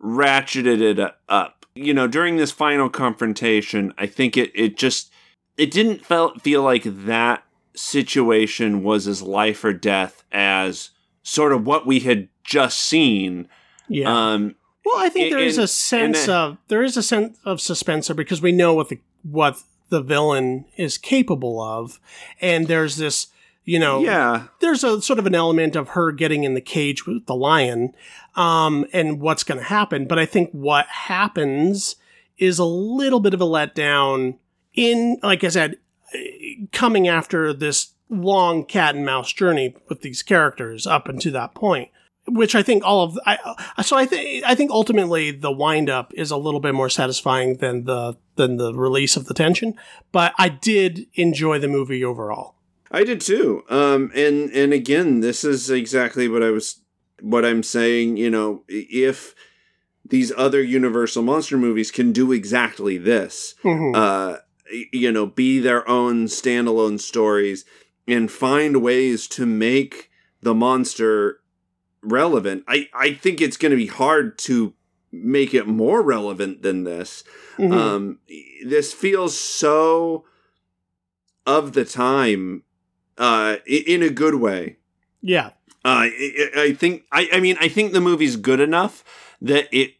ratcheted 0.00 0.80
it 0.80 0.98
up. 1.28 1.61
You 1.74 1.94
know, 1.94 2.06
during 2.06 2.36
this 2.36 2.52
final 2.52 2.88
confrontation, 2.90 3.94
I 3.96 4.06
think 4.06 4.36
it 4.36 4.50
it 4.54 4.76
just 4.76 5.10
it 5.56 5.70
didn't 5.70 6.04
feel 6.04 6.34
feel 6.38 6.62
like 6.62 6.82
that 6.84 7.44
situation 7.74 8.82
was 8.82 9.06
as 9.08 9.22
life 9.22 9.64
or 9.64 9.72
death 9.72 10.22
as 10.32 10.90
sort 11.22 11.52
of 11.52 11.66
what 11.66 11.86
we 11.86 12.00
had 12.00 12.28
just 12.44 12.78
seen. 12.78 13.48
yeah. 13.88 14.32
Um 14.32 14.54
Well, 14.84 14.96
I 15.02 15.08
think 15.08 15.24
And- 15.26 15.32
there 15.40 15.46
is 15.46 15.58
a 15.58 15.66
sense 15.68 16.28
uh, 16.28 16.32
of 16.48 16.58
there 16.68 16.82
is 16.82 16.96
a 16.96 17.02
sense 17.02 17.38
of 17.44 17.60
suspense 17.60 18.08
there 18.08 18.16
because 18.16 18.42
we 18.42 18.52
know 18.52 18.74
what 18.74 18.88
the 18.88 18.98
what 19.22 19.56
the 19.88 20.02
villain 20.02 20.64
is 20.76 20.98
capable 20.98 21.60
of, 21.60 22.00
and 22.40 22.66
there's 22.66 22.96
this 22.96 23.28
you 23.64 23.78
know 23.78 24.00
yeah. 24.00 24.44
there's 24.60 24.82
a 24.84 25.00
sort 25.00 25.18
of 25.18 25.26
an 25.26 25.34
element 25.34 25.76
of 25.76 25.90
her 25.90 26.12
getting 26.12 26.44
in 26.44 26.54
the 26.54 26.60
cage 26.60 27.06
with 27.06 27.26
the 27.26 27.34
lion, 27.34 27.94
um, 28.34 28.86
and 28.92 29.20
what's 29.20 29.44
going 29.44 29.58
to 29.58 29.64
happen. 29.64 30.06
But 30.06 30.18
I 30.18 30.26
think 30.26 30.50
what 30.50 30.86
happens 30.86 31.96
is 32.38 32.58
a 32.58 32.64
little 32.64 33.20
bit 33.20 33.34
of 33.34 33.40
a 33.40 33.46
letdown 33.46 34.36
in, 34.74 35.18
like 35.22 35.44
I 35.44 35.48
said, 35.48 35.76
coming 36.72 37.08
after 37.08 37.52
this 37.52 37.92
long 38.08 38.64
cat 38.64 38.94
and 38.94 39.06
mouse 39.06 39.32
journey 39.32 39.74
with 39.88 40.02
these 40.02 40.22
characters 40.22 40.86
up 40.86 41.08
until 41.08 41.32
that 41.32 41.54
point. 41.54 41.90
Which 42.28 42.54
I 42.54 42.62
think 42.62 42.84
all 42.84 43.02
of 43.02 43.18
I 43.26 43.82
so 43.82 43.96
I 43.96 44.06
think 44.06 44.44
I 44.44 44.54
think 44.54 44.70
ultimately 44.70 45.32
the 45.32 45.50
wind 45.50 45.90
up 45.90 46.14
is 46.14 46.30
a 46.30 46.36
little 46.36 46.60
bit 46.60 46.72
more 46.72 46.88
satisfying 46.88 47.56
than 47.56 47.84
the 47.84 48.16
than 48.36 48.58
the 48.58 48.72
release 48.72 49.16
of 49.16 49.24
the 49.26 49.34
tension, 49.34 49.74
but 50.12 50.32
I 50.38 50.48
did 50.48 51.08
enjoy 51.14 51.58
the 51.58 51.66
movie 51.66 52.04
overall. 52.04 52.54
I 52.92 53.04
did 53.04 53.20
too. 53.20 53.64
Um, 53.68 54.10
and 54.14 54.50
and 54.52 54.72
again, 54.72 55.20
this 55.20 55.44
is 55.44 55.70
exactly 55.70 56.28
what 56.28 56.42
I 56.42 56.50
was, 56.50 56.80
what 57.20 57.44
I'm 57.44 57.62
saying. 57.62 58.18
You 58.18 58.30
know, 58.30 58.64
if 58.68 59.34
these 60.08 60.32
other 60.36 60.62
Universal 60.62 61.22
monster 61.22 61.56
movies 61.56 61.90
can 61.90 62.12
do 62.12 62.32
exactly 62.32 62.98
this, 62.98 63.54
Mhm. 63.64 63.96
uh, 63.96 64.38
you 64.92 65.10
know, 65.10 65.26
be 65.26 65.58
their 65.58 65.88
own 65.88 66.26
standalone 66.26 67.00
stories 67.00 67.64
and 68.06 68.30
find 68.30 68.82
ways 68.82 69.26
to 69.28 69.46
make 69.46 70.10
the 70.42 70.54
monster 70.54 71.40
relevant. 72.02 72.64
I 72.68 72.88
I 72.92 73.14
think 73.14 73.40
it's 73.40 73.56
going 73.56 73.70
to 73.70 73.76
be 73.76 73.86
hard 73.86 74.36
to 74.40 74.74
make 75.10 75.54
it 75.54 75.66
more 75.66 76.02
relevant 76.02 76.62
than 76.62 76.84
this. 76.84 77.22
Mhm. 77.58 77.72
Um, 77.72 78.18
this 78.64 78.92
feels 78.92 79.38
so 79.38 80.24
of 81.46 81.72
the 81.74 81.84
time, 81.84 82.62
uh, 83.22 83.56
in 83.66 84.02
a 84.02 84.10
good 84.10 84.34
way. 84.34 84.76
yeah. 85.22 85.50
Uh, 85.84 86.06
I, 86.06 86.48
I 86.56 86.72
think 86.74 87.02
I, 87.10 87.28
I 87.32 87.40
mean 87.40 87.56
I 87.60 87.66
think 87.68 87.92
the 87.92 88.00
movie's 88.00 88.36
good 88.36 88.60
enough 88.60 89.02
that 89.40 89.66
it 89.72 89.94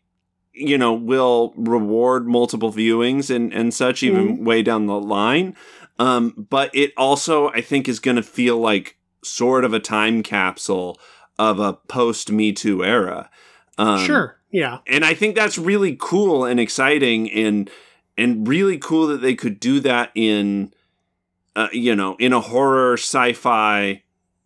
you 0.52 0.78
know 0.78 0.92
will 0.92 1.52
reward 1.56 2.28
multiple 2.28 2.72
viewings 2.72 3.34
and 3.34 3.52
and 3.52 3.74
such 3.74 4.02
even 4.04 4.44
way 4.44 4.62
down 4.62 4.86
the 4.86 5.00
line. 5.00 5.56
Um, 5.98 6.46
but 6.50 6.70
it 6.72 6.92
also 6.96 7.48
I 7.48 7.62
think 7.62 7.88
is 7.88 7.98
going 7.98 8.16
to 8.16 8.22
feel 8.22 8.58
like 8.58 8.96
sort 9.24 9.64
of 9.64 9.72
a 9.74 9.80
time 9.80 10.22
capsule 10.22 10.98
of 11.38 11.58
a 11.58 11.72
post 11.72 12.30
Me 12.30 12.52
Too 12.52 12.84
era. 12.84 13.28
Um, 13.78 14.04
Sure. 14.06 14.38
Yeah. 14.52 14.78
and 14.86 15.04
I 15.04 15.14
think 15.14 15.34
that's 15.34 15.58
really 15.58 15.96
cool 15.98 16.44
and 16.44 16.60
exciting 16.60 17.28
and 17.32 17.68
and 18.16 18.46
really 18.46 18.78
cool 18.78 19.06
that 19.08 19.20
they 19.22 19.34
could 19.34 19.58
do 19.58 19.80
that 19.80 20.12
in 20.14 20.72
uh, 21.56 21.68
you 21.72 21.94
know 21.94 22.16
in 22.18 22.32
a 22.32 22.40
horror 22.40 22.94
sci-fi 22.94 24.02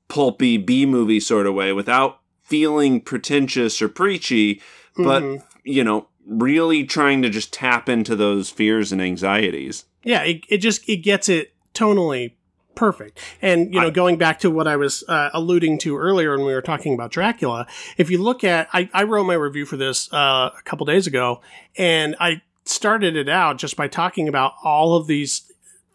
pulpy 0.09 0.57
B 0.57 0.87
movie 0.87 1.21
sort 1.21 1.47
of 1.47 1.55
way 1.55 1.73
without 1.73 2.21
feeling 2.43 3.01
pretentious 3.01 3.83
or 3.83 3.89
preachy 3.89 4.61
but 4.97 5.23
Mhm. 5.23 5.43
you 5.65 5.83
know 5.85 6.09
really 6.27 6.85
trying 6.85 7.23
to 7.23 7.29
just 7.31 7.53
tap 7.53 7.89
into 7.89 8.15
those 8.17 8.51
fears 8.51 8.93
and 8.93 9.01
anxieties 9.03 9.85
yeah, 10.05 10.23
it, 10.23 10.43
it 10.49 10.59
just 10.59 10.89
it 10.89 10.99
gets 10.99 11.29
it 11.29 11.53
tonally 11.75 12.35
perfect. 12.77 13.19
And 13.43 13.75
you 13.75 13.81
know, 13.81 13.89
I- 13.89 13.91
going 13.91 14.19
back 14.19 14.39
to 14.41 14.51
what 14.53 14.69
I 14.69 14.77
was 14.77 15.03
uh, 15.09 15.31
alluding 15.33 15.79
to 15.79 15.97
earlier 15.99 16.37
when 16.37 16.47
we 16.47 16.55
were 16.55 16.63
talking 16.63 16.95
about 16.95 17.11
Dracula, 17.11 17.67
if 17.97 18.09
you 18.09 18.23
look 18.23 18.45
at, 18.45 18.69
I, 18.73 18.89
I 18.95 19.03
wrote 19.03 19.25
my 19.25 19.35
review 19.35 19.67
for 19.67 19.77
this 19.77 20.13
uh, 20.13 20.51
a 20.57 20.63
couple 20.65 20.87
days 20.87 21.09
ago, 21.09 21.41
and 21.77 22.15
I 22.21 22.43
started 22.65 23.17
it 23.17 23.29
out 23.29 23.59
just 23.59 23.77
by 23.77 23.89
talking 23.89 24.29
about 24.29 24.53
all 24.63 24.95
of 24.95 25.09
these 25.09 25.51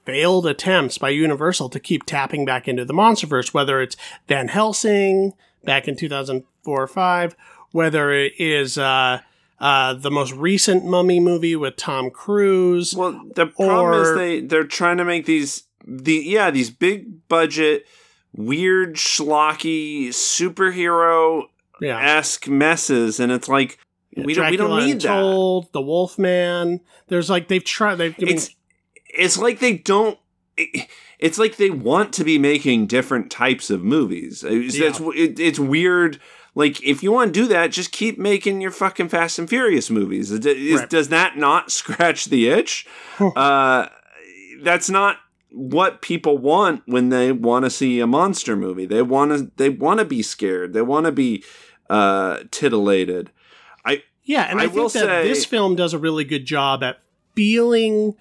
failed 0.05 0.45
attempts 0.45 0.97
by 0.97 1.09
Universal 1.09 1.69
to 1.69 1.79
keep 1.79 2.05
tapping 2.05 2.45
back 2.45 2.67
into 2.67 2.85
the 2.85 2.93
MonsterVerse, 2.93 3.53
whether 3.53 3.81
it's 3.81 3.95
Van 4.27 4.47
Helsing 4.47 5.33
back 5.63 5.87
in 5.87 5.95
2004 5.95 6.81
or 6.83 6.87
5, 6.87 7.35
whether 7.71 8.11
it 8.11 8.33
is 8.37 8.77
uh, 8.77 9.19
uh, 9.59 9.93
the 9.93 10.11
most 10.11 10.33
recent 10.33 10.85
Mummy 10.85 11.19
movie 11.19 11.55
with 11.55 11.75
Tom 11.75 12.09
Cruise. 12.09 12.95
well 12.95 13.21
the 13.35 13.47
problem 13.47 14.01
is 14.01 14.15
they 14.15 14.39
they're 14.41 14.63
trying 14.63 14.97
to 14.97 15.05
make 15.05 15.25
these 15.25 15.63
the 15.85 16.15
yeah 16.15 16.51
these 16.51 16.69
big 16.69 17.27
budget 17.27 17.85
weird 18.33 18.95
schlocky 18.95 20.07
superhero 20.07 21.43
yeah. 21.81 21.99
esque 21.99 22.47
messes, 22.47 23.19
and 23.19 23.31
it's 23.31 23.49
like 23.49 23.77
we 24.15 24.33
don't 24.33 24.49
we 24.49 24.57
don't 24.57 24.69
Dracula 24.69 24.85
need 24.85 25.01
that. 25.01 25.17
Untold, 25.17 25.71
The 25.73 25.81
Wolfman. 25.81 26.81
There's 27.07 27.29
like 27.29 27.47
they've 27.47 27.63
tried. 27.63 27.95
They've. 27.95 28.15
I 28.19 28.23
mean, 28.23 28.35
It's 28.35 28.55
it's 29.17 29.37
like 29.37 29.59
they 29.59 29.77
don't. 29.77 30.17
It's 31.19 31.37
like 31.37 31.57
they 31.57 31.69
want 31.69 32.13
to 32.13 32.23
be 32.23 32.37
making 32.39 32.87
different 32.87 33.29
types 33.31 33.69
of 33.69 33.83
movies. 33.83 34.43
It's, 34.43 34.77
Yeah. 34.77 34.91
it, 35.15 35.39
it's 35.39 35.59
weird. 35.59 36.19
Like 36.55 36.83
if 36.83 37.01
you 37.01 37.11
want 37.11 37.33
to 37.33 37.39
do 37.41 37.47
that, 37.47 37.71
just 37.71 37.91
keep 37.91 38.17
making 38.17 38.59
your 38.61 38.71
fucking 38.71 39.09
Fast 39.09 39.39
and 39.39 39.47
Furious 39.47 39.89
movies. 39.89 40.31
Is- 40.31 40.45
is- 40.45 40.79
Right. 40.81 40.89
Does 40.89 41.07
that 41.09 41.37
not 41.37 41.71
scratch 41.79 42.25
the 42.25 42.49
itch? 42.49 42.85
uh, 43.19 43.87
that's 44.61 44.89
not 44.89 45.17
what 45.53 46.01
people 46.01 46.37
want 46.37 46.81
when 46.85 47.09
they 47.09 47.31
want 47.31 47.65
to 47.65 47.69
see 47.69 47.99
a 47.99 48.07
monster 48.07 48.55
movie. 48.55 48.85
They 48.85 49.01
want 49.01 49.31
to 49.31 49.51
they 49.57 49.69
want 49.69 49.99
to 49.99 50.05
be 50.05 50.21
scared. 50.21 50.73
They 50.73 50.81
want 50.81 51.05
to 51.05 51.11
be 51.11 51.43
uh, 51.89 52.39
titillated. 52.51 53.31
I 53.85 54.03
yeah, 54.23 54.43
and 54.49 54.59
I, 54.59 54.63
I 54.63 54.65
think 54.67 54.75
will 54.77 54.89
that 54.89 54.99
say- 54.99 55.27
this 55.27 55.45
film 55.45 55.75
does 55.75 55.93
a 55.93 55.97
really 55.99 56.23
good 56.25 56.45
job 56.45 56.83
at 56.83 56.99
feeling 57.35 58.15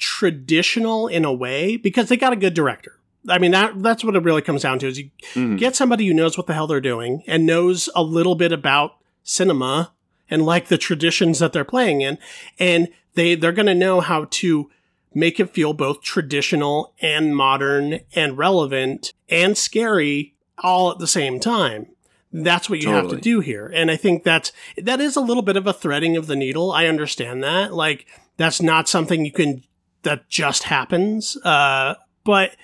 traditional 0.00 1.06
in 1.06 1.24
a 1.24 1.32
way 1.32 1.76
because 1.76 2.08
they 2.08 2.16
got 2.16 2.32
a 2.32 2.36
good 2.36 2.54
director. 2.54 2.96
I 3.28 3.38
mean 3.38 3.50
that 3.50 3.82
that's 3.82 4.02
what 4.02 4.16
it 4.16 4.22
really 4.22 4.42
comes 4.42 4.62
down 4.62 4.78
to 4.80 4.86
is 4.88 4.98
you 4.98 5.10
Mhm. 5.34 5.58
get 5.58 5.76
somebody 5.76 6.06
who 6.06 6.14
knows 6.14 6.38
what 6.38 6.46
the 6.46 6.54
hell 6.54 6.66
they're 6.66 6.80
doing 6.80 7.22
and 7.26 7.44
knows 7.46 7.88
a 7.94 8.02
little 8.02 8.34
bit 8.34 8.50
about 8.52 8.92
cinema 9.22 9.92
and 10.30 10.46
like 10.46 10.68
the 10.68 10.78
traditions 10.78 11.38
that 11.38 11.52
they're 11.52 11.64
playing 11.64 12.00
in 12.00 12.16
and 12.58 12.88
they 13.14 13.34
they're 13.34 13.52
going 13.52 13.66
to 13.66 13.74
know 13.74 14.00
how 14.00 14.26
to 14.30 14.70
make 15.14 15.38
it 15.38 15.50
feel 15.50 15.74
both 15.74 16.00
traditional 16.00 16.94
and 17.02 17.36
modern 17.36 18.00
and 18.14 18.38
relevant 18.38 19.12
and 19.28 19.58
scary 19.58 20.34
all 20.62 20.90
at 20.90 20.98
the 20.98 21.06
same 21.06 21.38
time 21.40 21.86
that's 22.32 22.70
what 22.70 22.80
you 22.80 22.88
have 22.90 23.08
to 23.10 23.16
do 23.16 23.40
here 23.40 23.66
and 23.74 23.90
i 23.90 23.96
think 23.96 24.22
that's 24.24 24.52
that 24.78 25.00
is 25.00 25.16
a 25.16 25.20
little 25.20 25.42
bit 25.42 25.56
of 25.56 25.66
a 25.66 25.72
threading 25.72 26.16
of 26.16 26.26
the 26.28 26.36
needle 26.36 26.70
i 26.72 26.86
understand 26.86 27.42
that 27.42 27.74
like 27.74 28.06
that's 28.36 28.62
not 28.62 28.88
something 28.88 29.24
you 29.26 29.32
can 29.32 29.62
that 30.02 30.28
just 30.28 30.64
happens 30.64 31.36
uh 31.44 31.94
but 32.24 32.56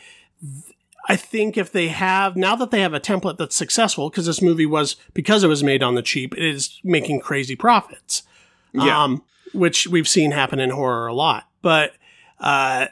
I 1.09 1.16
think 1.16 1.57
if 1.57 1.70
they 1.70 1.89
have 1.89 2.37
now 2.37 2.57
that 2.57 2.70
they 2.70 2.80
have 2.80 2.93
a 2.93 3.01
template 3.01 3.39
that's 3.39 3.55
successful, 3.55 4.11
because 4.11 4.26
this 4.26 4.43
movie 4.43 4.66
was 4.66 4.97
because 5.14 5.45
it 5.45 5.49
was 5.49 5.62
made 5.62 5.82
on 5.82 5.95
the 5.95 6.03
cheap, 6.03 6.34
it 6.37 6.45
is 6.45 6.80
making 6.82 7.20
crazy 7.20 7.55
profits. 7.55 8.24
Yeah. 8.72 9.05
Um, 9.05 9.22
which 9.53 9.87
we've 9.87 10.09
seen 10.09 10.32
happen 10.32 10.59
in 10.59 10.70
horror 10.70 11.07
a 11.07 11.14
lot. 11.14 11.49
But 11.62 11.93
uh, 12.41 12.89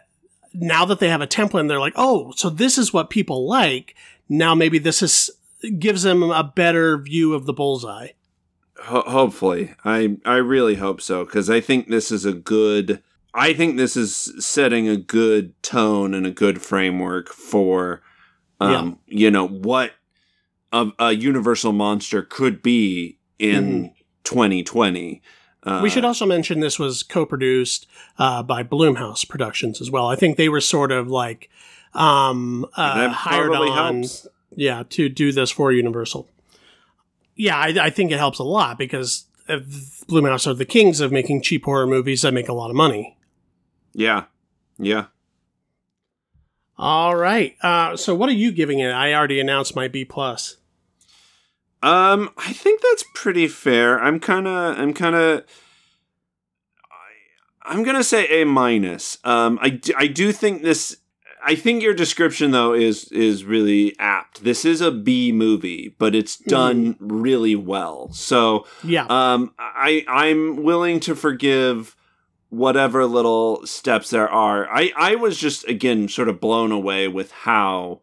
now 0.55 0.85
that 0.87 1.01
they 1.01 1.09
have 1.09 1.21
a 1.21 1.27
template 1.27 1.61
and 1.61 1.71
they're 1.71 1.81
like, 1.81 1.95
oh, 1.97 2.33
so 2.37 2.49
this 2.49 2.79
is 2.79 2.93
what 2.93 3.11
people 3.11 3.47
like. 3.47 3.95
Now 4.29 4.55
maybe 4.55 4.79
this 4.79 5.03
is 5.03 5.31
gives 5.79 6.03
them 6.03 6.23
a 6.23 6.45
better 6.45 6.99
view 6.99 7.35
of 7.35 7.47
the 7.47 7.53
bullseye. 7.53 8.09
Ho- 8.83 9.05
hopefully, 9.07 9.75
I 9.85 10.19
I 10.25 10.37
really 10.37 10.77
hope 10.77 11.01
so 11.01 11.25
because 11.25 11.51
I 11.51 11.61
think 11.61 11.89
this 11.89 12.11
is 12.11 12.25
a 12.25 12.33
good. 12.33 13.03
I 13.35 13.53
think 13.53 13.77
this 13.77 13.97
is 13.97 14.33
setting 14.39 14.89
a 14.89 14.97
good 14.97 15.61
tone 15.63 16.15
and 16.15 16.25
a 16.25 16.31
good 16.31 16.63
framework 16.63 17.29
for, 17.31 18.01
um, 18.61 19.01
you 19.07 19.29
know, 19.31 19.49
what 19.49 19.93
a, 20.73 20.91
a 21.01 21.13
universal 21.13 21.73
monster 21.73 22.23
could 22.23 22.63
be 22.63 23.19
in 23.39 23.93
2020. 24.25 25.21
Uh, 25.63 25.71
Mm-hmm. 25.71 25.83
we 25.83 25.89
should 25.89 26.05
also 26.05 26.27
mention 26.27 26.61
this 26.61 26.79
was 26.79 27.03
co-produced 27.03 27.87
uh, 28.19 28.43
by 28.43 28.63
Blumhouse 28.63 29.27
Productions 29.27 29.81
as 29.81 29.91
well. 29.91 30.07
I 30.09 30.15
think 30.15 30.37
they 30.37 30.51
were 30.51 30.61
sort 30.61 30.93
of 30.93 31.09
like 31.09 31.49
um, 31.95 32.67
uh, 32.77 33.09
hired 33.09 33.51
on, 33.55 33.95
helps. 34.03 34.27
yeah, 34.55 34.83
to 34.91 35.09
do 35.09 35.33
this 35.33 35.51
for 35.51 35.73
Universal. 35.73 36.29
Yeah, 37.35 37.57
I, 37.57 37.75
I 37.81 37.91
think 37.91 38.13
it 38.13 38.19
helps 38.19 38.39
a 38.39 38.45
lot 38.45 38.77
because 38.77 39.25
Blumhouse 39.49 40.47
are 40.47 40.53
the 40.53 40.67
kings 40.67 41.01
of 41.01 41.11
making 41.11 41.41
cheap 41.41 41.65
horror 41.65 41.87
movies 41.87 42.21
that 42.23 42.35
make 42.35 42.49
a 42.49 42.53
lot 42.53 42.69
of 42.69 42.77
money. 42.77 43.17
Yeah, 43.95 44.25
yeah. 44.79 45.07
All 46.77 47.15
right, 47.15 47.57
uh, 47.63 47.97
so 47.97 48.15
what 48.15 48.29
are 48.29 48.33
you 48.33 48.51
giving 48.51 48.81
it? 48.81 48.91
I 48.91 49.15
already 49.15 49.39
announced 49.39 49.77
my 49.77 49.87
B 49.87 50.05
plus. 50.05 50.57
Um, 51.83 52.31
I 52.37 52.53
think 52.53 52.81
that's 52.81 53.05
pretty 53.15 53.47
fair. 53.47 54.01
I'm 54.01 54.19
kind 54.19 54.49
of, 54.49 54.79
I'm 54.79 54.93
kind 54.95 55.15
of, 55.15 55.45
I'm 57.63 57.83
gonna 57.83 58.03
say 58.05 58.27
A 58.43 58.45
minus. 58.45 59.19
Um, 59.25 59.59
I, 59.63 59.71
d- 59.71 59.95
I 59.97 60.07
do 60.07 60.33
think 60.33 60.63
this. 60.63 60.97
I 61.47 61.55
think 61.55 61.83
your 61.83 61.93
description 61.95 62.53
though 62.53 62.73
is 62.73 63.05
is 63.13 63.45
really 63.45 63.95
apt. 63.99 64.45
This 64.45 64.65
is 64.65 64.81
a 64.81 64.91
B 64.91 65.31
movie, 65.31 65.95
but 65.99 66.15
it's 66.15 66.37
done 66.37 66.97
really 66.99 67.55
well. 67.55 68.11
So, 68.13 68.67
Yeah, 68.83 69.05
um, 69.09 69.53
I 69.59 70.05
I'm 70.09 70.63
willing 70.63 71.01
to 71.01 71.15
forgive 71.15 71.95
whatever 72.57 73.05
little 73.07 73.67
steps 73.67 74.11
there 74.11 74.29
are. 74.29 74.69
I 74.71 74.93
I 74.97 75.15
was 75.17 75.39
just 75.39 75.67
again 75.69 76.09
sort 76.09 76.29
of 76.29 76.41
blown 76.41 76.73
away 76.73 77.09
with 77.09 77.31
how 77.33 78.01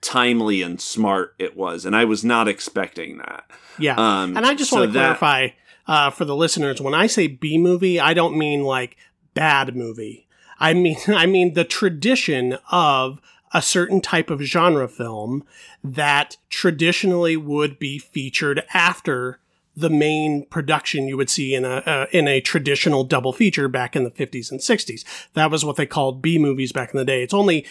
timely 0.00 0.62
and 0.62 0.80
smart 0.80 1.34
it 1.38 1.56
was, 1.56 1.84
and 1.84 1.94
I 1.94 2.04
was 2.04 2.24
not 2.24 2.48
expecting 2.48 3.18
that. 3.18 3.44
yeah. 3.78 3.94
Um, 3.96 4.36
And 4.36 4.44
I 4.46 4.54
just 4.54 4.70
so 4.70 4.78
want 4.80 4.88
to 4.92 4.98
that- 4.98 5.18
clarify 5.18 5.48
uh, 5.86 6.10
for 6.10 6.24
the 6.24 6.36
listeners: 6.36 6.80
when 6.80 6.94
I 6.94 7.06
say 7.06 7.26
B 7.26 7.58
movie, 7.58 8.00
I 8.00 8.14
don't 8.14 8.36
mean 8.36 8.62
like 8.64 8.96
bad 9.34 9.76
movie. 9.76 10.26
I 10.58 10.74
mean 10.74 10.96
I 11.08 11.26
mean 11.26 11.54
the 11.54 11.64
tradition 11.64 12.58
of 12.70 13.20
a 13.54 13.60
certain 13.60 14.00
type 14.00 14.30
of 14.30 14.40
genre 14.40 14.88
film 14.88 15.44
that 15.84 16.38
traditionally 16.48 17.36
would 17.36 17.78
be 17.78 17.98
featured 17.98 18.64
after 18.72 19.40
the 19.76 19.90
main 19.90 20.46
production 20.46 21.08
you 21.08 21.16
would 21.16 21.30
see 21.30 21.54
in 21.54 21.64
a 21.64 21.76
uh, 21.86 22.06
in 22.12 22.28
a 22.28 22.40
traditional 22.40 23.04
double 23.04 23.32
feature 23.32 23.68
back 23.68 23.96
in 23.96 24.04
the 24.04 24.10
50s 24.10 24.50
and 24.50 24.60
60s. 24.60 25.04
That 25.34 25.50
was 25.50 25.64
what 25.64 25.76
they 25.76 25.86
called 25.86 26.20
B 26.22 26.38
movies 26.38 26.72
back 26.72 26.92
in 26.92 26.98
the 26.98 27.04
day. 27.04 27.22
It's 27.22 27.34
only 27.34 27.66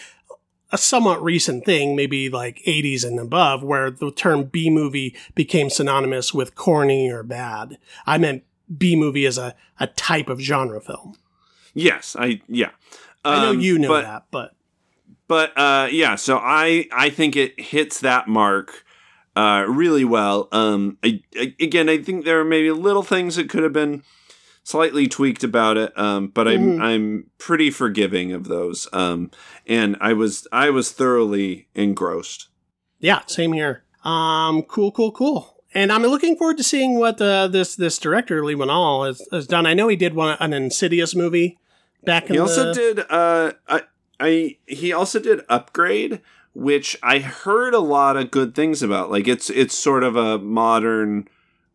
a 0.72 0.78
somewhat 0.78 1.22
recent 1.22 1.64
thing, 1.66 1.94
maybe 1.94 2.30
like 2.30 2.62
80s 2.66 3.04
and 3.04 3.20
above, 3.20 3.62
where 3.62 3.90
the 3.90 4.10
term 4.10 4.44
B 4.44 4.70
movie 4.70 5.14
became 5.34 5.68
synonymous 5.68 6.32
with 6.32 6.54
corny 6.54 7.10
or 7.10 7.22
bad. 7.22 7.78
I 8.06 8.16
meant 8.18 8.44
B 8.76 8.96
movie 8.96 9.26
as 9.26 9.36
a, 9.36 9.54
a 9.78 9.86
type 9.86 10.28
of 10.28 10.40
genre 10.40 10.80
film. 10.80 11.16
Yes, 11.74 12.16
I 12.18 12.40
yeah. 12.48 12.70
I 13.24 13.42
know 13.42 13.50
Um, 13.50 13.60
you 13.60 13.78
know 13.78 13.88
but, 13.88 14.02
that, 14.02 14.24
but 14.30 14.54
but 15.28 15.56
uh, 15.56 15.88
yeah. 15.90 16.16
So 16.16 16.38
I 16.38 16.88
I 16.90 17.10
think 17.10 17.36
it 17.36 17.60
hits 17.60 18.00
that 18.00 18.26
mark 18.26 18.84
uh, 19.36 19.64
really 19.68 20.04
well. 20.04 20.48
Um, 20.52 20.98
I, 21.02 21.22
I, 21.36 21.54
again, 21.60 21.88
I 21.88 21.98
think 21.98 22.24
there 22.24 22.40
are 22.40 22.44
maybe 22.44 22.70
little 22.70 23.02
things 23.02 23.36
that 23.36 23.48
could 23.48 23.62
have 23.62 23.72
been 23.72 24.02
slightly 24.64 25.08
tweaked 25.08 25.42
about 25.42 25.76
it, 25.76 25.96
um, 25.98 26.28
but 26.28 26.46
I'm 26.46 26.78
Mhm. 26.78 26.82
I'm 26.82 27.30
pretty 27.38 27.70
forgiving 27.70 28.32
of 28.32 28.44
those. 28.48 28.88
Um, 28.92 29.30
and 29.66 29.96
I 30.00 30.12
was 30.12 30.46
I 30.52 30.70
was 30.70 30.92
thoroughly 30.92 31.68
engrossed. 31.74 32.48
yeah, 33.00 33.20
same 33.26 33.52
here. 33.52 33.82
Um, 34.04 34.62
cool, 34.62 34.92
cool, 34.92 35.10
cool. 35.12 35.62
And 35.74 35.90
I'm 35.90 36.02
looking 36.02 36.36
forward 36.36 36.58
to 36.58 36.62
seeing 36.62 36.98
what 36.98 37.20
uh, 37.20 37.48
this 37.48 37.74
this 37.76 37.98
director 37.98 38.44
Leigh 38.44 38.54
Whannell 38.54 39.06
has, 39.06 39.26
has 39.32 39.46
done. 39.46 39.64
I 39.66 39.74
know 39.74 39.88
he 39.88 39.96
did 39.96 40.14
one 40.14 40.36
an 40.38 40.52
Insidious 40.52 41.14
movie 41.14 41.58
back 42.04 42.26
in 42.26 42.34
He 42.34 42.38
also 42.38 42.66
the 42.68 42.74
did 42.74 42.98
uh 43.10 43.52
I, 43.68 43.82
I 44.20 44.56
he 44.66 44.92
also 44.92 45.18
did 45.18 45.40
Upgrade, 45.48 46.20
which 46.54 46.96
I 47.02 47.18
heard 47.20 47.74
a 47.74 47.78
lot 47.80 48.16
of 48.16 48.30
good 48.30 48.54
things 48.54 48.82
about. 48.82 49.10
Like 49.10 49.26
it's 49.28 49.50
it's 49.50 49.76
sort 49.76 50.04
of 50.04 50.16
a 50.16 50.38
modern 50.38 51.28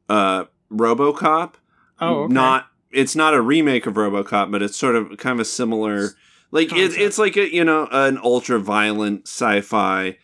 uh 0.10 0.46
RoboCop. 0.72 1.54
oh 2.00 2.24
okay. 2.24 2.34
Not 2.34 2.68
it's 2.92 3.16
not 3.16 3.34
a 3.34 3.42
remake 3.42 3.86
of 3.86 3.96
RoboCop, 3.96 4.52
but 4.52 4.62
it's 4.62 4.78
sort 4.78 4.96
of 4.96 5.18
kind 5.18 5.34
of 5.34 5.40
a 5.40 5.46
similar 5.46 6.10
like 6.52 6.72
it, 6.72 6.94
it's 6.98 7.18
like 7.18 7.36
a 7.38 7.54
you 7.54 7.64
know 7.64 7.88
an 7.92 8.18
ultra 8.24 8.60
violent 8.60 9.28
sci-fi 9.28 10.18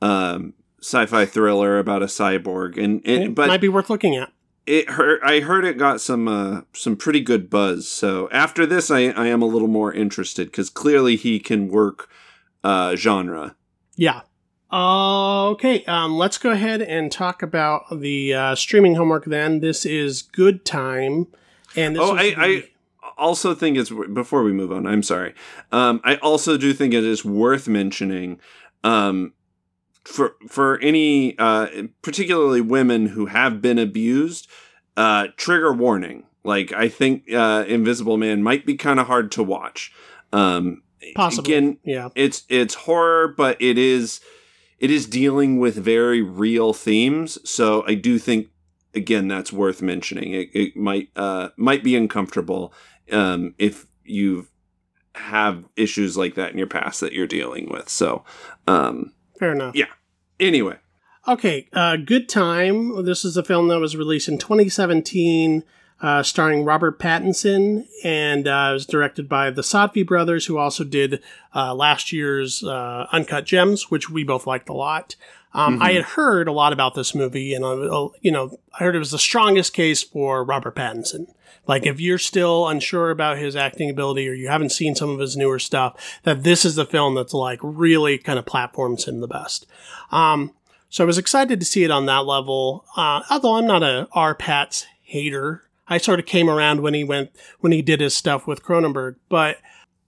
um 0.00 0.54
sci-fi 0.80 1.24
thriller 1.24 1.78
about 1.78 2.02
a 2.02 2.06
cyborg 2.06 2.76
and 2.82 3.00
it, 3.04 3.22
It 3.22 3.34
but 3.34 3.48
might 3.48 3.60
be 3.60 3.68
worth 3.68 3.88
looking 3.88 4.16
at. 4.16 4.32
it 4.66 4.90
heard 4.90 5.20
I 5.22 5.40
heard 5.40 5.64
it 5.64 5.78
got 5.78 6.00
some 6.00 6.26
uh, 6.28 6.62
some 6.72 6.96
pretty 6.96 7.20
good 7.20 7.48
buzz. 7.48 7.88
So 7.88 8.28
after 8.32 8.66
this, 8.66 8.90
I 8.90 9.00
I 9.10 9.28
am 9.28 9.42
a 9.42 9.46
little 9.46 9.68
more 9.68 9.92
interested 9.92 10.48
because 10.48 10.70
clearly 10.70 11.14
he 11.16 11.38
can 11.38 11.68
work 11.68 12.08
uh, 12.64 12.96
genre. 12.96 13.54
Yeah. 13.96 14.22
Uh, 14.72 15.48
okay, 15.50 15.84
um, 15.84 16.16
let's 16.16 16.38
go 16.38 16.50
ahead 16.50 16.80
and 16.80 17.12
talk 17.12 17.42
about 17.42 17.82
the 18.00 18.32
uh, 18.32 18.54
streaming 18.54 18.94
homework 18.94 19.26
then. 19.26 19.60
This 19.60 19.84
is 19.84 20.22
Good 20.22 20.64
Time. 20.64 21.26
And 21.76 21.94
this 21.96 22.02
Oh, 22.02 22.14
I- 22.16 22.30
the- 22.30 22.36
I- 22.40 22.68
Also, 23.18 23.54
think 23.54 23.76
it's 23.76 23.90
before 23.90 24.42
we 24.42 24.52
move 24.52 24.72
on. 24.72 24.86
I'm 24.86 25.02
sorry. 25.02 25.34
Um, 25.70 26.00
I 26.02 26.16
also 26.16 26.56
do 26.56 26.72
think 26.72 26.94
it 26.94 27.04
is 27.04 27.24
worth 27.24 27.68
mentioning 27.68 28.40
um, 28.82 29.34
for 30.04 30.34
for 30.48 30.78
any 30.80 31.38
uh, 31.38 31.66
particularly 32.00 32.62
women 32.62 33.08
who 33.08 33.26
have 33.26 33.60
been 33.60 33.78
abused. 33.78 34.48
Uh, 34.96 35.28
trigger 35.36 35.72
warning. 35.72 36.24
Like 36.42 36.72
I 36.72 36.88
think 36.88 37.30
uh, 37.32 37.64
Invisible 37.68 38.16
Man 38.16 38.42
might 38.42 38.64
be 38.64 38.74
kind 38.76 38.98
of 38.98 39.06
hard 39.06 39.30
to 39.32 39.42
watch. 39.42 39.92
Um, 40.32 40.82
Possibly. 41.14 41.54
Again, 41.54 41.78
yeah. 41.84 42.08
it's 42.14 42.44
it's 42.48 42.74
horror 42.74 43.28
but 43.28 43.60
it 43.60 43.78
is 43.78 44.20
it 44.78 44.90
is 44.90 45.06
dealing 45.06 45.58
with 45.58 45.76
very 45.76 46.22
real 46.22 46.72
themes 46.72 47.38
so 47.48 47.84
i 47.86 47.94
do 47.94 48.18
think 48.18 48.48
again 48.94 49.28
that's 49.28 49.52
worth 49.52 49.82
mentioning 49.82 50.32
it, 50.32 50.50
it 50.52 50.76
might 50.76 51.08
uh 51.16 51.48
might 51.56 51.84
be 51.84 51.96
uncomfortable 51.96 52.72
um 53.10 53.54
if 53.58 53.86
you 54.04 54.46
have 55.14 55.68
issues 55.76 56.16
like 56.16 56.34
that 56.34 56.52
in 56.52 56.58
your 56.58 56.66
past 56.66 57.00
that 57.00 57.12
you're 57.12 57.26
dealing 57.26 57.68
with 57.70 57.88
so 57.88 58.24
um 58.66 59.12
Fair 59.38 59.52
enough. 59.52 59.74
Yeah. 59.74 59.86
anyway 60.40 60.78
Okay, 61.28 61.68
uh, 61.72 61.98
Good 61.98 62.28
Time. 62.28 63.04
This 63.04 63.24
is 63.24 63.36
a 63.36 63.44
film 63.44 63.68
that 63.68 63.78
was 63.78 63.96
released 63.96 64.28
in 64.28 64.38
2017. 64.38 65.62
Uh, 66.02 66.20
starring 66.20 66.64
Robert 66.64 66.98
Pattinson, 66.98 67.86
and 68.02 68.48
uh, 68.48 68.70
it 68.70 68.72
was 68.72 68.86
directed 68.86 69.28
by 69.28 69.50
the 69.50 69.62
Safdie 69.62 70.04
brothers, 70.04 70.46
who 70.46 70.58
also 70.58 70.82
did 70.82 71.22
uh, 71.54 71.72
last 71.72 72.12
year's 72.12 72.64
uh, 72.64 73.06
Uncut 73.12 73.46
Gems, 73.46 73.88
which 73.88 74.10
we 74.10 74.24
both 74.24 74.44
liked 74.44 74.68
a 74.68 74.72
lot. 74.72 75.14
Um, 75.54 75.74
mm-hmm. 75.74 75.82
I 75.84 75.92
had 75.92 76.02
heard 76.02 76.48
a 76.48 76.52
lot 76.52 76.72
about 76.72 76.96
this 76.96 77.14
movie, 77.14 77.54
and 77.54 77.64
uh, 77.64 78.08
you 78.20 78.32
know, 78.32 78.58
I 78.74 78.78
heard 78.82 78.96
it 78.96 78.98
was 78.98 79.12
the 79.12 79.18
strongest 79.18 79.74
case 79.74 80.02
for 80.02 80.42
Robert 80.42 80.74
Pattinson. 80.74 81.32
Like, 81.68 81.86
if 81.86 82.00
you're 82.00 82.18
still 82.18 82.66
unsure 82.66 83.10
about 83.10 83.38
his 83.38 83.54
acting 83.54 83.88
ability 83.88 84.28
or 84.28 84.32
you 84.32 84.48
haven't 84.48 84.70
seen 84.72 84.96
some 84.96 85.10
of 85.10 85.20
his 85.20 85.36
newer 85.36 85.60
stuff, 85.60 86.18
that 86.24 86.42
this 86.42 86.64
is 86.64 86.74
the 86.74 86.84
film 86.84 87.14
that's 87.14 87.34
like 87.34 87.60
really 87.62 88.18
kind 88.18 88.38
of 88.38 88.46
platforms 88.46 89.06
him 89.06 89.20
the 89.20 89.28
best. 89.28 89.66
Um, 90.10 90.52
so 90.90 91.04
I 91.04 91.06
was 91.06 91.18
excited 91.18 91.60
to 91.60 91.66
see 91.66 91.84
it 91.84 91.90
on 91.90 92.06
that 92.06 92.26
level. 92.26 92.84
Uh, 92.96 93.22
although 93.30 93.54
I'm 93.54 93.66
not 93.66 93.84
a 93.84 94.08
R. 94.12 94.34
Pats 94.34 94.86
hater, 95.02 95.62
I 95.92 95.98
sort 95.98 96.18
of 96.18 96.26
came 96.26 96.48
around 96.48 96.80
when 96.80 96.94
he 96.94 97.04
went 97.04 97.30
when 97.60 97.70
he 97.70 97.82
did 97.82 98.00
his 98.00 98.16
stuff 98.16 98.46
with 98.46 98.62
Cronenberg, 98.62 99.16
but 99.28 99.58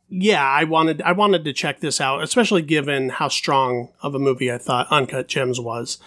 yeah, 0.09 0.43
I 0.43 0.65
wanted 0.65 1.03
I 1.03 1.13
wanted 1.13 1.45
to 1.45 1.53
check 1.53 1.81
this 1.81 2.01
out, 2.01 2.23
especially 2.23 2.63
given 2.63 3.11
how 3.11 3.29
strong 3.29 3.91
of 4.01 4.15
a 4.15 4.19
movie 4.19 4.51
I 4.51 4.59
thought 4.59 4.89
Uncut 4.91 5.29
Gems 5.29 5.61
was. 5.61 5.99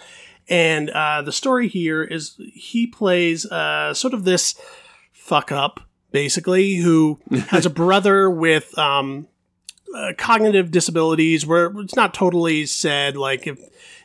And 0.48 0.90
uh, 0.90 1.22
the 1.22 1.30
story 1.30 1.68
here 1.68 2.02
is 2.02 2.40
he 2.54 2.86
plays 2.86 3.46
uh, 3.46 3.94
sort 3.94 4.14
of 4.14 4.24
this 4.24 4.54
fuck 5.12 5.52
up, 5.52 5.80
basically, 6.10 6.76
who 6.76 7.20
has 7.48 7.64
a 7.64 7.70
brother 7.70 8.28
with 8.28 8.76
um, 8.78 9.28
uh, 9.94 10.12
cognitive 10.18 10.72
disabilities, 10.72 11.46
where 11.46 11.66
it's 11.76 11.96
not 11.96 12.14
totally 12.14 12.66
said 12.66 13.16
like 13.16 13.46
if 13.46 13.60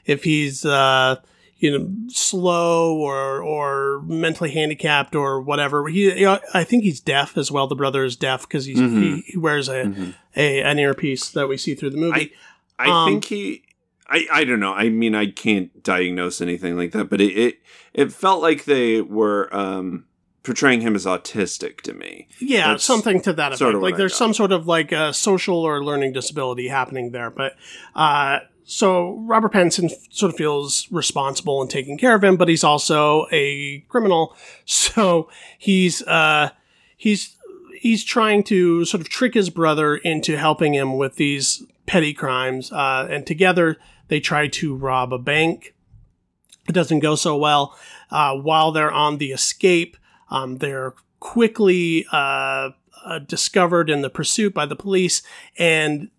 if 0.05 0.23
he's 0.23 0.65
uh, 0.65 1.15
you 1.63 1.79
know 1.79 1.89
slow 2.09 2.97
or 2.97 3.41
or 3.41 4.01
mentally 4.05 4.51
handicapped 4.51 5.15
or 5.15 5.39
whatever. 5.41 5.87
He, 5.87 6.13
you 6.19 6.25
know, 6.25 6.39
I 6.53 6.65
think 6.65 6.83
he's 6.83 6.99
deaf 6.99 7.37
as 7.37 7.49
well. 7.49 7.67
The 7.67 7.75
brother 7.75 8.03
is 8.03 8.17
deaf 8.17 8.41
because 8.41 8.67
mm-hmm. 8.67 9.01
he, 9.01 9.21
he 9.21 9.37
wears 9.37 9.69
a, 9.69 9.85
mm-hmm. 9.85 10.11
a 10.35 10.61
an 10.61 10.77
earpiece 10.77 11.29
that 11.29 11.47
we 11.47 11.55
see 11.55 11.73
through 11.73 11.91
the 11.91 11.97
movie. 11.97 12.33
I, 12.77 12.85
I 12.89 13.03
um, 13.03 13.09
think 13.09 13.25
he. 13.25 13.63
I, 14.09 14.27
I 14.31 14.43
don't 14.43 14.59
know. 14.59 14.73
I 14.73 14.89
mean, 14.89 15.15
I 15.15 15.27
can't 15.27 15.81
diagnose 15.81 16.41
anything 16.41 16.75
like 16.75 16.91
that, 16.91 17.09
but 17.09 17.21
it 17.21 17.31
it, 17.31 17.59
it 17.93 18.11
felt 18.11 18.41
like 18.41 18.65
they 18.65 18.99
were 18.99 19.47
um, 19.55 20.03
portraying 20.43 20.81
him 20.81 20.95
as 20.95 21.05
autistic 21.05 21.79
to 21.81 21.93
me. 21.93 22.27
Yeah, 22.39 22.71
That's 22.71 22.83
something 22.83 23.21
to 23.21 23.31
that 23.31 23.53
effect. 23.53 23.59
Sort 23.59 23.75
of 23.75 23.81
like 23.81 23.95
there's 23.95 24.15
some 24.15 24.33
sort 24.33 24.51
of 24.51 24.67
like 24.67 24.91
a 24.91 25.13
social 25.13 25.59
or 25.59 25.81
learning 25.81 26.11
disability 26.11 26.67
happening 26.67 27.11
there, 27.11 27.29
but 27.29 27.55
uh, 27.95 28.39
so 28.65 29.17
Robert 29.25 29.53
Pattinson 29.53 29.91
sort 30.09 30.31
of 30.31 30.37
feels 30.37 30.87
responsible 30.91 31.61
in 31.61 31.67
taking 31.67 31.97
care 31.97 32.15
of 32.15 32.23
him, 32.23 32.37
but 32.37 32.47
he's 32.47 32.63
also 32.63 33.27
a 33.31 33.79
criminal. 33.89 34.35
So 34.65 35.29
he's 35.57 36.01
uh, 36.03 36.51
he's 36.95 37.35
he's 37.77 38.03
trying 38.03 38.43
to 38.45 38.85
sort 38.85 39.01
of 39.01 39.09
trick 39.09 39.33
his 39.33 39.49
brother 39.49 39.97
into 39.97 40.37
helping 40.37 40.73
him 40.73 40.97
with 40.97 41.17
these 41.17 41.63
petty 41.85 42.13
crimes, 42.13 42.71
uh, 42.71 43.07
and 43.09 43.27
together 43.27 43.77
they 44.07 44.21
try 44.21 44.47
to 44.47 44.75
rob 44.75 45.11
a 45.11 45.17
bank. 45.17 45.75
It 46.67 46.71
doesn't 46.71 46.99
go 46.99 47.15
so 47.15 47.35
well. 47.35 47.77
Uh, 48.09 48.35
while 48.35 48.71
they're 48.71 48.91
on 48.91 49.17
the 49.17 49.31
escape, 49.31 49.97
um, 50.29 50.59
they're 50.59 50.93
quickly 51.19 52.05
uh, 52.11 52.69
uh, 53.03 53.19
discovered 53.19 53.89
in 53.89 54.01
the 54.01 54.09
pursuit 54.09 54.53
by 54.53 54.65
the 54.65 54.75
police, 54.75 55.21
and 55.57 56.09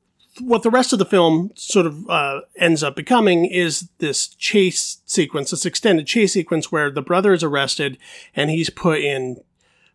what 0.41 0.63
the 0.63 0.71
rest 0.71 0.93
of 0.93 0.99
the 0.99 1.05
film 1.05 1.51
sort 1.55 1.87
of 1.87 2.09
uh, 2.09 2.41
ends 2.57 2.83
up 2.83 2.97
becoming 2.97 3.45
is 3.45 3.89
this 3.99 4.29
chase 4.29 4.99
sequence, 5.05 5.51
this 5.51 5.67
extended 5.67 6.07
chase 6.07 6.33
sequence 6.33 6.73
where 6.73 6.91
the 6.91 7.03
brother 7.03 7.33
is 7.33 7.43
arrested 7.43 7.99
and 8.35 8.51
he's 8.51 8.71
put 8.71 9.01
in 9.01 9.37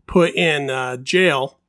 put 0.08 0.34
in 0.34 0.70
uh, 0.70 0.98
jail, 0.98 1.60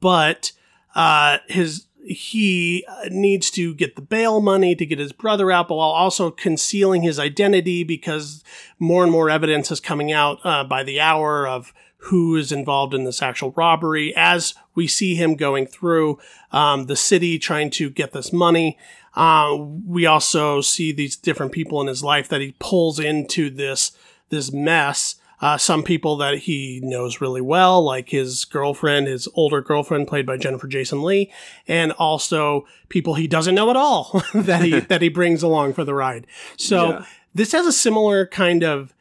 but 0.00 0.52
uh, 0.94 1.38
his 1.48 1.86
he 2.06 2.86
needs 3.10 3.50
to 3.50 3.74
get 3.74 3.96
the 3.96 4.02
bail 4.02 4.40
money 4.40 4.76
to 4.76 4.86
get 4.86 4.98
his 4.98 5.12
brother 5.12 5.50
out, 5.50 5.68
but 5.68 5.74
while 5.74 5.90
also 5.90 6.30
concealing 6.30 7.02
his 7.02 7.18
identity 7.18 7.82
because 7.82 8.44
more 8.78 9.02
and 9.02 9.10
more 9.10 9.28
evidence 9.28 9.72
is 9.72 9.80
coming 9.80 10.12
out 10.12 10.38
uh, 10.44 10.62
by 10.62 10.84
the 10.84 11.00
hour 11.00 11.48
of 11.48 11.74
who 12.06 12.36
is 12.36 12.52
involved 12.52 12.94
in 12.94 13.04
this 13.04 13.20
actual 13.20 13.52
robbery 13.56 14.14
as 14.16 14.54
we 14.76 14.86
see 14.86 15.16
him 15.16 15.34
going 15.34 15.66
through 15.66 16.18
um, 16.52 16.86
the 16.86 16.94
city 16.94 17.38
trying 17.38 17.68
to 17.68 17.90
get 17.90 18.12
this 18.12 18.32
money. 18.32 18.78
Uh, 19.14 19.56
we 19.86 20.06
also 20.06 20.60
see 20.60 20.92
these 20.92 21.16
different 21.16 21.50
people 21.50 21.80
in 21.80 21.86
his 21.88 22.04
life 22.04 22.28
that 22.28 22.40
he 22.40 22.54
pulls 22.58 23.00
into 23.00 23.50
this 23.50 23.92
this 24.28 24.52
mess. 24.52 25.16
Uh, 25.40 25.58
some 25.58 25.82
people 25.82 26.16
that 26.16 26.38
he 26.38 26.80
knows 26.82 27.20
really 27.20 27.42
well, 27.42 27.82
like 27.82 28.08
his 28.08 28.44
girlfriend, 28.46 29.06
his 29.06 29.28
older 29.34 29.60
girlfriend, 29.60 30.08
played 30.08 30.24
by 30.24 30.36
Jennifer 30.36 30.66
Jason 30.66 31.02
Lee, 31.02 31.30
and 31.68 31.92
also 31.92 32.66
people 32.88 33.14
he 33.14 33.26
doesn't 33.26 33.54
know 33.54 33.68
at 33.68 33.76
all 33.76 34.22
that 34.34 34.62
he 34.62 34.80
that 34.80 35.02
he 35.02 35.08
brings 35.08 35.42
along 35.42 35.72
for 35.72 35.84
the 35.84 35.94
ride. 35.94 36.26
So 36.56 36.90
yeah. 36.90 37.06
this 37.34 37.52
has 37.52 37.66
a 37.66 37.72
similar 37.72 38.26
kind 38.26 38.62
of 38.62 38.94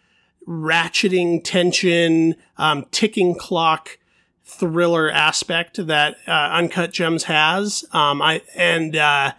ratcheting 0.48 1.44
tension, 1.44 2.36
um, 2.58 2.86
ticking 2.92 3.36
clock 3.36 3.98
thriller 4.44 5.10
aspect 5.10 5.86
that 5.88 6.18
uh, 6.28 6.32
Uncut 6.32 6.94
Gems 6.94 7.24
has. 7.24 7.84
Um, 7.92 8.22
I 8.22 8.42
and 8.56 8.96
uh, 8.96 9.34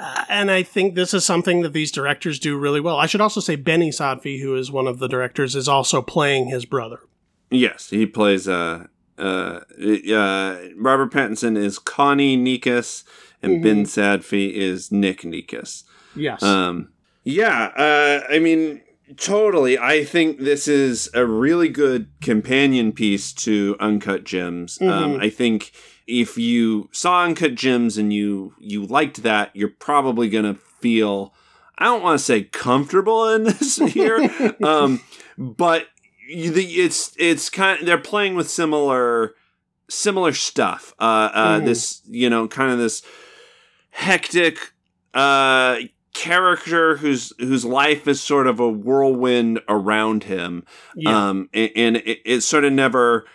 uh, 0.00 0.24
and 0.28 0.50
I 0.50 0.62
think 0.62 0.94
this 0.94 1.12
is 1.12 1.24
something 1.24 1.62
that 1.62 1.72
these 1.72 1.92
directors 1.92 2.38
do 2.38 2.56
really 2.56 2.80
well. 2.80 2.96
I 2.96 3.06
should 3.06 3.20
also 3.20 3.40
say 3.40 3.56
Benny 3.56 3.90
Safdie, 3.90 4.40
who 4.40 4.56
is 4.56 4.70
one 4.70 4.86
of 4.86 4.98
the 4.98 5.08
directors, 5.08 5.54
is 5.54 5.68
also 5.68 6.00
playing 6.00 6.48
his 6.48 6.64
brother. 6.64 7.00
Yes, 7.50 7.90
he 7.90 8.06
plays. 8.06 8.48
Uh, 8.48 8.86
uh, 9.18 9.60
uh, 10.12 10.58
Robert 10.76 11.12
Pattinson 11.12 11.56
is 11.56 11.78
Connie 11.78 12.38
Nikas, 12.38 13.04
and 13.42 13.54
mm-hmm. 13.54 13.62
Ben 13.62 13.84
Safdie 13.84 14.52
is 14.52 14.90
Nick 14.90 15.22
Nikas. 15.22 15.84
Yes. 16.16 16.42
Um. 16.42 16.90
Yeah. 17.24 17.70
Uh. 17.76 18.32
I 18.32 18.38
mean 18.38 18.80
Totally. 19.16 19.78
I 19.78 20.04
think 20.04 20.38
this 20.38 20.68
is 20.68 21.10
a 21.14 21.26
really 21.26 21.68
good 21.68 22.08
companion 22.20 22.92
piece 22.92 23.32
to 23.34 23.76
Uncut 23.80 24.24
Gems. 24.24 24.80
Um, 24.80 24.88
mm-hmm. 24.88 25.14
Um, 25.14 25.20
I 25.20 25.30
think 25.30 25.72
if 26.06 26.36
you 26.36 26.88
saw 26.92 27.24
Uncut 27.24 27.54
Gems 27.54 27.96
and 27.96 28.12
you 28.12 28.54
you 28.58 28.84
liked 28.84 29.22
that, 29.22 29.54
you're 29.54 29.68
probably 29.68 30.28
gonna 30.28 30.54
feel 30.54 31.34
I 31.78 31.84
don't 31.84 32.02
want 32.02 32.18
to 32.18 32.24
say 32.24 32.44
comfortable 32.44 33.28
in 33.28 33.44
this 33.44 33.76
here, 33.76 34.30
um, 34.62 35.00
but 35.38 35.86
it's 36.28 37.12
it's 37.18 37.50
kind 37.50 37.80
of, 37.80 37.86
they're 37.86 37.98
playing 37.98 38.34
with 38.34 38.50
similar 38.50 39.34
similar 39.88 40.32
stuff. 40.32 40.94
Uh, 40.98 41.30
uh, 41.32 41.60
mm. 41.60 41.64
This 41.64 42.02
you 42.06 42.30
know 42.30 42.46
kind 42.46 42.70
of 42.70 42.78
this 42.78 43.02
hectic 43.90 44.72
uh 45.14 45.78
character 46.14 46.96
whose 46.96 47.32
whose 47.38 47.64
life 47.64 48.08
is 48.08 48.20
sort 48.20 48.46
of 48.46 48.58
a 48.58 48.68
whirlwind 48.68 49.60
around 49.68 50.24
him 50.24 50.64
yeah. 50.96 51.28
um 51.28 51.48
and, 51.54 51.70
and 51.76 51.96
it, 51.98 52.18
it, 52.24 52.40
sort 52.40 52.64
of 52.64 52.72
never 52.72 53.26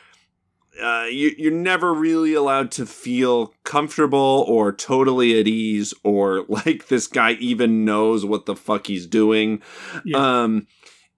uh, 0.84 1.06
you, 1.10 1.34
you're 1.38 1.54
never 1.54 1.94
really 1.94 2.34
allowed 2.34 2.70
to 2.70 2.86
feel 2.86 3.54
comfortable 3.64 4.44
or 4.46 4.74
totally 4.74 5.40
at 5.40 5.48
ease 5.48 5.94
or 6.04 6.44
like 6.50 6.88
this 6.88 7.08
guy 7.08 7.32
even 7.34 7.86
knows 7.86 8.26
what 8.26 8.46
the 8.46 8.56
fuck 8.56 8.88
he's 8.88 9.08
doing 9.08 9.62
yeah. 10.04 10.42
um 10.44 10.68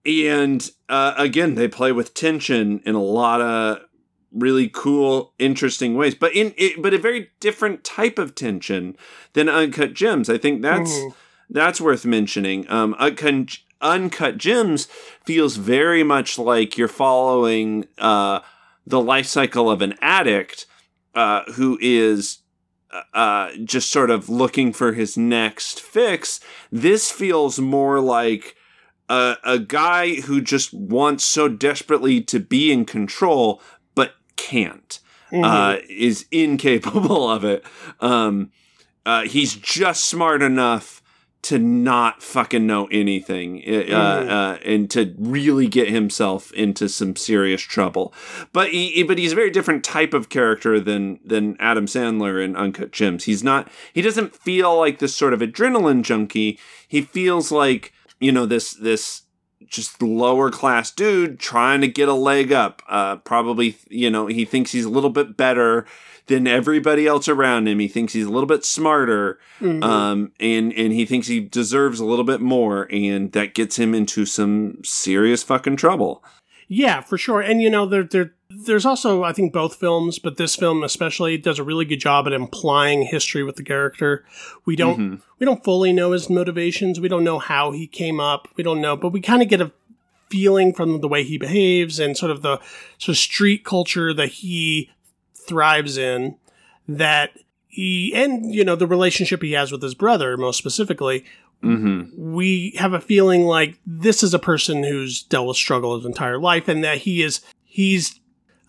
and 0.06 0.72
uh, 0.90 1.14
again 1.18 1.56
they 1.56 1.68
play 1.68 1.92
with 1.92 2.14
tension 2.14 2.82
in 2.86 2.94
a 2.94 3.02
lot 3.02 3.42
of 3.42 3.80
really 4.32 4.70
cool 4.70 5.34
interesting 5.40 5.96
ways 5.96 6.14
but 6.14 6.36
in 6.36 6.54
it, 6.56 6.80
but 6.84 6.94
a 6.94 7.00
very 7.00 7.32
different 7.40 7.84
type 7.84 8.20
of 8.20 8.36
tension 8.36 8.96
than 9.34 9.50
uncut 9.50 9.96
gems 9.96 10.30
i 10.30 10.38
think 10.38 10.62
that's 10.62 10.92
mm 10.92 11.14
that's 11.50 11.82
worth 11.82 12.06
mentioning. 12.06 12.70
Um, 12.70 12.96
Uncut, 13.00 13.58
Uncut 13.82 14.38
Gems 14.38 14.86
feels 15.26 15.58
very 15.58 16.04
much 16.04 16.38
like 16.38 16.78
you're 16.78 16.88
following 16.88 17.86
uh, 17.98 18.42
the 18.86 19.02
life 19.02 19.26
cycle 19.26 19.70
of 19.70 19.82
an 19.82 19.96
addict 20.02 20.66
uh, 21.16 21.44
who 21.54 21.78
is 21.82 22.40
uh, 22.92 23.02
uh, 23.14 23.52
just 23.64 23.92
sort 23.92 24.10
of 24.10 24.30
looking 24.30 24.74
for 24.74 24.94
his 24.94 25.18
next 25.18 25.82
fix. 25.82 26.40
This 26.72 27.12
feels 27.12 27.60
more 27.60 28.00
like 28.00 28.56
a, 29.10 29.36
a 29.44 29.60
guy 29.60 30.22
who 30.22 30.42
just 30.42 30.74
wants 30.74 31.24
so 31.24 31.48
desperately 31.48 32.22
to 32.22 32.40
be 32.40 32.72
in 32.72 32.86
control 32.86 33.62
but 33.96 34.14
can't. 34.36 35.00
Mm-hmm. 35.32 35.44
Uh, 35.44 35.78
is 35.90 36.26
incapable 36.32 37.30
of 37.30 37.44
it. 37.44 37.66
Um, 38.00 38.52
uh, 39.06 39.24
he's 39.24 39.56
just 39.56 40.06
smart 40.06 40.42
enough 40.42 41.02
to 41.44 41.60
not 41.60 42.22
fucking 42.22 42.66
know 42.66 42.88
anything 42.88 43.60
uh, 43.60 43.70
mm. 43.70 44.30
uh, 44.30 44.58
and 44.66 44.90
to 44.92 45.14
really 45.18 45.68
get 45.68 45.88
himself 45.88 46.52
into 46.54 46.90
some 46.90 47.16
serious 47.16 47.62
trouble. 47.62 48.14
But 48.52 48.72
he, 48.72 49.04
but 49.04 49.18
he's 49.18 49.32
a 49.32 49.36
very 49.36 49.52
different 49.52 49.84
type 49.84 50.14
of 50.14 50.30
character 50.30 50.80
than 50.80 51.20
than 51.24 51.56
Adam 51.60 51.86
Sandler 51.86 52.44
in 52.44 52.56
Uncut 52.56 52.92
Gems. 52.92 53.26
He's 53.26 53.44
not. 53.44 53.70
He 53.94 54.02
doesn't 54.02 54.36
feel 54.36 54.78
like 54.78 55.00
this 55.00 55.16
sort 55.16 55.34
of 55.34 55.40
adrenaline 55.40 56.04
junkie. 56.04 56.60
He 56.88 57.02
feels 57.02 57.52
like 57.52 57.94
you 58.20 58.32
know 58.32 58.46
this 58.46 58.74
this 58.74 59.24
just 59.68 60.02
lower 60.02 60.50
class 60.50 60.92
dude 60.92 61.40
trying 61.40 61.82
to 61.82 61.88
get 61.88 62.08
a 62.08 62.14
leg 62.14 62.52
up. 62.52 62.82
Uh, 62.88 63.18
probably, 63.18 63.78
you 63.90 64.10
know, 64.10 64.28
he 64.28 64.46
thinks 64.46 64.72
he's 64.72 64.86
a 64.86 64.90
little 64.90 65.10
bit 65.10 65.36
better 65.36 65.86
than 66.28 66.46
everybody 66.48 67.08
else 67.08 67.28
around 67.28 67.68
him. 67.68 67.80
He 67.80 67.88
thinks 67.88 68.14
he's 68.14 68.26
a 68.26 68.30
little 68.32 68.48
bit 68.48 68.64
smarter, 68.66 69.40
Mhm. 69.62 69.84
um, 69.84 70.32
and 70.40 70.74
and 70.74 70.94
he 70.94 71.06
thinks 71.06 71.28
he 71.28 71.40
deserves 71.40 72.00
a 72.00 72.06
little 72.06 72.26
bit 72.26 72.42
more, 72.42 72.88
and 72.92 73.32
that 73.32 73.54
gets 73.54 73.78
him 73.78 73.96
into 73.96 74.26
some 74.26 74.78
serious 74.84 75.44
fucking 75.44 75.78
trouble. 75.78 76.24
Yeah, 76.70 77.00
for 77.02 77.18
sure. 77.18 77.40
And 77.40 77.62
you 77.62 77.70
know, 77.70 77.86
there, 77.86 78.04
there, 78.04 78.34
there's 78.50 78.86
also, 78.86 79.24
I 79.24 79.32
think, 79.32 79.54
both 79.54 79.76
films, 79.76 80.20
but 80.20 80.36
this 80.36 80.54
film 80.58 80.84
especially 80.84 81.38
does 81.38 81.60
a 81.60 81.64
really 81.64 81.86
good 81.86 82.02
job 82.02 82.28
at 82.28 82.34
implying 82.34 83.04
history 83.04 83.42
with 83.44 83.56
the 83.56 83.64
character. 83.64 84.26
We 84.66 84.76
don't, 84.76 85.00
Mhm. 85.00 85.22
we 85.40 85.46
don't 85.46 85.64
fully 85.64 85.94
know 85.94 86.12
his 86.12 86.30
motivations. 86.30 87.00
We 87.00 87.08
don't 87.08 87.24
know 87.24 87.40
how 87.40 87.72
he 87.72 87.88
came 87.88 88.20
up. 88.20 88.50
We 88.58 88.66
don't 88.66 88.82
know, 88.82 88.98
but 88.98 89.14
we 89.14 89.22
kind 89.22 89.42
of 89.42 89.48
get 89.48 89.62
a 89.62 89.72
feeling 90.30 90.74
from 90.74 91.00
the 91.00 91.08
way 91.08 91.24
he 91.24 91.38
behaves 91.38 92.00
and 92.02 92.18
sort 92.18 92.32
of 92.32 92.42
the 92.42 92.58
sort 92.98 93.14
of 93.14 93.18
street 93.18 93.64
culture 93.64 94.14
that 94.14 94.28
he 94.30 94.90
thrives 95.48 95.98
in 95.98 96.36
that 96.88 97.32
he, 97.68 98.14
and 98.14 98.54
you 98.54 98.64
know, 98.64 98.76
the 98.76 98.88
relationship 98.88 99.42
he 99.42 99.54
has 99.54 99.72
with 99.72 99.82
his 99.82 99.96
brother, 99.96 100.38
most 100.38 100.58
specifically, 100.58 101.26
Mm-hmm. 101.64 102.34
we 102.34 102.76
have 102.78 102.94
a 102.94 103.02
feeling 103.02 103.46
like 103.46 103.80
this 103.84 104.22
is 104.22 104.36
a 104.36 104.38
person 104.40 104.84
who's 104.84 105.24
dealt 105.24 105.48
with 105.48 105.58
struggle 105.58 105.96
his 105.96 106.06
entire 106.06 106.38
life 106.38 106.68
and 106.68 106.84
that 106.84 107.00
he 107.00 107.24
is 107.24 107.42
he's 107.64 108.20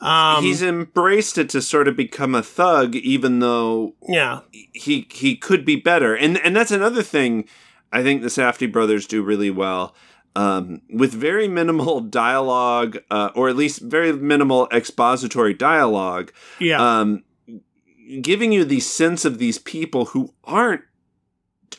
um 0.01 0.43
he's 0.43 0.63
embraced 0.63 1.37
it 1.37 1.51
to 1.51 1.61
sort 1.61 1.87
of 1.87 1.97
become 1.97 2.35
a 2.35 2.43
thug, 2.43 2.95
even 2.95 3.41
though 3.41 3.95
yeah 4.09 4.41
he 4.73 5.07
he 5.11 5.37
could 5.37 5.67
be 5.67 5.77
better. 5.77 6.17
And 6.17 6.39
and 6.39 6.57
that's 6.57 6.71
another 6.71 7.03
thing 7.03 7.45
I 7.93 8.03
think 8.03 8.23
the 8.23 8.29
Safdie 8.29 8.73
brothers 8.73 9.07
do 9.07 9.23
really 9.23 9.51
well. 9.51 9.95
Um, 10.37 10.83
with 10.91 11.13
very 11.13 11.49
minimal 11.49 12.01
dialogue, 12.23 12.99
uh, 13.11 13.31
or 13.35 13.49
at 13.49 13.57
least 13.57 13.81
very 13.81 14.13
minimal 14.13 14.69
expository 14.73 15.55
dialogue, 15.55 16.33
yeah 16.61 16.81
um, 16.81 17.25
giving 18.21 18.53
you 18.53 18.65
the 18.65 18.81
sense 18.81 19.25
of 19.25 19.39
these 19.39 19.59
people 19.59 20.07
who 20.07 20.33
aren't 20.45 20.83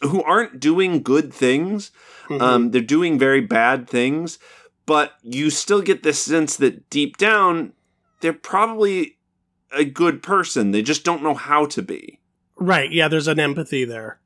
who 0.02 0.22
aren't 0.24 0.60
doing 0.60 1.02
good 1.02 1.34
things. 1.34 1.91
mhm. 2.28 2.41
Um, 2.41 2.72
they're 2.72 2.82
doing 2.82 3.18
very 3.18 3.41
bad 3.41 3.89
things, 3.89 4.39
but 4.86 5.14
you 5.24 5.50
still 5.50 5.82
get 5.82 6.04
this 6.04 6.20
sense 6.20 6.56
that 6.58 6.89
deep 6.89 7.18
down 7.18 7.74
they're 8.22 8.34
probably 8.34 9.18
a 9.72 9.86
good 9.86 10.22
person. 10.22 10.72
They 10.72 10.82
just 10.82 11.06
don't 11.06 11.24
know 11.24 11.36
how 11.36 11.66
to 11.68 11.82
be. 11.82 12.20
right 12.58 12.91
yeah 12.91 13.08
there's 13.08 13.28
an 13.30 13.39
empathy 13.39 13.86
there 13.86 14.20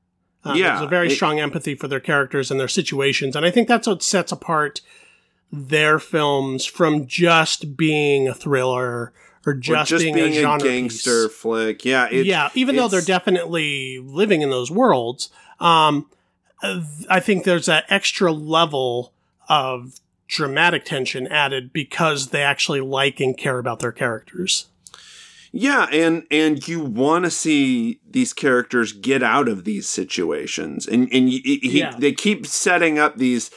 uh, 0.45 0.53
Yeah, 0.53 0.69
there's 0.73 0.81
a 0.85 0.87
very 0.87 1.07
it- 1.07 1.15
strong 1.15 1.39
empathy 1.39 1.75
for 1.75 1.87
their 1.87 1.99
characters 1.99 2.51
and 2.51 2.59
their 2.59 2.67
situations 2.67 3.35
and 3.35 3.45
i 3.45 3.51
think 3.51 3.67
that's 3.67 3.87
what 3.87 4.01
sets 4.03 4.31
apart 4.31 4.81
their 5.51 5.99
films 5.99 6.65
from 6.65 7.05
just 7.07 7.77
being 7.77 8.27
a 8.27 8.33
thriller 8.33 8.85
or 8.87 9.13
Or 9.45 9.53
just, 9.53 9.89
just 9.89 10.03
being, 10.03 10.15
being, 10.15 10.43
a 10.43 10.53
a, 10.53 10.57
gangster 10.57 11.27
piece. 11.27 11.37
flick. 11.37 11.85
Yeah, 11.85 12.07
it, 12.09 12.25
yeah, 12.25 12.49
even 12.55 12.75
though 12.77 12.87
they're 12.87 13.01
definitely 13.01 13.99
living 13.99 14.41
in 14.41 14.49
those 14.49 14.71
worlds, 14.71 15.29
um, 15.59 16.09
I 17.09 17.19
think 17.19 17.43
there's 17.43 17.65
that 17.67 17.83
extra 17.89 18.31
level 18.31 19.11
of 19.49 19.99
dramatic 20.27 20.85
tension 20.85 21.27
added 21.27 21.73
because 21.73 22.29
they 22.29 22.41
actually 22.41 22.79
like 22.81 23.19
and 23.19 23.37
care 23.37 23.59
about 23.59 23.79
their 23.79 23.91
characters. 23.91 24.67
Yeah, 25.55 25.85
and 25.91 26.23
and 26.31 26.67
you 26.67 26.79
want 26.83 27.25
to 27.25 27.31
see 27.31 27.99
these 28.09 28.33
characters 28.33 28.91
get 28.91 29.21
out 29.21 29.47
of 29.47 29.65
these 29.65 29.87
situations, 29.87 30.87
and 30.87 31.07
and 31.13 31.27
y- 31.27 31.41
he, 31.43 31.79
Yeah. 31.79 31.95
they 31.97 32.11
keep 32.11 32.47
setting 32.47 32.97
up 32.97 33.17
these 33.17 33.51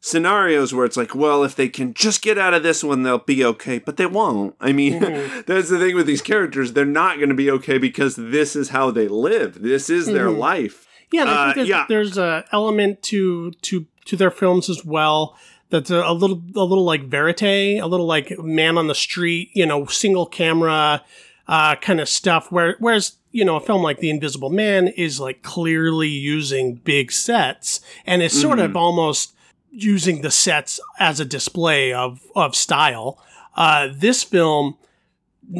scenarios 0.00 0.74
where 0.74 0.84
it's 0.84 0.96
like, 0.96 1.14
well, 1.14 1.44
if 1.44 1.54
they 1.54 1.68
can 1.68 1.94
just 1.94 2.20
get 2.22 2.36
out 2.38 2.52
of 2.54 2.62
this 2.62 2.84
one, 2.84 3.02
they'll 3.02 3.18
be 3.18 3.44
okay, 3.44 3.78
but 3.78 3.96
they 3.96 4.06
won't. 4.06 4.54
I 4.60 4.72
mean, 4.72 5.00
Mhm. 5.00 5.44
that's 5.46 5.68
the 5.70 5.78
thing 5.78 5.94
with 5.94 6.06
these 6.06 6.22
characters; 6.22 6.72
they're 6.72 6.84
not 6.86 7.16
going 7.18 7.28
to 7.28 7.34
be 7.34 7.50
okay 7.50 7.76
because 7.78 8.16
this 8.16 8.56
is 8.56 8.70
how 8.70 8.90
they 8.90 9.08
live. 9.08 9.62
This 9.62 9.90
is 9.90 10.06
their 10.06 10.28
Mhm. 10.28 10.38
life. 10.38 10.86
Yeah, 11.12 11.24
Uh, 11.24 11.52
there's, 11.54 11.68
yeah. 11.68 11.84
there's 11.88 12.16
a 12.18 12.44
element 12.52 13.02
to 13.04 13.50
to 13.62 13.86
to 14.06 14.16
their 14.16 14.30
films 14.30 14.68
as 14.70 14.84
well 14.84 15.36
that's 15.70 15.90
a, 15.90 15.96
a 16.02 16.12
little 16.12 16.42
a 16.56 16.64
little 16.64 16.84
like 16.84 17.04
verite, 17.08 17.42
a 17.42 17.86
little 17.86 18.06
like 18.06 18.38
man 18.38 18.76
on 18.78 18.86
the 18.88 18.94
street, 18.94 19.50
you 19.54 19.66
know, 19.66 19.84
single 19.86 20.26
camera 20.26 21.02
uh, 21.48 21.76
kind 21.76 22.00
of 22.00 22.08
stuff. 22.08 22.50
Where 22.52 22.76
whereas 22.78 23.16
you 23.32 23.44
know 23.44 23.56
a 23.56 23.60
film 23.60 23.82
like 23.82 23.98
The 23.98 24.10
Invisible 24.10 24.50
Man 24.50 24.88
is 24.88 25.20
like 25.20 25.42
clearly 25.42 26.08
using 26.08 26.74
big 26.76 27.12
sets 27.12 27.80
and 28.06 28.22
is 28.22 28.38
sort 28.40 28.58
of 28.58 28.76
almost 28.76 29.32
using 29.70 30.22
the 30.22 30.30
sets 30.30 30.78
as 30.98 31.20
a 31.20 31.24
display 31.24 31.92
of 31.92 32.20
of 32.34 32.54
style. 32.54 33.18
Uh, 33.56 33.88
this 33.92 34.22
film 34.22 34.76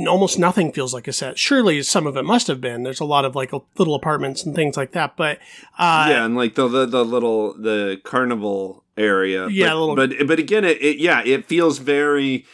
almost 0.07 0.39
nothing 0.39 0.72
feels 0.72 0.95
like 0.95 1.07
a 1.07 1.12
set. 1.12 1.39
Surely 1.39 1.82
some 1.82 2.07
of 2.07 2.16
it 2.16 2.24
must 2.24 2.47
have 2.47 2.61
been. 2.61 2.82
There's 2.85 3.01
a 3.01 3.05
lot 3.05 3.24
of 3.26 3.35
like 3.37 3.53
little 3.76 3.95
apartments 3.95 4.43
and 4.45 4.55
things 4.55 4.76
like 4.76 4.93
that, 4.93 5.16
but 5.16 5.39
uh, 5.78 6.07
yeah, 6.09 6.24
and 6.24 6.35
like 6.37 6.55
the, 6.55 6.66
the 6.68 6.87
the 6.87 7.05
little 7.05 7.53
the 7.55 8.01
carnival 8.05 8.82
area. 8.97 9.49
Yeah, 9.49 9.70
but 9.70 9.76
little- 9.78 9.97
but, 9.97 10.26
but 10.28 10.39
again, 10.39 10.64
it, 10.64 10.80
it 10.80 10.99
yeah, 10.99 11.22
it 11.24 11.47
feels 11.47 11.78
very. 11.78 12.47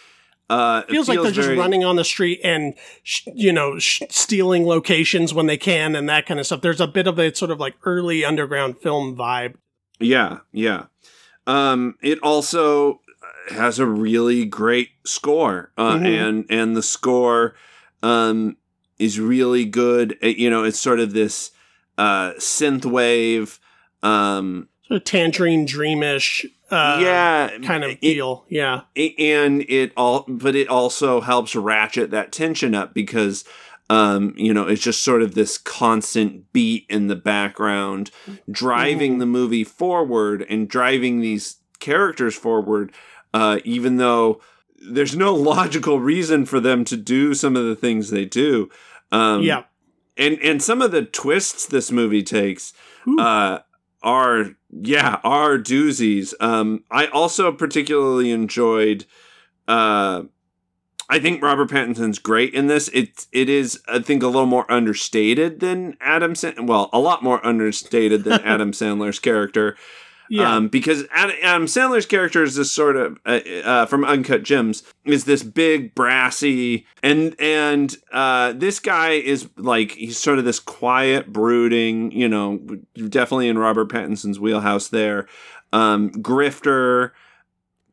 Uh, 0.50 0.82
it 0.88 0.90
feels, 0.90 1.08
like 1.08 1.22
they're 1.22 1.30
just 1.30 1.48
running 1.50 1.84
on 1.84 1.94
the 1.96 2.04
street 2.04 2.40
and 2.42 2.74
sh- 3.04 3.26
you 3.34 3.52
know 3.52 3.78
sh- 3.78 4.02
stealing 4.10 4.66
locations 4.66 5.32
when 5.32 5.46
they 5.46 5.56
can 5.56 5.94
and 5.94 6.08
that 6.08 6.26
kind 6.26 6.40
of 6.40 6.44
stuff. 6.46 6.60
There's 6.60 6.80
a 6.80 6.88
bit 6.88 7.06
of 7.06 7.18
a 7.20 7.32
sort 7.34 7.52
of 7.52 7.60
like 7.60 7.76
early 7.84 8.24
underground 8.24 8.78
film 8.78 9.16
vibe. 9.16 9.54
Yeah, 10.00 10.38
yeah. 10.52 10.86
Um, 11.46 11.94
it 12.02 12.18
also 12.22 13.00
has 13.50 13.78
a 13.78 13.86
really 13.86 14.44
great 14.44 14.90
score, 15.04 15.70
uh, 15.78 15.94
Mhm. 15.98 16.06
and 16.28 16.44
and 16.50 16.76
the 16.76 16.82
score 16.82 17.54
um, 18.02 18.56
is 18.98 19.20
really 19.20 19.64
good. 19.64 20.18
It- 20.20 20.36
you 20.36 20.50
know, 20.50 20.64
it's 20.64 20.80
sort 20.80 20.98
of 21.00 21.12
this 21.12 21.52
uh, 21.96 22.32
synth 22.38 22.84
wave. 22.84 23.60
Um, 24.02 24.68
Sort 24.88 25.02
of 25.02 25.04
tangerine 25.04 25.66
dreamish 25.66 26.44
uh, 26.70 26.98
yeah, 27.00 27.58
kind 27.62 27.84
of 27.84 27.90
it- 27.90 28.00
feel. 28.00 28.44
Yeah. 28.48 28.82
A- 28.96 29.14
and 29.18 29.62
it 29.68 29.92
all 29.96 30.24
but 30.28 30.54
it 30.54 30.68
also 30.68 31.20
helps 31.20 31.54
ratchet 31.56 32.10
that 32.10 32.32
tension 32.32 32.74
up 32.74 32.94
because 32.94 33.44
um 33.88 34.34
you 34.36 34.54
know 34.54 34.68
it's 34.68 34.82
just 34.82 35.02
sort 35.02 35.20
of 35.22 35.34
this 35.34 35.58
constant 35.58 36.52
beat 36.52 36.86
in 36.88 37.08
the 37.08 37.16
background 37.16 38.10
driving 38.50 39.16
Mhm. 39.16 39.18
the 39.18 39.26
movie 39.26 39.64
forward 39.64 40.46
and 40.48 40.68
driving 40.68 41.20
these 41.20 41.56
characters 41.80 42.34
forward 42.36 42.92
uh 43.34 43.58
even 43.64 43.96
though 43.96 44.40
there's 44.80 45.16
no 45.16 45.34
logical 45.54 45.98
reason 45.98 46.46
for 46.46 46.60
them 46.60 46.84
to 46.84 46.96
do 46.96 47.34
some 47.34 47.56
of 47.56 47.64
the 47.64 47.74
things 47.74 48.10
they 48.10 48.24
do 48.24 48.68
um 49.10 49.42
yeah. 49.42 49.64
and 50.16 50.38
and 50.40 50.62
some 50.62 50.80
of 50.82 50.92
the 50.92 51.02
twists 51.04 51.66
this 51.66 51.90
movie 51.90 52.22
takes 52.22 52.72
Ooh. 53.08 53.18
uh 53.18 53.58
are 54.02 54.52
yeah 54.70 55.20
are 55.24 55.58
doozies. 55.58 56.34
Um 56.40 56.84
i 56.90 57.06
also 57.06 57.52
particularly 57.52 58.30
enjoyed 58.30 59.04
uh 59.68 60.22
i 61.08 61.18
think 61.18 61.42
robert 61.42 61.70
pattinson's 61.70 62.18
great 62.18 62.54
in 62.54 62.66
this. 62.66 62.88
It 62.88 63.26
it 63.32 63.48
is 63.48 63.80
i 63.88 63.98
think 63.98 64.22
a 64.22 64.26
little 64.26 64.46
more 64.46 64.70
understated 64.70 65.60
than 65.60 65.96
adam 66.00 66.34
Sand- 66.34 66.68
well 66.68 66.88
a 66.92 66.98
lot 66.98 67.22
more 67.22 67.44
understated 67.46 68.24
than 68.24 68.40
adam 68.44 68.72
sandler's 68.72 69.18
character 69.18 69.76
Yeah. 70.30 70.54
um, 70.56 70.68
because 70.68 71.04
Ad- 71.10 71.34
Adam 71.42 71.66
Sandler's 71.66 72.06
character 72.06 72.42
is 72.44 72.54
this 72.54 72.70
sort 72.70 72.94
of 72.96 73.18
uh, 73.26 73.40
uh, 73.64 73.86
from 73.86 74.04
Uncut 74.04 74.42
Gems 74.44 74.84
is 75.04 75.24
this 75.24 75.42
big 75.42 75.94
brassy 75.94 76.86
and 77.02 77.34
and 77.40 77.96
uh, 78.12 78.52
this 78.52 78.78
guy 78.78 79.10
is 79.10 79.48
like 79.56 79.90
he's 79.92 80.16
sort 80.18 80.38
of 80.38 80.44
this 80.44 80.60
quiet 80.60 81.32
brooding 81.32 82.12
you 82.12 82.28
know 82.28 82.58
definitely 83.08 83.48
in 83.48 83.58
Robert 83.58 83.88
Pattinson's 83.90 84.38
wheelhouse 84.38 84.86
there 84.88 85.26
um, 85.72 86.10
grifter 86.12 87.10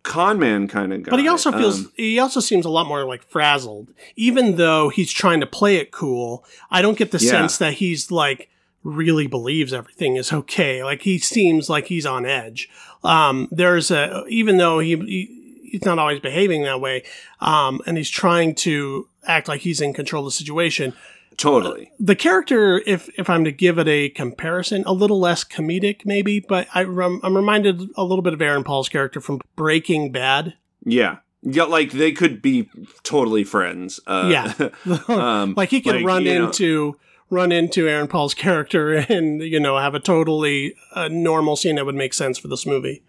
con 0.04 0.40
man 0.40 0.68
kind 0.68 0.94
of 0.94 1.04
guy 1.04 1.10
But 1.10 1.20
he 1.20 1.28
also 1.28 1.52
feels 1.52 1.80
Um, 1.86 1.92
he 1.96 2.20
also 2.20 2.40
seems 2.40 2.66
a 2.66 2.70
lot 2.70 2.88
more 2.88 3.04
like 3.04 3.24
frazzled. 3.24 3.92
Even 4.16 4.56
though 4.56 4.90
he's 4.90 5.12
trying 5.12 5.40
to 5.42 5.46
play 5.48 5.78
it 5.78 5.92
cool, 5.92 6.46
I 6.72 6.82
don't 6.82 6.98
get 6.98 7.12
the 7.12 7.18
Yeah. 7.18 7.32
sense 7.32 7.58
that 7.58 7.74
he's 7.74 8.10
like 8.12 8.50
really 8.88 9.28
believes 9.28 9.74
everything 9.74 10.16
is 10.16 10.32
okay. 10.32 10.84
Like 10.84 11.02
he 11.02 11.18
seems 11.20 11.70
like 11.70 11.88
he's 11.88 12.06
on 12.06 12.26
edge. 12.26 12.70
Um, 13.04 13.48
there's 13.52 13.92
a 13.92 14.24
even 14.30 14.58
though 14.58 14.80
he, 14.80 14.96
he 14.96 15.70
he's 15.72 15.86
not 15.86 16.00
always 16.00 16.20
behaving 16.22 16.64
that 16.64 16.80
way, 16.80 17.04
um, 17.42 17.82
and 17.86 17.98
he's 17.98 18.10
trying 18.10 18.56
to 18.56 19.08
act 19.26 19.48
like 19.48 19.62
he's 19.62 19.82
in 19.82 19.94
control 19.94 20.24
of 20.26 20.28
the 20.28 20.32
situation. 20.38 20.94
totally 21.36 21.92
The 22.00 22.16
character, 22.16 22.82
if 22.88 23.10
if 23.20 23.30
I'm 23.30 23.44
to 23.44 23.52
give 23.52 23.78
it 23.78 23.88
a 23.88 24.10
comparison, 24.10 24.84
a 24.86 24.94
little 24.94 25.20
less 25.20 25.44
comedic 25.44 26.06
maybe, 26.06 26.40
but 26.40 26.68
I 26.74 26.84
rem- 26.84 27.20
I'm 27.24 27.36
reminded 27.36 27.82
a 27.96 28.04
little 28.04 28.22
bit 28.24 28.34
of 28.34 28.42
Aaron 28.42 28.64
Paul's 28.64 28.90
character 28.90 29.20
from 29.22 29.42
Breaking 29.56 30.12
Bad. 30.12 30.54
yeah 30.86 31.18
yeah 31.44 31.64
like 31.64 31.92
they 31.92 32.12
could 32.12 32.42
be 32.42 32.68
totally 33.04 33.44
friends 33.44 34.00
uh, 34.08 34.28
Yeah. 34.32 34.70
um, 35.08 35.54
like 35.58 35.70
he 35.70 35.82
could 35.82 35.98
like, 35.98 36.06
run 36.06 36.26
you 36.26 36.40
know- 36.40 36.46
into 36.48 36.98
run 37.30 37.52
into 37.52 37.88
Aaron 37.88 38.08
Paul's 38.08 38.34
character 38.34 38.94
and 39.10 39.42
you 39.42 39.60
know 39.60 39.78
have 39.78 39.96
a 39.96 40.00
totally 40.00 40.76
uh, 40.94 41.08
normal 41.10 41.56
scene 41.56 41.76
that 41.76 41.86
would 41.86 41.96
make 41.96 42.14
sense 42.14 42.38
for 42.38 42.48
this 42.48 42.66
movie. 42.66 43.02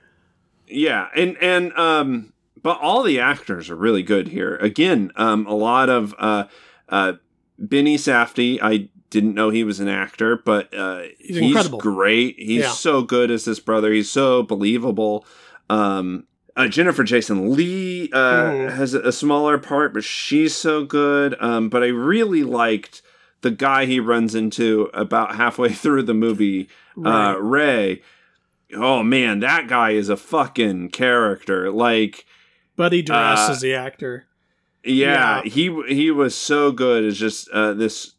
Yeah, 0.66 1.09
and 1.16 1.37
and 1.41 1.73
um, 1.75 2.33
but 2.62 2.79
all 2.81 3.03
the 3.03 3.21
actors 3.21 3.71
are 3.71 3.77
really 3.77 4.03
good 4.03 4.29
here. 4.29 4.57
Again, 4.57 5.12
um, 5.16 5.47
a 5.47 5.55
lot 5.55 5.89
of 5.89 6.14
uh, 6.19 6.45
uh, 6.89 7.14
Benny 7.59 7.97
Safdie. 7.97 8.59
I 8.61 8.89
didn't 9.11 9.35
know 9.35 9.49
he 9.49 9.64
was 9.64 9.81
an 9.81 9.89
actor, 9.89 10.37
but 10.37 10.75
uh, 10.77 11.05
He's 11.19 11.37
he's, 11.39 11.47
incredible. 11.47 11.79
great. 11.79 12.37
He's 12.39 12.64
Yeah. 12.64 12.71
so 12.73 13.01
good 13.03 13.31
as 13.31 13.47
this 13.47 13.59
brother. 13.61 13.91
He's 13.91 14.11
so 14.11 14.43
believable. 14.43 15.25
Um, 15.71 16.25
uh, 16.57 16.69
Jennifer 16.69 17.05
Jason 17.05 17.55
Lee 17.55 18.11
uh, 18.12 18.19
Mhm. 18.51 18.75
has 18.77 18.93
a 18.93 19.12
smaller 19.12 19.57
part, 19.57 19.95
but 19.95 20.05
she's 20.05 20.55
so 20.55 20.85
good. 20.85 21.35
Um, 21.41 21.71
but 21.71 21.83
I 21.83 21.87
really 21.87 22.43
liked 22.43 23.01
the 23.43 23.51
guy 23.51 23.86
he 23.86 24.01
runs 24.01 24.34
into 24.34 24.91
about 24.95 25.36
halfway 25.36 25.72
through 25.72 26.03
the 26.05 26.14
movie, 26.14 26.68
Right. 26.97 27.32
uh, 27.34 27.39
Ray. 27.39 28.03
Oh 28.74 29.03
man, 29.03 29.41
that 29.41 29.66
guy 29.68 29.91
is 29.93 30.09
a 30.09 30.16
fucking 30.16 30.91
character. 30.91 31.70
Like, 31.70 32.26
Buddy 32.76 33.01
Duress 33.03 33.49
uh, 33.49 33.53
is 33.53 33.61
the 33.61 33.74
actor. 33.74 34.26
yeah, 34.84 35.43
Yeah. 35.45 35.51
he 35.51 35.82
he 35.89 36.11
was 36.11 36.34
so 36.34 36.70
good 36.72 37.05
as 37.05 37.18
just 37.18 37.49
uh, 37.51 37.72
this 37.74 38.14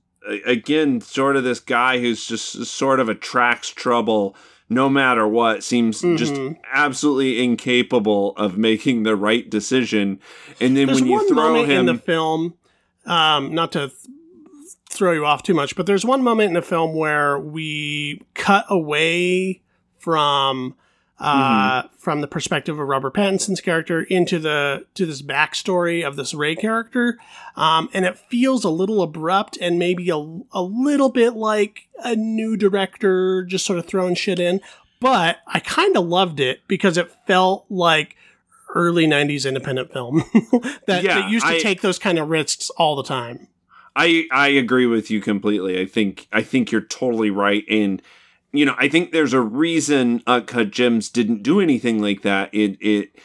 again, 0.46 1.02
sort 1.02 1.36
of 1.36 1.44
this 1.44 1.60
guy 1.60 2.00
who's 2.00 2.26
just 2.26 2.66
sort 2.66 3.00
of 3.00 3.10
attracts 3.10 3.70
trouble 3.70 4.36
no 4.70 4.88
matter 4.90 5.28
what. 5.28 5.64
Seems 5.64 6.02
just 6.02 6.34
Mhm. 6.34 6.58
absolutely 6.72 7.44
incapable 7.44 8.34
of 8.38 8.58
making 8.58 9.04
the 9.04 9.16
right 9.16 9.50
decision, 9.50 10.20
and 10.60 10.76
then 10.78 10.88
There's 10.88 11.02
when 11.02 11.10
you 11.10 11.28
throw 11.28 11.64
him, 11.64 11.82
in 11.82 11.86
the 11.88 11.96
film, 12.02 12.54
um, 13.06 13.54
not 13.54 13.72
to 13.74 13.88
th- 13.88 13.94
throw 15.00 15.14
you 15.14 15.26
off 15.26 15.42
too 15.42 15.54
much, 15.56 15.76
but 15.76 15.86
there's 15.88 16.06
one 16.06 16.22
moment 16.22 16.50
in 16.50 16.54
the 16.54 16.62
film 16.62 16.94
where 16.94 17.40
we 17.40 18.22
cut 18.36 18.66
away 18.70 19.62
from 19.98 20.76
uh, 21.22 21.82
Mm-hmm. 21.82 21.96
from 21.98 22.22
the 22.22 22.28
perspective 22.28 22.80
of 22.80 22.88
Robert 22.88 23.14
Pattinson's 23.14 23.60
character 23.60 24.04
into 24.04 24.40
the 24.40 24.86
to 24.94 25.06
this 25.06 25.22
backstory 25.22 26.06
of 26.08 26.16
this 26.16 26.34
Ray 26.34 26.56
character, 26.56 27.18
um, 27.58 27.90
and 27.94 28.06
it 28.06 28.18
feels 28.30 28.64
a 28.64 28.70
little 28.70 29.02
abrupt 29.02 29.58
and 29.60 29.78
maybe 29.78 30.10
a, 30.10 30.16
a 30.18 30.62
little 30.62 31.10
bit 31.10 31.34
like 31.34 31.88
a 32.06 32.16
new 32.16 32.56
director 32.56 33.44
just 33.44 33.66
sort 33.66 33.80
of 33.80 33.86
throwing 33.86 34.16
shit 34.16 34.40
in. 34.40 34.62
But 35.02 35.40
I 35.48 35.60
kind 35.60 35.98
of 35.98 36.06
loved 36.08 36.40
it 36.40 36.62
because 36.70 36.98
it 36.98 37.12
felt 37.28 37.66
like 37.70 38.16
early 38.74 39.06
90s 39.06 39.46
independent 39.46 39.92
film 39.92 40.24
that, 40.88 41.04
Yeah, 41.04 41.20
that 41.22 41.30
used 41.30 41.46
to 41.46 41.54
I- 41.56 41.60
take 41.60 41.82
those 41.82 42.00
kind 42.00 42.18
of 42.18 42.30
risks 42.30 42.70
all 42.72 42.96
the 42.96 43.04
time. 43.04 43.48
I 44.02 44.26
I 44.32 44.48
agree 44.50 44.86
with 44.86 45.12
you 45.12 45.20
completely. 45.20 45.80
I 45.80 45.86
think 45.86 46.28
I 46.32 46.42
think 46.42 46.72
you're 46.72 46.80
totally 46.82 47.30
right, 47.30 47.66
and 47.70 48.02
you 48.54 48.66
know 48.66 48.76
I 48.78 48.88
think 48.88 49.12
there's 49.12 49.34
a 49.34 49.42
reason 49.42 50.24
Uncut 50.26 50.72
Gems 50.72 51.10
didn't 51.10 51.44
do 51.44 51.60
anything 51.60 52.02
like 52.02 52.22
that. 52.22 52.50
It 52.54 52.78
it 52.80 53.16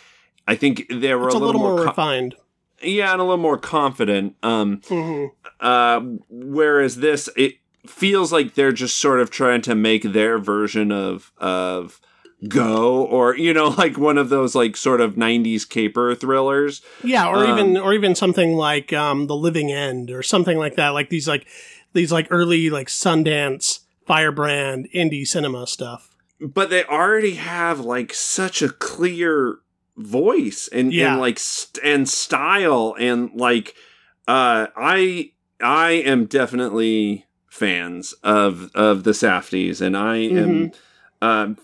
I 0.49 0.57
think 0.57 0.87
they 0.91 1.15
were 1.15 1.27
It's 1.29 1.35
a 1.35 1.39
little, 1.39 1.61
more, 1.61 1.77
co- 1.79 1.85
refined. 1.91 2.35
yeah, 2.83 3.13
and 3.13 3.21
a 3.21 3.25
little 3.25 3.39
more 3.39 3.57
confident. 3.59 4.37
Um, 4.43 4.81
hmm 4.89 5.27
uh, 5.61 6.01
whereas 6.29 6.97
this 6.97 7.29
it 7.37 7.55
feels 7.87 8.33
like 8.33 8.55
they're 8.55 8.73
just 8.73 8.99
sort 8.99 9.21
of 9.21 9.31
trying 9.31 9.63
to 9.63 9.75
make 9.75 10.03
their 10.03 10.39
version 10.39 10.91
of 10.91 11.33
of 11.39 12.01
Go 12.49 13.05
or 13.05 13.37
you 13.37 13.53
know 13.55 13.69
like 13.79 13.97
one 13.99 14.19
of 14.19 14.29
those 14.29 14.55
like 14.55 14.77
sort 14.77 15.01
of 15.01 15.15
90s 15.15 15.69
caper 15.69 16.15
thrillers. 16.15 16.83
Yeah, 17.03 17.29
or 17.29 17.45
Um, 17.45 17.59
even 17.59 17.77
or 17.77 17.93
even 17.95 18.15
something 18.15 18.55
like 18.57 18.93
um, 18.93 19.27
The 19.27 19.37
Living 19.37 19.71
End 19.73 20.11
or 20.11 20.23
something 20.23 20.59
like 20.59 20.77
that. 20.77 20.91
Like 20.91 21.11
these 21.11 21.29
like 21.29 21.47
these 21.93 22.11
like 22.13 22.27
early 22.31 22.71
like 22.71 22.89
Sundance, 22.89 23.81
Firebrand, 24.07 24.89
indie 24.95 25.27
cinema 25.27 25.67
stuff. 25.67 26.11
but 26.41 26.69
they 26.71 26.85
already 26.85 27.35
have 27.35 27.81
like 27.81 28.13
such 28.13 28.61
a 28.63 28.69
clear 28.69 29.59
voice 29.97 30.69
and, 30.73 30.93
Yeah. 30.93 31.13
and 31.13 31.21
like 31.21 31.39
st- 31.39 31.83
and 31.85 32.09
style 32.09 32.97
and 32.99 33.31
like 33.35 33.75
uh 34.27 34.67
i 34.77 35.31
i 35.61 35.93
am 35.93 36.25
definitely 36.27 37.27
fans 37.49 38.13
of 38.25 38.71
of 38.75 39.05
the 39.05 39.13
Safdies 39.13 39.81
and 39.81 39.97
i 39.97 40.17
am 40.17 40.73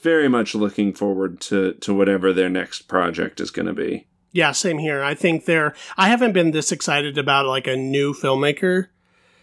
very 0.03 0.29
much 0.29 0.55
looking 0.55 0.93
forward 0.93 1.41
to 1.41 1.75
to 1.75 1.95
whatever 1.95 2.33
their 2.33 2.49
next 2.49 2.83
project 2.83 3.41
is 3.41 3.51
going 3.51 3.67
to 3.67 3.73
be 3.73 4.07
Yeah, 4.33 4.53
same 4.53 4.79
here. 4.79 5.03
I 5.03 5.15
think 5.15 5.45
they're. 5.45 5.75
I 5.97 6.09
haven't 6.09 6.33
been 6.33 6.53
this 6.53 6.73
excited 6.73 7.19
about 7.19 7.47
like 7.47 7.67
a 7.67 7.77
new 7.77 8.15
filmmaker 8.15 8.89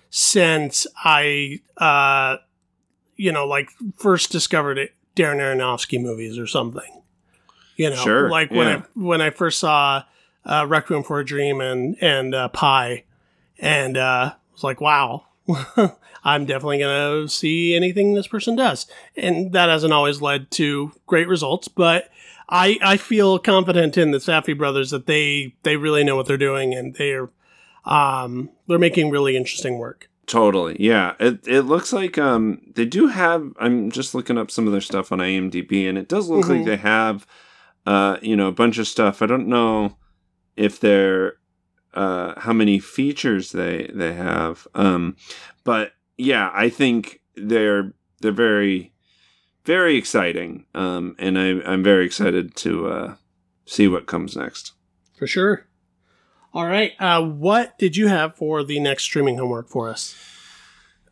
since 0.10 0.88
I, 1.04 1.60
uh, 1.78 2.38
you 3.16 3.32
know, 3.32 3.46
like 3.46 3.70
first 3.98 4.32
discovered 4.32 4.78
it, 4.78 4.94
Darren 5.16 5.38
Aronofsky 5.38 6.02
movies 6.02 6.40
or 6.40 6.48
something. 6.48 7.04
You 7.76 7.90
know, 7.92 7.98
Sure, 7.98 8.30
like 8.30 8.50
when 8.50 8.68
yeah. 8.68 8.78
I 8.78 8.84
when 9.00 9.22
I 9.22 9.30
first 9.30 9.60
saw 9.60 10.04
uh, 10.46 10.66
Requiem 10.68 11.04
for 11.04 11.20
a 11.20 11.26
Dream 11.26 11.62
and 11.62 11.96
and 12.02 12.34
uh, 12.34 12.48
Pi, 12.50 13.04
and 13.60 13.98
uh, 13.98 14.34
was 14.54 14.64
like, 14.64 14.82
wow. 14.82 15.27
I'm 16.24 16.46
definitely 16.46 16.80
going 16.80 17.24
to 17.24 17.30
see 17.34 17.74
anything 17.76 18.14
this 18.14 18.28
person 18.28 18.56
does. 18.56 18.86
And 19.16 19.54
that 19.54 19.70
hasn't 19.70 19.94
always 19.94 20.22
led 20.22 20.52
to 20.52 20.92
great 21.06 21.28
results, 21.28 21.68
but 21.68 22.10
I 22.50 22.78
I 22.82 22.98
feel 22.98 23.40
confident 23.40 23.98
in 23.98 24.12
the 24.12 24.18
Safdie 24.20 24.58
brothers 24.58 24.92
that 24.92 25.06
they 25.06 25.56
they 25.64 25.76
really 25.78 26.04
know 26.04 26.16
what 26.16 26.26
they're 26.26 26.38
doing 26.38 26.74
and 26.74 26.96
they're 26.96 27.30
um 27.86 28.50
they're 28.68 28.80
making 28.80 29.10
really 29.10 29.36
interesting 29.38 29.78
work. 29.78 30.10
Totally. 30.26 30.76
Yeah. 30.80 31.14
It 31.20 31.48
it 31.48 31.62
looks 31.62 31.94
like 31.94 32.18
um 32.18 32.62
they 32.76 32.86
do 32.86 33.08
have 33.08 33.54
I'm 33.60 33.92
just 33.92 34.14
looking 34.16 34.38
up 34.38 34.52
some 34.52 34.66
of 34.66 34.72
their 34.74 34.82
stuff 34.82 35.12
on 35.12 35.20
IMDb 35.20 35.88
and 35.88 35.98
it 35.98 36.08
does 36.10 36.30
look 36.30 36.46
Mhm. 36.46 36.50
like 36.58 36.66
they 36.66 36.78
have 36.78 37.26
uh 37.86 38.18
you 38.22 38.36
know 38.36 38.48
a 38.48 38.52
bunch 38.54 38.78
of 38.78 38.88
stuff. 38.88 39.22
I 39.22 39.26
don't 39.26 39.48
know 39.48 39.96
if 40.58 40.80
they're 40.80 41.38
uh 41.98 42.40
how 42.40 42.54
many 42.54 42.80
features 42.80 43.52
they 43.52 43.90
they 43.94 44.14
have. 44.14 44.68
Um 44.76 45.16
but 45.64 45.94
yeah, 46.18 46.52
I 46.54 46.70
think 46.70 47.22
they're 47.36 47.94
they're 48.22 48.32
very 48.32 48.94
very 49.66 49.98
exciting. 49.98 50.66
Um 50.74 51.16
and 51.18 51.38
I 51.38 51.62
I'm 51.72 51.84
very 51.84 52.06
excited 52.06 52.56
to 52.58 52.88
uh 52.88 53.16
see 53.66 53.88
what 53.88 54.06
comes 54.06 54.36
next. 54.36 54.74
For 55.18 55.28
sure. 55.28 55.66
All 56.54 56.68
right. 56.68 56.94
Uh 57.00 57.22
what 57.24 57.78
did 57.78 57.98
you 57.98 58.08
have 58.08 58.36
for 58.36 58.64
the 58.64 58.80
next 58.80 59.04
streaming 59.04 59.38
homework 59.38 59.68
for 59.70 59.90
us? 59.90 60.16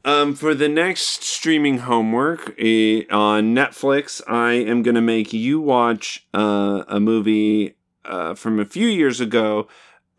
Um, 0.05 0.35
for 0.35 0.53
the 0.53 0.69
next 0.69 1.23
streaming 1.23 1.79
homework 1.79 2.53
eh, 2.59 3.05
on 3.09 3.55
Netflix, 3.55 4.21
I 4.27 4.51
am 4.51 4.83
going 4.83 4.93
to 4.93 5.01
make 5.01 5.33
you 5.33 5.59
watch 5.59 6.27
uh, 6.31 6.83
a 6.87 6.99
movie 6.99 7.75
uh, 8.05 8.35
from 8.35 8.59
a 8.59 8.65
few 8.65 8.87
years 8.87 9.19
ago. 9.19 9.67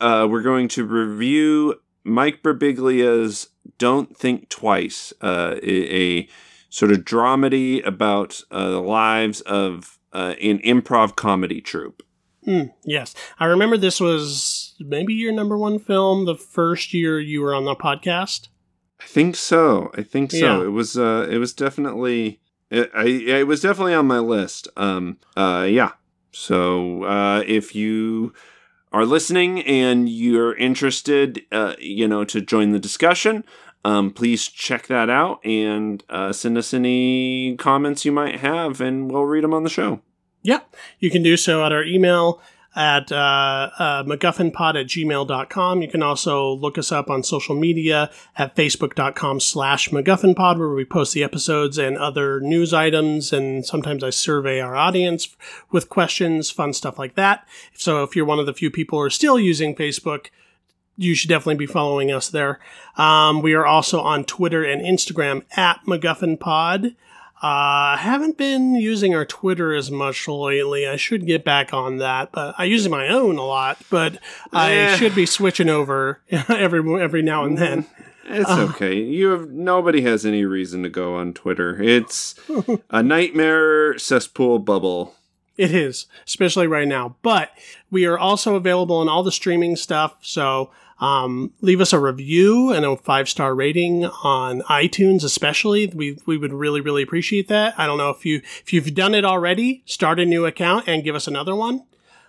Uh, 0.00 0.26
we're 0.30 0.42
going 0.42 0.68
to 0.68 0.84
review 0.84 1.80
Mike 2.04 2.42
Birbiglia's 2.42 3.48
"Don't 3.78 4.16
Think 4.16 4.48
Twice," 4.48 5.12
uh, 5.22 5.56
a, 5.62 5.96
a 5.96 6.28
sort 6.68 6.92
of 6.92 6.98
dramedy 6.98 7.84
about 7.86 8.42
uh, 8.50 8.70
the 8.70 8.80
lives 8.80 9.40
of 9.42 9.98
uh, 10.12 10.34
an 10.42 10.58
improv 10.58 11.16
comedy 11.16 11.60
troupe. 11.60 12.02
Hmm, 12.44 12.64
yes. 12.84 13.14
I 13.40 13.46
remember 13.46 13.76
this 13.76 14.00
was 14.00 14.74
maybe 14.78 15.14
your 15.14 15.32
number 15.32 15.58
one 15.58 15.78
film 15.78 16.26
the 16.26 16.36
first 16.36 16.94
year 16.94 17.18
you 17.18 17.42
were 17.42 17.54
on 17.54 17.64
the 17.64 17.74
podcast. 17.74 18.48
I 19.00 19.04
think 19.04 19.34
so. 19.34 19.90
I 19.94 20.02
think 20.02 20.30
so. 20.30 20.60
Yeah. 20.60 20.64
It 20.64 20.70
was. 20.70 20.96
Uh, 20.96 21.26
it 21.30 21.38
was 21.38 21.52
definitely. 21.52 22.40
It, 22.70 22.90
I, 22.94 23.06
it 23.06 23.46
was 23.46 23.60
definitely 23.60 23.94
on 23.94 24.06
my 24.06 24.20
list. 24.20 24.68
Um. 24.76 25.18
Uh. 25.36 25.66
Yeah. 25.68 25.92
So, 26.30 27.04
uh, 27.04 27.42
if 27.46 27.74
you 27.74 28.32
are 28.92 29.04
listening 29.04 29.62
and 29.62 30.08
you're 30.08 30.56
interested, 30.56 31.42
uh, 31.52 31.74
you 31.78 32.08
know, 32.08 32.24
to 32.24 32.40
join 32.40 32.70
the 32.70 32.78
discussion, 32.78 33.44
um, 33.84 34.10
please 34.10 34.48
check 34.48 34.86
that 34.88 35.08
out 35.08 35.44
and 35.44 36.02
uh, 36.08 36.32
send 36.32 36.58
us 36.58 36.74
any 36.74 37.56
comments 37.56 38.04
you 38.04 38.12
might 38.12 38.40
have, 38.40 38.80
and 38.80 39.10
we'll 39.10 39.24
read 39.24 39.44
them 39.44 39.54
on 39.54 39.62
the 39.62 39.70
show. 39.70 40.00
Yeah, 40.42 40.60
you 40.98 41.10
can 41.10 41.22
do 41.22 41.36
so 41.36 41.64
at 41.64 41.72
our 41.72 41.84
email 41.84 42.40
at 42.76 43.10
uh, 43.10 43.70
uh, 43.78 44.04
MacGuffinPod 44.04 44.78
at 44.78 44.86
gmail.com. 44.86 45.82
You 45.82 45.88
can 45.88 46.02
also 46.02 46.52
look 46.52 46.76
us 46.76 46.92
up 46.92 47.08
on 47.08 47.22
social 47.22 47.56
media 47.56 48.10
at 48.36 48.54
Facebook.com 48.54 49.40
slash 49.40 49.88
MacGuffinPod, 49.88 50.58
where 50.58 50.68
we 50.68 50.84
post 50.84 51.14
the 51.14 51.24
episodes 51.24 51.78
and 51.78 51.96
other 51.96 52.38
news 52.40 52.74
items. 52.74 53.32
And 53.32 53.64
sometimes 53.64 54.04
I 54.04 54.10
survey 54.10 54.60
our 54.60 54.76
audience 54.76 55.34
with 55.72 55.88
questions, 55.88 56.50
fun 56.50 56.74
stuff 56.74 56.98
like 56.98 57.14
that. 57.14 57.48
So 57.74 58.02
if 58.02 58.14
you're 58.14 58.26
one 58.26 58.38
of 58.38 58.46
the 58.46 58.54
few 58.54 58.70
people 58.70 58.98
who 58.98 59.04
are 59.04 59.10
still 59.10 59.40
using 59.40 59.74
Facebook, 59.74 60.26
you 60.98 61.14
should 61.14 61.28
definitely 61.28 61.56
be 61.56 61.66
following 61.66 62.12
us 62.12 62.28
there. 62.28 62.60
Um, 62.96 63.40
we 63.40 63.54
are 63.54 63.66
also 63.66 64.00
on 64.00 64.24
Twitter 64.24 64.64
and 64.64 64.82
Instagram 64.82 65.44
at 65.56 65.80
MacGuffinPod. 65.86 66.94
Uh, 67.42 67.96
haven't 67.98 68.38
been 68.38 68.74
using 68.76 69.14
our 69.14 69.26
Twitter 69.26 69.74
as 69.74 69.90
much 69.90 70.26
lately. 70.26 70.86
I 70.88 70.96
should 70.96 71.26
get 71.26 71.44
back 71.44 71.74
on 71.74 71.98
that, 71.98 72.32
but 72.32 72.54
I 72.56 72.64
use 72.64 72.88
my 72.88 73.08
own 73.08 73.36
a 73.36 73.44
lot. 73.44 73.78
But 73.90 74.18
I 74.52 74.72
Eh. 74.72 74.96
should 74.96 75.14
be 75.14 75.26
switching 75.26 75.68
over 75.68 76.22
every 76.48 77.02
every 77.02 77.22
now 77.22 77.44
and 77.44 77.58
then. 77.58 77.86
It's 78.28 78.48
Oh. 78.50 78.68
okay. 78.70 78.94
You 79.00 79.28
have 79.30 79.50
nobody 79.50 80.00
has 80.02 80.24
any 80.26 80.44
reason 80.44 80.82
to 80.82 80.88
go 80.88 81.14
on 81.14 81.34
Twitter. 81.34 81.80
It's 81.80 82.34
a 82.90 83.02
nightmare 83.02 83.98
cesspool 83.98 84.58
bubble. 84.58 85.14
It 85.58 85.72
is, 85.74 86.06
especially 86.26 86.66
right 86.66 86.88
now. 86.88 87.16
But 87.22 87.50
we 87.90 88.04
are 88.06 88.18
also 88.18 88.56
available 88.56 88.96
on 88.96 89.08
all 89.08 89.22
the 89.22 89.30
streaming 89.32 89.76
stuff. 89.76 90.16
So 90.22 90.70
um, 90.98 91.52
leave 91.60 91.80
us 91.80 91.92
a 91.92 91.98
review 91.98 92.72
and 92.72 92.84
a 92.84 92.96
five 92.96 93.28
star 93.28 93.54
rating 93.54 94.06
on 94.06 94.62
iTunes, 94.62 95.24
especially. 95.24 95.86
We 95.88 96.18
we 96.26 96.38
would 96.38 96.52
really 96.52 96.80
really 96.80 97.02
appreciate 97.02 97.48
that. 97.48 97.78
I 97.78 97.86
don't 97.86 97.98
know 97.98 98.10
if 98.10 98.24
you 98.24 98.36
if 98.62 98.72
you've 98.72 98.94
done 98.94 99.14
it 99.14 99.24
already, 99.24 99.82
start 99.84 100.18
a 100.18 100.24
new 100.24 100.46
account 100.46 100.88
and 100.88 101.04
give 101.04 101.14
us 101.14 101.26
another 101.26 101.54
one. 101.54 101.84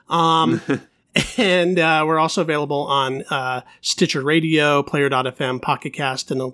Um, 0.09 0.61
and 1.37 1.79
uh, 1.79 2.03
we're 2.05 2.19
also 2.19 2.41
available 2.41 2.85
on 2.87 3.23
uh, 3.23 3.61
Stitcher 3.81 4.21
Radio, 4.21 4.83
Player.fm, 4.83 5.61
Pocket 5.61 5.93
Cast, 5.93 6.31
and 6.31 6.41
the 6.41 6.51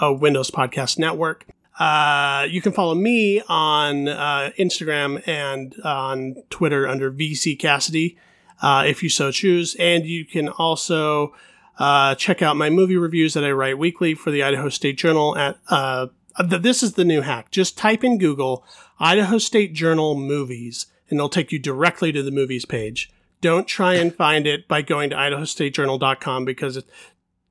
uh, 0.00 0.12
Windows 0.12 0.50
Podcast 0.50 0.98
Network. 0.98 1.46
Uh, 1.78 2.46
you 2.48 2.62
can 2.62 2.72
follow 2.72 2.94
me 2.94 3.42
on 3.48 4.08
uh, 4.08 4.50
Instagram 4.58 5.26
and 5.26 5.74
on 5.82 6.36
Twitter 6.50 6.86
under 6.86 7.10
VC 7.10 7.58
Cassidy, 7.58 8.16
uh, 8.62 8.84
if 8.86 9.02
you 9.02 9.08
so 9.08 9.30
choose. 9.30 9.74
And 9.76 10.04
you 10.04 10.24
can 10.24 10.48
also 10.48 11.34
uh, 11.78 12.14
check 12.14 12.42
out 12.42 12.56
my 12.56 12.70
movie 12.70 12.96
reviews 12.96 13.34
that 13.34 13.44
I 13.44 13.50
write 13.50 13.78
weekly 13.78 14.14
for 14.14 14.30
the 14.30 14.42
Idaho 14.42 14.68
State 14.68 14.98
Journal. 14.98 15.36
At 15.36 15.58
uh, 15.68 16.06
this 16.38 16.82
is 16.82 16.94
the 16.94 17.04
new 17.04 17.20
hack. 17.20 17.50
Just 17.50 17.78
type 17.78 18.04
in 18.04 18.18
Google 18.18 18.64
Idaho 18.98 19.38
State 19.38 19.74
Journal 19.74 20.14
movies, 20.14 20.86
and 21.08 21.18
it'll 21.18 21.28
take 21.28 21.52
you 21.52 21.58
directly 21.58 22.12
to 22.12 22.22
the 22.22 22.30
movies 22.30 22.64
page. 22.64 23.10
Don't 23.40 23.68
try 23.68 23.94
and 23.94 24.14
find 24.14 24.46
it 24.46 24.66
by 24.66 24.82
going 24.82 25.10
to 25.10 25.16
idahostatejournal.com 25.16 26.44
because 26.44 26.78
it's 26.78 26.90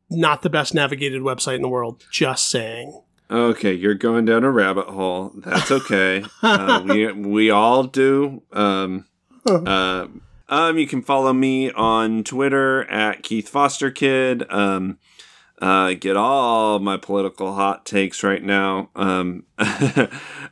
not 0.10 0.41
the 0.41 0.49
best 0.49 0.74
navigated 0.74 1.22
website 1.22 1.58
in 1.58 1.62
the 1.62 1.70
world. 1.70 2.04
Just 2.12 2.49
saying. 2.49 2.99
Okay, 3.30 3.74
you're 3.74 3.93
going 3.93 4.26
down 4.26 4.43
a 4.43 4.51
rabbit 4.51 4.88
hole. 4.88 5.32
That's 5.36 5.72
okay. 5.72 6.26
uh, 6.41 6.84
we 6.86 7.12
we 7.12 7.49
all 7.49 7.84
do. 7.84 8.43
Um, 8.51 9.06
uh, 9.45 10.08
um, 10.54 10.78
you 10.78 10.86
can 10.86 11.01
follow 11.01 11.34
me 11.34 11.72
on 11.72 12.24
Twitter 12.24 12.84
at 12.84 13.24
Keith 13.24 13.49
Foster 13.49 13.89
Kid. 13.89 14.45
Um, 14.51 14.99
uh, 15.60 15.93
get 15.93 16.16
all 16.16 16.78
my 16.78 16.95
political 16.95 17.56
hot 17.56 17.88
takes 17.88 18.22
right 18.22 18.43
now. 18.43 18.91
Um, 18.95 19.45
uh, 19.58 20.08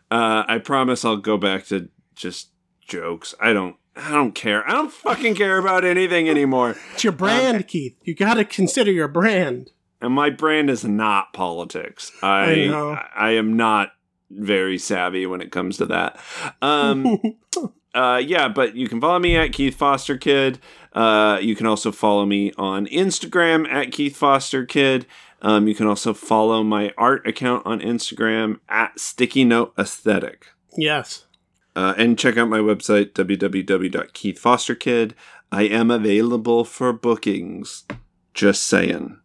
I 0.10 0.60
promise 0.64 1.06
I'll 1.06 1.18
go 1.18 1.38
back 1.38 1.66
to 1.68 1.90
just 2.16 2.50
jokes. 2.88 3.36
I 3.40 3.54
don't. 3.54 3.76
I 3.96 4.10
don't 4.10 4.34
care. 4.34 4.68
I 4.68 4.72
don't 4.72 4.92
fucking 4.92 5.36
care 5.36 5.60
about 5.60 5.86
anything 5.86 6.28
anymore. 6.28 6.78
It's 6.94 7.04
your 7.04 7.14
brand, 7.14 7.68
Keith. 7.68 7.96
You 8.04 8.16
got 8.16 8.36
to 8.36 8.46
consider 8.46 8.92
your 8.92 9.10
brand. 9.10 9.70
And 10.02 10.14
my 10.14 10.32
brand 10.32 10.72
is 10.72 10.84
not 10.84 11.32
politics. 11.32 12.12
I. 12.24 12.70
I, 12.70 13.10
I 13.16 13.32
am 13.32 13.56
not 13.56 13.92
very 14.32 14.80
savvy 14.80 15.28
when 15.28 15.42
it 15.42 15.52
comes 15.52 15.78
to 15.78 15.86
that. 15.88 16.20
Um, 16.62 17.20
uh, 17.94 18.22
yeah, 18.24 18.48
but 18.48 18.76
you 18.76 18.88
can 18.88 19.02
follow 19.02 19.20
me 19.20 19.36
at 19.36 19.54
Keith 19.54 19.76
Foster 19.76 20.18
Kid. 20.18 20.60
Uh, 20.94 21.40
you 21.42 21.56
can 21.56 21.66
also 21.66 21.92
follow 21.92 22.26
me 22.26 22.52
on 22.58 22.86
Instagram 22.88 23.68
at 23.70 23.92
Keith 23.92 24.16
Foster 24.16 24.66
Kid. 24.66 25.06
Um, 25.42 25.68
you 25.68 25.76
can 25.76 25.88
also 25.88 26.14
follow 26.14 26.64
my 26.64 26.94
art 26.98 27.26
account 27.28 27.66
on 27.66 27.80
Instagram 27.80 28.60
at 28.70 29.00
Sticky 29.00 29.44
Note 29.44 29.74
Aesthetic. 29.78 30.48
yes. 30.78 31.26
Uh, 31.74 31.94
and 31.98 32.20
check 32.20 32.36
out 32.36 32.50
my 32.50 32.60
website, 32.60 33.14
www.keithfosterkid. 33.14 35.14
I 35.54 35.62
am 35.64 35.90
available 35.90 36.66
for 36.66 36.92
bookings. 36.92 37.86
Just 38.34 38.66
saying. 38.66 39.18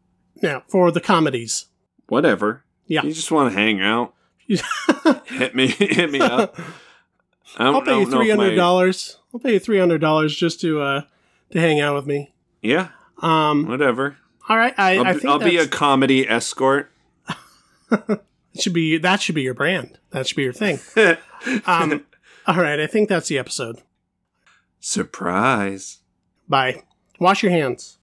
Now, 0.43 0.63
for 0.69 0.93
the 0.93 1.01
comedies. 1.01 1.67
Whatever. 2.09 2.63
Yeah. 2.87 3.03
You 3.03 3.13
just 3.13 3.33
want 3.33 3.53
to 3.53 3.59
hang 3.59 3.81
out. 3.81 4.15
hit 5.27 5.57
me 5.57 5.67
hit 5.67 6.13
me 6.13 6.21
up. 6.21 6.57
I'll 7.59 7.83
pay 7.83 8.01
you 8.01 8.11
three 8.11 8.29
my- 8.35 8.37
hundred 8.45 8.57
dollars. 8.57 9.19
I'll 9.33 9.41
pay 9.41 9.55
you 9.55 9.59
three 9.61 9.79
hundred 9.79 10.01
dollars 10.01 10.35
just 10.37 10.61
to 10.63 10.81
uh 10.81 11.03
to 11.51 11.61
hang 11.61 11.81
out 11.81 11.95
with 11.95 12.07
me. 12.07 12.33
Yeah, 12.63 12.89
Um. 13.19 13.67
whatever. 13.67 14.17
All 14.49 14.57
right. 14.57 14.75
I, 14.79 14.97
I'll, 14.97 15.07
I 15.07 15.13
be- 15.13 15.19
think 15.21 15.31
I'll 15.31 15.39
be 15.39 15.57
a 15.59 15.67
comedy 15.69 16.29
escort. 16.29 16.91
it 17.91 18.21
should 18.61 18.73
be 18.73 18.99
that 18.99 19.21
should 19.21 19.35
be 19.35 19.43
your 19.43 19.55
brand. 19.55 19.99
That 20.11 20.27
should 20.27 20.37
be 20.37 20.43
your 20.45 20.53
thing. 20.53 20.79
Um. 21.67 22.05
all 22.47 22.57
right. 22.57 22.81
I 22.81 22.87
think 22.89 23.09
that's 23.09 23.29
the 23.29 23.39
episode. 23.39 23.83
Surprise. 24.81 25.99
Bye. 26.49 26.83
Wash 27.21 27.43
your 27.43 27.53
hands. 27.53 27.95